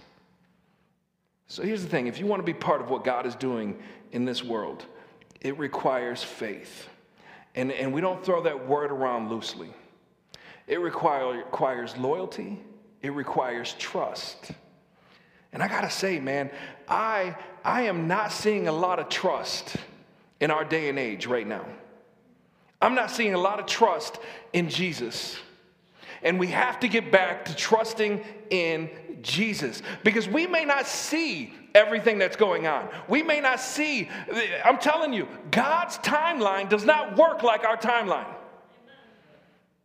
So 1.47 1.63
here's 1.63 1.83
the 1.83 1.89
thing 1.89 2.07
if 2.07 2.19
you 2.19 2.25
want 2.25 2.41
to 2.41 2.45
be 2.45 2.53
part 2.53 2.81
of 2.81 2.89
what 2.89 3.03
God 3.03 3.25
is 3.25 3.35
doing 3.35 3.77
in 4.11 4.25
this 4.25 4.43
world, 4.43 4.85
it 5.41 5.57
requires 5.57 6.23
faith. 6.23 6.89
And, 7.53 7.71
and 7.71 7.93
we 7.93 8.01
don't 8.01 8.23
throw 8.25 8.43
that 8.43 8.67
word 8.67 8.91
around 8.91 9.29
loosely. 9.29 9.69
It 10.67 10.79
require, 10.79 11.37
requires 11.37 11.95
loyalty, 11.95 12.59
it 13.01 13.11
requires 13.11 13.75
trust. 13.77 14.51
And 15.53 15.63
I 15.63 15.67
gotta 15.67 15.89
say, 15.89 16.19
man, 16.19 16.51
I, 16.87 17.35
I 17.63 17.83
am 17.83 18.07
not 18.07 18.31
seeing 18.31 18.67
a 18.67 18.71
lot 18.71 18.99
of 18.99 19.07
trust 19.07 19.77
in 20.41 20.51
our 20.51 20.65
day 20.65 20.89
and 20.89 20.99
age 20.99 21.27
right 21.27 21.47
now. 21.47 21.65
I'm 22.81 22.95
not 22.95 23.09
seeing 23.09 23.33
a 23.33 23.39
lot 23.39 23.59
of 23.59 23.65
trust 23.65 24.19
in 24.51 24.69
Jesus. 24.69 25.37
And 26.25 26.39
we 26.39 26.47
have 26.47 26.79
to 26.81 26.89
get 26.89 27.11
back 27.11 27.45
to 27.45 27.55
trusting 27.55 28.21
in 28.49 28.89
Jesus 29.21 29.81
because 30.03 30.27
we 30.27 30.47
may 30.47 30.65
not 30.65 30.87
see 30.87 31.53
everything 31.75 32.17
that's 32.17 32.35
going 32.35 32.67
on. 32.67 32.89
We 33.07 33.21
may 33.21 33.39
not 33.39 33.59
see, 33.59 34.09
I'm 34.63 34.79
telling 34.79 35.13
you, 35.13 35.27
God's 35.51 35.97
timeline 35.99 36.67
does 36.67 36.83
not 36.83 37.15
work 37.15 37.43
like 37.43 37.63
our 37.63 37.77
timeline. 37.77 38.27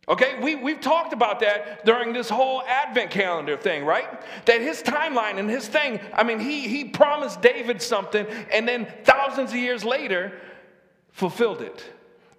Okay, 0.09 0.39
we, 0.41 0.55
we've 0.55 0.81
talked 0.81 1.13
about 1.13 1.39
that 1.41 1.85
during 1.85 2.11
this 2.11 2.27
whole 2.27 2.63
Advent 2.63 3.11
calendar 3.11 3.55
thing, 3.55 3.85
right? 3.85 4.09
That 4.45 4.59
his 4.59 4.81
timeline 4.81 5.37
and 5.37 5.49
his 5.49 5.67
thing, 5.67 5.99
I 6.13 6.23
mean, 6.23 6.39
he, 6.39 6.67
he 6.67 6.85
promised 6.85 7.41
David 7.41 7.81
something 7.81 8.25
and 8.51 8.67
then 8.67 8.87
thousands 9.03 9.51
of 9.51 9.57
years 9.57 9.85
later 9.85 10.33
fulfilled 11.11 11.61
it. 11.61 11.83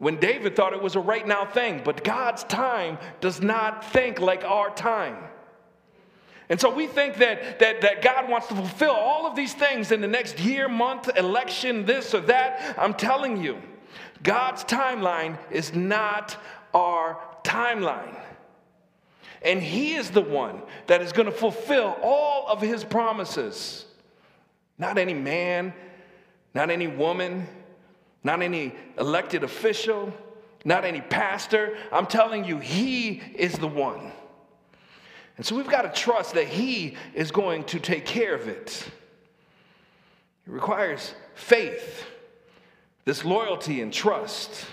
When 0.03 0.17
David 0.17 0.57
thought 0.57 0.73
it 0.73 0.83
was 0.83 0.97
a 0.97 1.01
right 1.01 1.25
now 1.25 1.45
thing, 1.45 1.81
but 1.85 2.03
God's 2.03 2.43
time 2.43 2.99
does 3.21 3.41
not 3.41 3.85
think 3.93 4.19
like 4.19 4.43
our 4.43 4.75
time. 4.75 5.17
And 6.49 6.61
so 6.61 6.75
we 6.75 6.89
think 6.89 7.19
that, 7.19 7.61
that, 7.61 7.83
that 7.83 8.03
God 8.03 8.29
wants 8.29 8.49
to 8.49 8.57
fulfill 8.57 8.91
all 8.91 9.29
of 9.29 9.37
these 9.37 9.55
things 9.55 9.93
in 9.93 10.01
the 10.01 10.09
next 10.09 10.41
year, 10.41 10.69
month, 10.69 11.09
election, 11.17 11.87
this 11.87 12.15
or 12.15 12.21
that. 12.23 12.75
I'm 12.77 12.95
telling 12.95 13.41
you, 13.41 13.63
God's 14.25 14.65
timeline 14.65 15.39
is 15.53 15.73
not 15.73 16.37
our 16.75 17.21
timeline. 17.45 18.19
And 19.41 19.63
He 19.63 19.95
is 19.95 20.11
the 20.11 20.21
one 20.21 20.63
that 20.89 21.01
is 21.01 21.13
going 21.13 21.27
to 21.27 21.33
fulfill 21.33 21.97
all 22.03 22.49
of 22.49 22.61
His 22.61 22.83
promises. 22.83 23.85
Not 24.79 24.99
any 24.99 25.15
man, 25.15 25.73
not 26.57 26.71
any 26.71 26.89
woman, 26.89 27.47
not 28.25 28.43
any 28.43 28.75
elected 28.99 29.43
official, 29.43 30.13
not 30.65 30.85
any 30.85 31.01
pastor. 31.01 31.77
I'm 31.91 32.07
telling 32.07 32.45
you, 32.45 32.59
He 32.59 33.23
is 33.35 33.55
the 33.55 33.69
one. 33.69 34.13
And 35.37 35.47
so 35.47 35.57
we've 35.57 35.69
got 35.69 35.83
to 35.83 36.01
trust 36.01 36.35
that 36.35 36.47
He 36.47 36.97
is 37.15 37.31
going 37.31 37.65
to 37.65 37.81
take 37.81 38.07
care 38.07 38.35
of 38.35 38.49
it. 38.49 38.89
It 40.47 40.53
requires 40.53 41.15
faith, 41.35 42.05
this 43.05 43.25
loyalty 43.25 43.81
and 43.81 43.93
trust. 43.93 44.67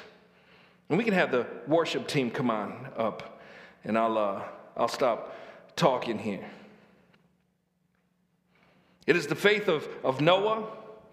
And 0.89 0.97
we 0.97 1.03
can 1.03 1.13
have 1.13 1.31
the 1.31 1.45
worship 1.67 2.07
team 2.07 2.31
come 2.31 2.49
on 2.49 2.89
up, 2.97 3.41
and 3.83 3.97
I'll, 3.97 4.17
uh, 4.17 4.43
I'll 4.75 4.87
stop 4.87 5.35
talking 5.75 6.17
here. 6.17 6.45
It 9.07 9.15
is 9.15 9.27
the 9.27 9.35
faith 9.35 9.67
of, 9.67 9.87
of 10.03 10.21
Noah 10.21 10.67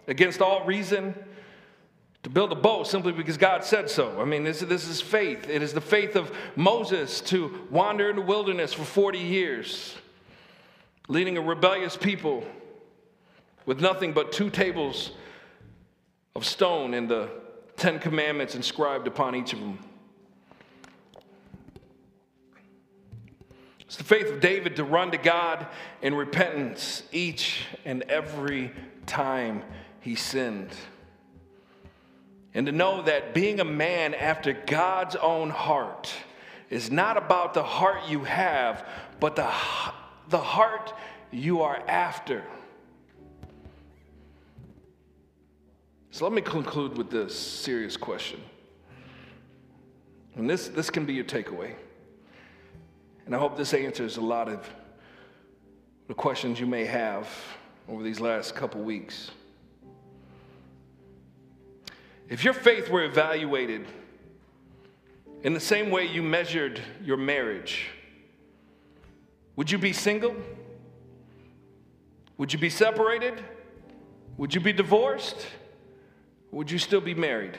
against 0.07 0.43
all 0.43 0.65
reason 0.65 1.15
to 2.27 2.31
build 2.31 2.51
a 2.51 2.57
boat 2.57 2.89
simply 2.89 3.13
because 3.13 3.37
God 3.37 3.63
said 3.63 3.89
so. 3.89 4.21
I 4.21 4.25
mean, 4.25 4.43
this, 4.43 4.59
this 4.59 4.89
is 4.89 5.01
faith. 5.01 5.49
It 5.49 5.63
is 5.63 5.73
the 5.73 5.81
faith 5.81 6.17
of 6.17 6.33
Moses 6.57 7.21
to 7.21 7.61
wander 7.71 8.11
in 8.11 8.17
the 8.17 8.23
wilderness 8.23 8.73
for 8.73 8.83
40 8.83 9.21
years, 9.21 9.95
leading 11.07 11.39
a 11.39 11.41
rebellious 11.41 11.97
people 11.97 12.43
with 13.65 13.81
nothing 13.81 14.13
but 14.13 14.33
two 14.33 14.51
tables 14.51 15.13
of 16.35 16.45
stone 16.45 16.95
and 16.95 17.09
the 17.09 17.31
Ten 17.77 18.01
Commandments 18.01 18.57
inscribed 18.57 19.07
upon 19.07 19.37
each 19.37 19.53
of 19.53 19.61
them. 19.61 19.79
It's 23.83 23.99
the 23.99 24.03
faith 24.03 24.33
of 24.33 24.41
David 24.41 24.75
to 24.75 24.83
run 24.83 25.13
to 25.13 25.19
God 25.19 25.69
in 26.03 26.13
repentance 26.13 27.05
each 27.13 27.67
and 27.85 28.03
every 28.09 28.73
time 29.07 29.63
he 30.01 30.17
sinned. 30.17 30.75
And 32.57 32.65
to 32.65 32.73
know 32.73 33.03
that 33.03 33.35
being 33.35 33.61
a 33.61 33.65
man 33.65 34.15
after 34.15 34.55
God's 34.55 35.15
own 35.15 35.51
heart 35.51 36.11
is 36.71 36.91
not 36.91 37.19
about 37.19 37.53
the 37.53 37.63
heart 37.63 38.09
you 38.09 38.25
have, 38.25 38.89
but 39.21 39.37
the, 39.37 39.53
the 40.31 40.39
heart 40.39 40.95
you 41.31 41.61
are 41.61 41.79
after. 41.87 42.43
So 46.11 46.25
let 46.25 46.33
me 46.33 46.41
conclude 46.41 46.97
with 46.97 47.11
this 47.11 47.39
serious 47.39 47.99
question. 47.99 48.41
And 50.37 50.49
this, 50.49 50.69
this 50.69 50.89
can 50.89 51.05
be 51.05 51.13
your 51.13 51.27
takeaway. 51.27 51.75
And 53.27 53.37
I 53.37 53.39
hope 53.39 53.59
this 53.59 53.75
answers 53.75 54.17
a 54.17 54.23
lot 54.23 54.49
of 54.49 54.67
the 56.09 56.15
questions 56.15 56.59
you 56.59 56.67
may 56.67 56.87
have 56.87 57.29
over 57.87 58.03
these 58.03 58.19
last 58.19 58.55
couple 58.55 58.81
weeks. 58.81 59.31
If 62.29 62.45
your 62.45 62.55
faith 62.55 62.89
were 62.89 63.05
evaluated 63.05 63.87
in 65.43 65.55
the 65.55 65.61
same 65.61 65.91
way 65.91 66.07
you 66.07 66.23
measured 66.23 66.81
your 67.03 67.17
marriage, 67.17 67.89
would 69.55 69.71
you 69.71 69.79
be 69.79 69.93
single? 69.93 70.35
Would 72.39 72.53
you 72.53 72.59
be 72.59 72.71
separated? 72.71 73.43
Would 74.37 74.55
you 74.55 74.61
be 74.61 74.73
divorced? 74.73 75.47
would 76.57 76.71
you 76.71 76.79
still 76.79 77.03
be 77.03 77.15
married? 77.15 77.59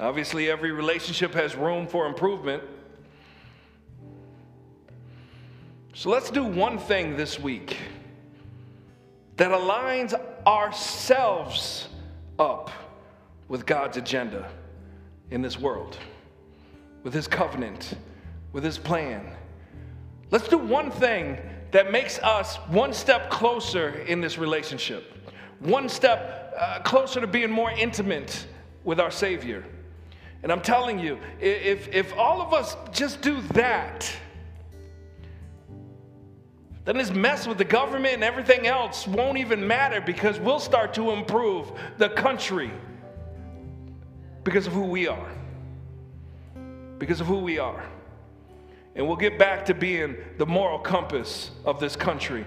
Obviously, 0.00 0.50
every 0.50 0.72
relationship 0.72 1.32
has 1.32 1.54
room 1.54 1.86
for 1.86 2.06
improvement. 2.06 2.64
So 5.94 6.10
let's 6.10 6.28
do 6.30 6.42
one 6.42 6.78
thing 6.78 7.16
this 7.16 7.38
week 7.38 7.76
that 9.40 9.52
aligns 9.52 10.12
ourselves 10.46 11.88
up 12.38 12.70
with 13.48 13.64
God's 13.64 13.96
agenda 13.96 14.50
in 15.30 15.40
this 15.40 15.58
world, 15.58 15.96
with 17.04 17.14
His 17.14 17.26
covenant, 17.26 17.94
with 18.52 18.62
His 18.62 18.76
plan. 18.76 19.26
Let's 20.30 20.46
do 20.46 20.58
one 20.58 20.90
thing 20.90 21.38
that 21.70 21.90
makes 21.90 22.18
us 22.18 22.56
one 22.68 22.92
step 22.92 23.30
closer 23.30 24.00
in 24.00 24.20
this 24.20 24.36
relationship, 24.36 25.10
one 25.60 25.88
step 25.88 26.52
uh, 26.58 26.80
closer 26.80 27.22
to 27.22 27.26
being 27.26 27.50
more 27.50 27.70
intimate 27.70 28.46
with 28.84 29.00
our 29.00 29.10
Savior. 29.10 29.64
And 30.42 30.52
I'm 30.52 30.60
telling 30.60 30.98
you, 30.98 31.18
if, 31.40 31.88
if 31.88 32.12
all 32.18 32.42
of 32.42 32.52
us 32.52 32.76
just 32.92 33.22
do 33.22 33.40
that, 33.54 34.14
then 36.90 36.96
this 36.96 37.12
mess 37.12 37.46
with 37.46 37.56
the 37.56 37.64
government 37.64 38.14
and 38.14 38.24
everything 38.24 38.66
else 38.66 39.06
won't 39.06 39.38
even 39.38 39.64
matter 39.64 40.00
because 40.00 40.40
we'll 40.40 40.58
start 40.58 40.92
to 40.92 41.12
improve 41.12 41.70
the 41.98 42.08
country 42.08 42.68
because 44.42 44.66
of 44.66 44.72
who 44.72 44.86
we 44.86 45.06
are. 45.06 45.30
Because 46.98 47.20
of 47.20 47.28
who 47.28 47.38
we 47.38 47.60
are. 47.60 47.84
And 48.96 49.06
we'll 49.06 49.16
get 49.16 49.38
back 49.38 49.64
to 49.66 49.74
being 49.74 50.16
the 50.36 50.46
moral 50.46 50.80
compass 50.80 51.52
of 51.64 51.78
this 51.78 51.94
country 51.94 52.44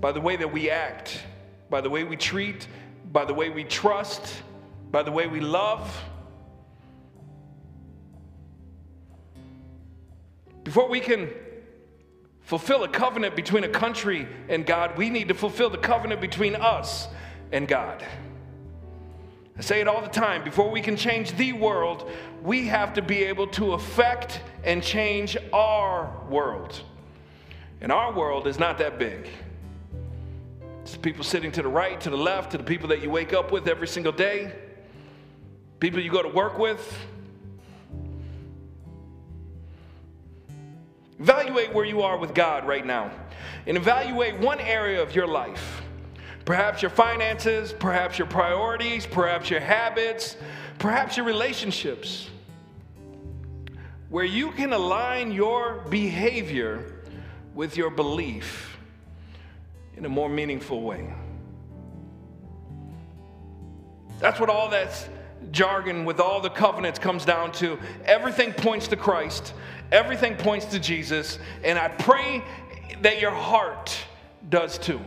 by 0.00 0.10
the 0.10 0.20
way 0.20 0.34
that 0.34 0.52
we 0.52 0.70
act, 0.70 1.22
by 1.70 1.80
the 1.80 1.88
way 1.88 2.02
we 2.02 2.16
treat, 2.16 2.66
by 3.12 3.24
the 3.24 3.34
way 3.34 3.48
we 3.48 3.62
trust, 3.62 4.42
by 4.90 5.04
the 5.04 5.12
way 5.12 5.28
we 5.28 5.38
love. 5.38 6.02
Before 10.64 10.88
we 10.88 10.98
can 10.98 11.30
fulfill 12.48 12.82
a 12.82 12.88
covenant 12.88 13.36
between 13.36 13.62
a 13.62 13.68
country 13.68 14.26
and 14.48 14.64
God, 14.64 14.96
we 14.96 15.10
need 15.10 15.28
to 15.28 15.34
fulfill 15.34 15.68
the 15.68 15.76
covenant 15.76 16.22
between 16.22 16.56
us 16.56 17.06
and 17.52 17.68
God. 17.68 18.02
I 19.58 19.60
say 19.60 19.82
it 19.82 19.86
all 19.86 20.00
the 20.00 20.08
time 20.08 20.44
before 20.44 20.70
we 20.70 20.80
can 20.80 20.96
change 20.96 21.32
the 21.32 21.52
world, 21.52 22.10
we 22.42 22.66
have 22.68 22.94
to 22.94 23.02
be 23.02 23.22
able 23.24 23.48
to 23.48 23.74
affect 23.74 24.40
and 24.64 24.82
change 24.82 25.36
our 25.52 26.10
world. 26.30 26.80
And 27.82 27.92
our 27.92 28.14
world 28.14 28.46
is 28.46 28.58
not 28.58 28.78
that 28.78 28.98
big. 28.98 29.28
It's 30.80 30.92
the 30.92 31.00
people 31.00 31.24
sitting 31.24 31.52
to 31.52 31.60
the 31.60 31.68
right, 31.68 32.00
to 32.00 32.08
the 32.08 32.16
left, 32.16 32.52
to 32.52 32.56
the 32.56 32.64
people 32.64 32.88
that 32.88 33.02
you 33.02 33.10
wake 33.10 33.34
up 33.34 33.52
with 33.52 33.68
every 33.68 33.88
single 33.88 34.12
day, 34.12 34.54
people 35.80 36.00
you 36.00 36.10
go 36.10 36.22
to 36.22 36.30
work 36.30 36.58
with. 36.58 36.98
Evaluate 41.20 41.72
where 41.74 41.84
you 41.84 42.02
are 42.02 42.16
with 42.16 42.34
God 42.34 42.66
right 42.66 42.86
now 42.86 43.10
and 43.66 43.76
evaluate 43.76 44.38
one 44.38 44.60
area 44.60 45.02
of 45.02 45.14
your 45.14 45.26
life 45.26 45.82
Perhaps 46.48 46.80
your 46.80 46.90
finances, 46.90 47.74
perhaps 47.74 48.18
your 48.18 48.26
priorities, 48.26 49.04
perhaps 49.04 49.50
your 49.50 49.60
habits, 49.60 50.38
perhaps 50.78 51.14
your 51.14 51.26
relationships, 51.26 52.30
where 54.08 54.24
you 54.24 54.50
can 54.52 54.72
align 54.72 55.30
your 55.30 55.84
behavior 55.90 57.02
with 57.52 57.76
your 57.76 57.90
belief 57.90 58.78
in 59.94 60.06
a 60.06 60.08
more 60.08 60.30
meaningful 60.30 60.80
way. 60.80 61.12
That's 64.18 64.40
what 64.40 64.48
all 64.48 64.70
that 64.70 65.06
jargon 65.50 66.04
with 66.04 66.20
all 66.20 66.40
the 66.40 66.50
covenants 66.50 66.98
comes 66.98 67.24
down 67.24 67.52
to. 67.52 67.78
Everything 68.04 68.52
points 68.52 68.88
to 68.88 68.96
Christ, 68.96 69.54
everything 69.92 70.36
points 70.36 70.66
to 70.66 70.78
Jesus, 70.78 71.38
and 71.64 71.78
I 71.78 71.88
pray 71.88 72.42
that 73.02 73.20
your 73.20 73.30
heart 73.30 73.96
does 74.48 74.78
too. 74.78 75.00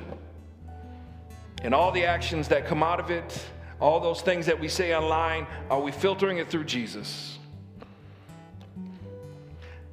And 1.63 1.75
all 1.75 1.91
the 1.91 2.05
actions 2.05 2.47
that 2.47 2.65
come 2.65 2.81
out 2.81 2.99
of 2.99 3.11
it, 3.11 3.45
all 3.79 3.99
those 3.99 4.21
things 4.21 4.45
that 4.45 4.59
we 4.59 4.67
say 4.67 4.95
online, 4.95 5.45
are 5.69 5.79
we 5.79 5.91
filtering 5.91 6.37
it 6.37 6.49
through 6.49 6.65
Jesus? 6.65 7.37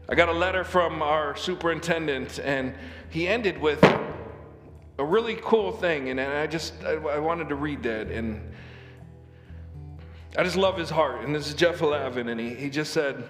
I 0.08 0.14
got 0.14 0.30
a 0.30 0.32
letter 0.32 0.64
from 0.64 1.02
our 1.02 1.36
superintendent, 1.36 2.38
and 2.38 2.74
he 3.10 3.28
ended 3.28 3.60
with 3.60 3.82
a 4.98 5.04
really 5.04 5.38
cool 5.42 5.70
thing, 5.70 6.08
and 6.08 6.18
I 6.18 6.46
just 6.46 6.72
I, 6.82 7.18
wanted 7.18 7.50
to 7.50 7.54
read 7.54 7.82
that. 7.82 8.10
And 8.10 8.52
I 10.36 10.42
just 10.44 10.56
love 10.56 10.76
his 10.76 10.90
heart. 10.90 11.24
And 11.24 11.34
this 11.34 11.48
is 11.48 11.54
Jeff 11.54 11.80
Lavin, 11.80 12.28
and 12.28 12.40
he, 12.40 12.54
he 12.54 12.70
just 12.70 12.92
said, 12.92 13.24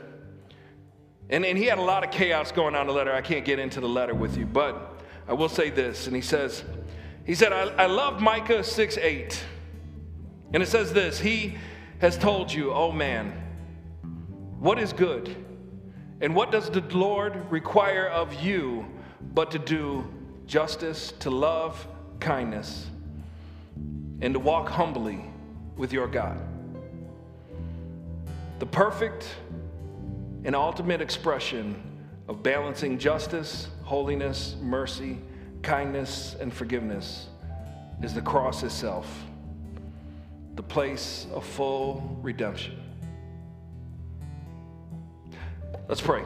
and, 1.31 1.45
and 1.45 1.59
he 1.59 1.65
had 1.65 1.79
a 1.79 1.83
lot 1.83 2.05
of 2.05 2.11
chaos 2.11 2.53
going 2.53 2.75
on 2.75 2.83
in 2.83 2.87
the 2.87 2.93
letter. 2.93 3.13
I 3.13 3.21
can't 3.21 3.45
get 3.45 3.59
into 3.59 3.81
the 3.81 3.89
letter 3.89 4.15
with 4.15 4.37
you, 4.37 4.47
but 4.47 5.01
I 5.29 5.35
will 5.35 5.49
say 5.49 5.71
this. 5.71 6.07
And 6.07 6.17
he 6.17 6.23
says, 6.23 6.65
he 7.25 7.35
said, 7.35 7.53
I, 7.53 7.65
I 7.83 7.87
love 7.87 8.21
Micah 8.21 8.65
6 8.65 8.97
8. 8.97 9.45
And 10.55 10.63
it 10.63 10.67
says 10.67 10.93
this 10.93 11.19
He 11.19 11.59
has 11.99 12.17
told 12.17 12.53
you, 12.53 12.73
oh 12.73 12.91
man, 12.91 13.33
what 14.59 14.79
is 14.79 14.93
good? 14.93 15.45
And 16.21 16.35
what 16.35 16.51
does 16.51 16.71
the 16.71 16.81
Lord 16.81 17.51
require 17.51 18.09
of 18.09 18.43
you 18.43 18.87
but 19.35 19.51
to 19.53 19.59
do 19.59 20.11
justice, 20.47 21.13
to 21.21 21.31
love 21.31 21.87
kindness, 22.19 22.89
and 24.21 24.35
to 24.35 24.41
walk 24.41 24.69
humbly 24.69 25.25
with 25.77 25.93
your 25.93 26.09
God? 26.09 26.48
The 28.59 28.67
perfect 28.67 29.29
and 30.45 30.57
ultimate 30.57 31.01
expression 31.01 31.81
of 32.29 32.43
balancing 32.43 32.99
justice, 32.99 33.69
holiness, 33.85 34.57
mercy, 34.61 35.19
kindness, 35.63 36.37
and 36.41 36.53
forgiveness 36.53 37.29
is 38.03 38.15
the 38.15 38.21
cross 38.21 38.63
itself, 38.63 39.07
the 40.57 40.63
place 40.63 41.27
of 41.33 41.45
full 41.45 42.19
redemption. 42.21 42.83
Let's 45.89 46.01
pray. 46.01 46.23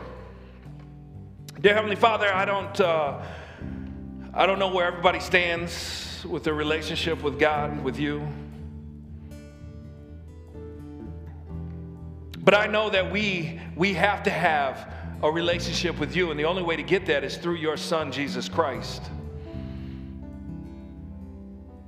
Dear 1.60 1.74
Heavenly 1.74 1.96
Father, 1.96 2.32
I 2.32 2.44
don't, 2.44 2.80
uh, 2.80 3.22
I 4.34 4.46
don't 4.46 4.58
know 4.58 4.72
where 4.72 4.86
everybody 4.86 5.20
stands 5.20 6.24
with 6.28 6.44
their 6.44 6.54
relationship 6.54 7.22
with 7.22 7.38
God, 7.38 7.84
with 7.84 7.98
you. 7.98 8.26
But 12.42 12.54
I 12.54 12.66
know 12.66 12.90
that 12.90 13.12
we, 13.12 13.60
we 13.76 13.94
have 13.94 14.24
to 14.24 14.30
have 14.30 14.92
a 15.22 15.30
relationship 15.30 15.98
with 16.00 16.16
you, 16.16 16.30
and 16.30 16.40
the 16.40 16.44
only 16.44 16.62
way 16.62 16.74
to 16.74 16.82
get 16.82 17.06
that 17.06 17.22
is 17.22 17.36
through 17.36 17.54
your 17.54 17.76
Son, 17.76 18.10
Jesus 18.10 18.48
Christ. 18.48 19.02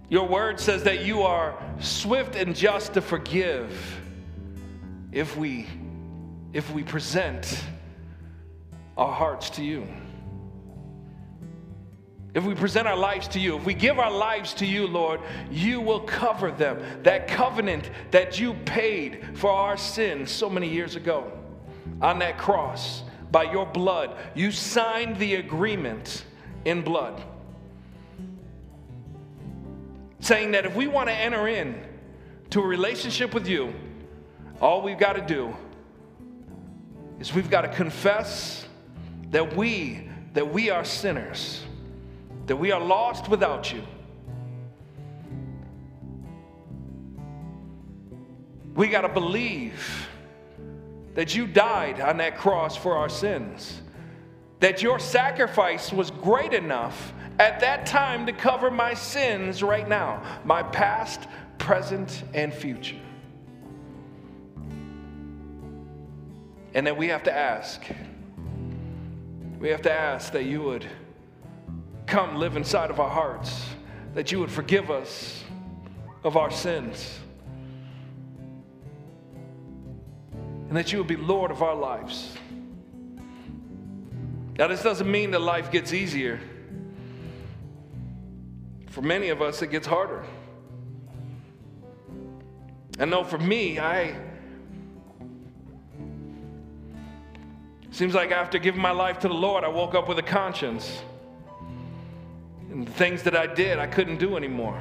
Your 0.08 0.28
word 0.28 0.60
says 0.60 0.84
that 0.84 1.04
you 1.04 1.22
are 1.22 1.60
swift 1.80 2.36
and 2.36 2.54
just 2.54 2.94
to 2.94 3.00
forgive 3.00 4.00
if 5.10 5.36
we 5.36 5.66
if 6.52 6.72
we 6.72 6.84
present 6.84 7.64
our 8.96 9.12
hearts 9.12 9.50
to 9.50 9.64
you. 9.64 9.88
If 12.34 12.42
we 12.42 12.54
present 12.54 12.88
our 12.88 12.96
lives 12.96 13.28
to 13.28 13.40
you, 13.40 13.56
if 13.56 13.64
we 13.64 13.74
give 13.74 13.98
our 14.00 14.10
lives 14.10 14.54
to 14.54 14.66
you, 14.66 14.88
Lord, 14.88 15.20
you 15.50 15.80
will 15.80 16.00
cover 16.00 16.50
them. 16.50 16.82
That 17.04 17.28
covenant 17.28 17.90
that 18.10 18.40
you 18.40 18.54
paid 18.64 19.24
for 19.34 19.50
our 19.50 19.76
sins 19.76 20.32
so 20.32 20.50
many 20.50 20.68
years 20.68 20.96
ago 20.96 21.32
on 22.02 22.18
that 22.18 22.36
cross 22.36 23.04
by 23.30 23.44
your 23.44 23.66
blood, 23.66 24.16
you 24.34 24.50
signed 24.50 25.16
the 25.18 25.36
agreement 25.36 26.24
in 26.64 26.82
blood. 26.82 27.22
Saying 30.18 30.52
that 30.52 30.66
if 30.66 30.74
we 30.74 30.88
want 30.88 31.08
to 31.08 31.14
enter 31.14 31.46
in 31.46 31.80
to 32.50 32.60
a 32.60 32.66
relationship 32.66 33.32
with 33.32 33.46
you, 33.46 33.72
all 34.60 34.82
we've 34.82 34.98
got 34.98 35.12
to 35.12 35.22
do 35.22 35.54
is 37.20 37.32
we've 37.32 37.50
got 37.50 37.62
to 37.62 37.68
confess 37.68 38.66
that 39.30 39.56
we 39.56 40.08
that 40.32 40.52
we 40.52 40.68
are 40.70 40.84
sinners, 40.84 41.62
that 42.46 42.56
we 42.56 42.72
are 42.72 42.80
lost 42.80 43.28
without 43.28 43.72
you. 43.72 43.82
We 48.74 48.88
got 48.88 49.02
to 49.02 49.08
believe 49.08 50.08
that 51.14 51.34
you 51.34 51.46
died 51.46 52.00
on 52.00 52.16
that 52.16 52.36
cross 52.36 52.76
for 52.76 52.96
our 52.96 53.08
sins, 53.08 53.80
that 54.60 54.82
your 54.82 54.98
sacrifice 54.98 55.92
was 55.92 56.10
great 56.10 56.52
enough 56.52 57.12
at 57.38 57.60
that 57.60 57.86
time 57.86 58.26
to 58.26 58.32
cover 58.32 58.70
my 58.70 58.94
sins 58.94 59.62
right 59.62 59.88
now, 59.88 60.22
my 60.44 60.62
past, 60.62 61.26
present, 61.58 62.24
and 62.34 62.52
future. 62.52 62.98
And 66.74 66.86
that 66.86 66.96
we 66.96 67.08
have 67.08 67.22
to 67.24 67.32
ask. 67.32 67.80
We 69.60 69.68
have 69.68 69.82
to 69.82 69.92
ask 69.92 70.32
that 70.32 70.44
you 70.44 70.62
would 70.62 70.84
come 72.06 72.36
live 72.36 72.56
inside 72.56 72.90
of 72.90 73.00
our 73.00 73.10
hearts, 73.10 73.64
that 74.14 74.30
you 74.30 74.38
would 74.40 74.50
forgive 74.50 74.90
us 74.90 75.42
of 76.22 76.36
our 76.36 76.50
sins, 76.50 77.18
and 80.68 80.76
that 80.76 80.92
you 80.92 80.98
would 80.98 81.06
be 81.06 81.16
Lord 81.16 81.50
of 81.50 81.62
our 81.62 81.74
lives. 81.74 82.36
Now, 84.58 84.68
this 84.68 84.82
doesn't 84.82 85.10
mean 85.10 85.32
that 85.32 85.40
life 85.40 85.70
gets 85.70 85.92
easier. 85.92 86.40
For 88.90 89.02
many 89.02 89.30
of 89.30 89.42
us, 89.42 89.62
it 89.62 89.68
gets 89.72 89.86
harder. 89.86 90.24
I 93.00 93.06
know 93.06 93.24
for 93.24 93.38
me, 93.38 93.80
I 93.80 94.14
Seems 97.94 98.12
like 98.12 98.32
after 98.32 98.58
giving 98.58 98.80
my 98.80 98.90
life 98.90 99.20
to 99.20 99.28
the 99.28 99.34
Lord, 99.34 99.62
I 99.62 99.68
woke 99.68 99.94
up 99.94 100.08
with 100.08 100.18
a 100.18 100.22
conscience. 100.22 101.00
And 102.70 102.86
the 102.86 102.92
things 102.92 103.22
that 103.22 103.36
I 103.36 103.46
did, 103.46 103.78
I 103.78 103.86
couldn't 103.86 104.18
do 104.18 104.36
anymore. 104.36 104.80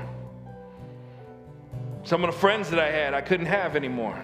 Some 2.04 2.24
of 2.24 2.32
the 2.32 2.38
friends 2.38 2.70
that 2.70 2.80
I 2.80 2.92
had, 2.92 3.14
I 3.14 3.22
couldn't 3.22 3.46
have 3.46 3.76
anymore. 3.76 4.22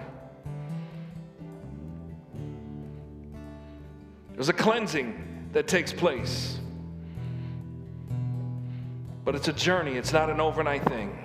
There's 4.34 4.48
a 4.48 4.54
cleansing 4.54 5.48
that 5.52 5.68
takes 5.68 5.92
place. 5.92 6.58
But 9.24 9.34
it's 9.34 9.48
a 9.48 9.52
journey, 9.52 9.96
it's 9.96 10.12
not 10.12 10.30
an 10.30 10.40
overnight 10.40 10.84
thing. 10.84 11.16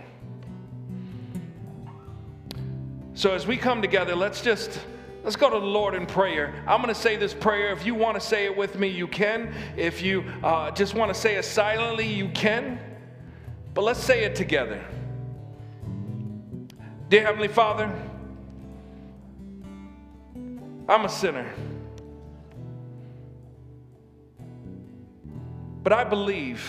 So 3.14 3.34
as 3.34 3.48
we 3.48 3.56
come 3.56 3.82
together, 3.82 4.16
let's 4.16 4.42
just 4.42 4.80
Let's 5.26 5.36
go 5.36 5.50
to 5.50 5.60
the 5.60 5.66
Lord 5.66 5.96
in 5.96 6.06
prayer. 6.06 6.54
I'm 6.68 6.84
going 6.84 6.94
to 6.94 7.02
say 7.02 7.16
this 7.16 7.34
prayer. 7.34 7.72
If 7.72 7.84
you 7.84 7.96
want 7.96 8.14
to 8.14 8.22
say 8.22 8.46
it 8.46 8.56
with 8.56 8.78
me, 8.78 8.90
you 8.90 9.08
can. 9.08 9.56
If 9.76 10.04
you 10.04 10.24
uh, 10.44 10.70
just 10.70 10.94
want 10.94 11.12
to 11.12 11.20
say 11.20 11.34
it 11.36 11.46
silently, 11.46 12.06
you 12.06 12.30
can. 12.30 12.80
But 13.74 13.86
let's 13.86 14.00
say 14.00 14.24
it 14.24 14.36
together. 14.36 14.86
Dear 17.10 17.24
Heavenly 17.24 17.48
Father, 17.48 17.92
I'm 20.88 21.06
a 21.06 21.10
sinner. 21.10 21.52
But 25.82 25.92
I 25.92 26.04
believe 26.04 26.64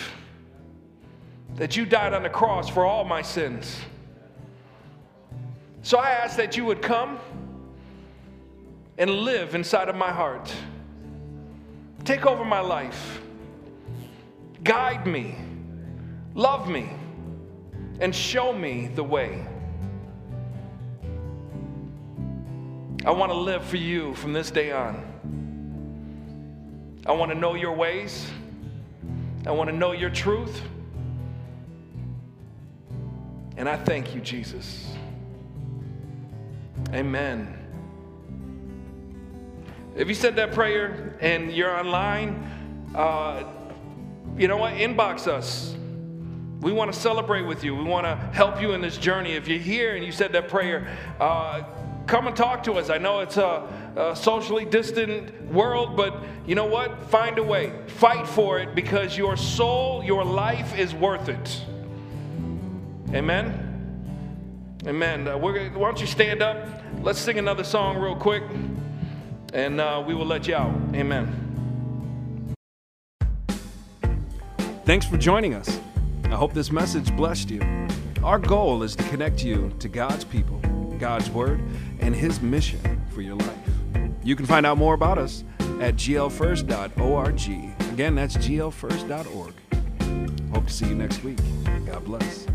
that 1.57 1.77
you 1.77 1.85
died 1.85 2.15
on 2.15 2.23
the 2.23 2.29
cross 2.31 2.67
for 2.67 2.87
all 2.87 3.03
my 3.03 3.21
sins. 3.21 3.77
So 5.83 5.99
I 5.99 6.09
ask 6.09 6.35
that 6.37 6.57
you 6.57 6.65
would 6.65 6.81
come 6.81 7.19
and 8.97 9.09
live 9.09 9.55
inside 9.55 9.89
of 9.89 9.95
my 9.95 10.11
heart. 10.11 10.53
Take 12.03 12.25
over 12.25 12.43
my 12.43 12.59
life. 12.59 13.21
Guide 14.63 15.05
me. 15.05 15.35
Love 16.33 16.69
me. 16.69 16.89
And 17.99 18.15
show 18.15 18.53
me 18.53 18.87
the 18.87 19.03
way. 19.03 19.45
I 23.05 23.11
want 23.11 23.31
to 23.31 23.37
live 23.37 23.63
for 23.63 23.77
you 23.77 24.13
from 24.15 24.33
this 24.33 24.51
day 24.51 24.71
on. 24.71 25.03
I 27.05 27.11
want 27.13 27.31
to 27.31 27.37
know 27.37 27.55
your 27.55 27.73
ways. 27.73 28.29
I 29.45 29.51
want 29.51 29.69
to 29.69 29.75
know 29.75 29.93
your 29.93 30.09
truth. 30.09 30.61
And 33.55 33.69
I 33.69 33.77
thank 33.77 34.13
you, 34.13 34.21
Jesus. 34.21 34.91
Amen. 36.93 37.56
If 39.97 40.07
you 40.07 40.13
said 40.13 40.35
that 40.35 40.51
prayer 40.51 41.15
and 41.21 41.51
you're 41.51 41.75
online, 41.75 42.91
uh, 42.93 43.43
you 44.37 44.47
know 44.47 44.57
what? 44.57 44.73
Inbox 44.73 45.27
us. 45.27 45.75
We 46.61 46.71
want 46.71 46.93
to 46.93 46.99
celebrate 46.99 47.41
with 47.41 47.63
you. 47.63 47.75
We 47.75 47.83
want 47.83 48.05
to 48.05 48.15
help 48.31 48.61
you 48.61 48.73
in 48.73 48.81
this 48.81 48.97
journey. 48.97 49.31
If 49.31 49.47
you're 49.47 49.57
here 49.57 49.95
and 49.95 50.05
you 50.05 50.11
said 50.11 50.33
that 50.33 50.49
prayer, 50.49 50.95
uh, 51.19 51.63
come 52.05 52.27
and 52.27 52.37
talk 52.37 52.61
to 52.65 52.73
us. 52.73 52.91
I 52.91 52.99
know 52.99 53.21
it's 53.21 53.37
a, 53.37 53.67
a, 53.95 54.15
socially 54.15 54.65
distant 54.65 55.51
world, 55.51 55.97
but 55.97 56.23
you 56.45 56.53
know 56.53 56.67
what? 56.67 57.01
Find 57.05 57.39
a 57.39 57.43
way. 57.43 57.73
Fight 57.87 58.27
for 58.27 58.59
it 58.59 58.75
because 58.75 59.17
your 59.17 59.35
soul, 59.35 60.03
your 60.03 60.23
life 60.23 60.77
is 60.77 60.93
worth 60.93 61.27
it. 61.27 61.61
Amen? 63.15 64.77
Amen. 64.85 65.27
Uh, 65.27 65.39
why 65.39 65.69
don't 65.73 65.99
you 65.99 66.07
stand 66.07 66.43
up? 66.43 66.67
Let's 67.01 67.17
sing 67.17 67.39
another 67.39 67.63
song 67.63 67.97
real 67.97 68.15
quick 68.15 68.43
and 69.57 69.81
uh, 69.81 70.01
we 70.05 70.13
will 70.13 70.25
let 70.25 70.47
you 70.47 70.55
out. 70.55 70.73
Amen. 70.93 71.43
Thanks 74.85 75.05
for 75.05 75.17
joining 75.17 75.53
us. 75.53 75.79
I 76.25 76.35
hope 76.35 76.53
this 76.53 76.71
message 76.71 77.13
blessed 77.17 77.49
you. 77.49 77.61
Our 78.23 78.39
goal 78.39 78.83
is 78.83 78.95
to 78.95 79.03
connect 79.09 79.43
you 79.43 79.73
to 79.79 79.89
God's 79.89 80.23
people 80.23 80.61
God's 80.97 81.29
Word, 81.29 81.61
and 81.99 82.15
His 82.15 82.41
mission 82.41 83.01
for 83.11 83.21
your 83.21 83.35
life. 83.35 83.57
You 84.23 84.35
can 84.35 84.45
find 84.45 84.65
out 84.65 84.77
more 84.77 84.93
about 84.93 85.17
us 85.17 85.43
at 85.79 85.95
glfirst.org. 85.95 87.93
Again, 87.93 88.15
that's 88.15 88.37
glfirst.org. 88.37 89.53
Hope 90.53 90.65
to 90.65 90.73
see 90.73 90.87
you 90.87 90.95
next 90.95 91.23
week. 91.23 91.39
God 91.85 92.03
bless. 92.05 92.47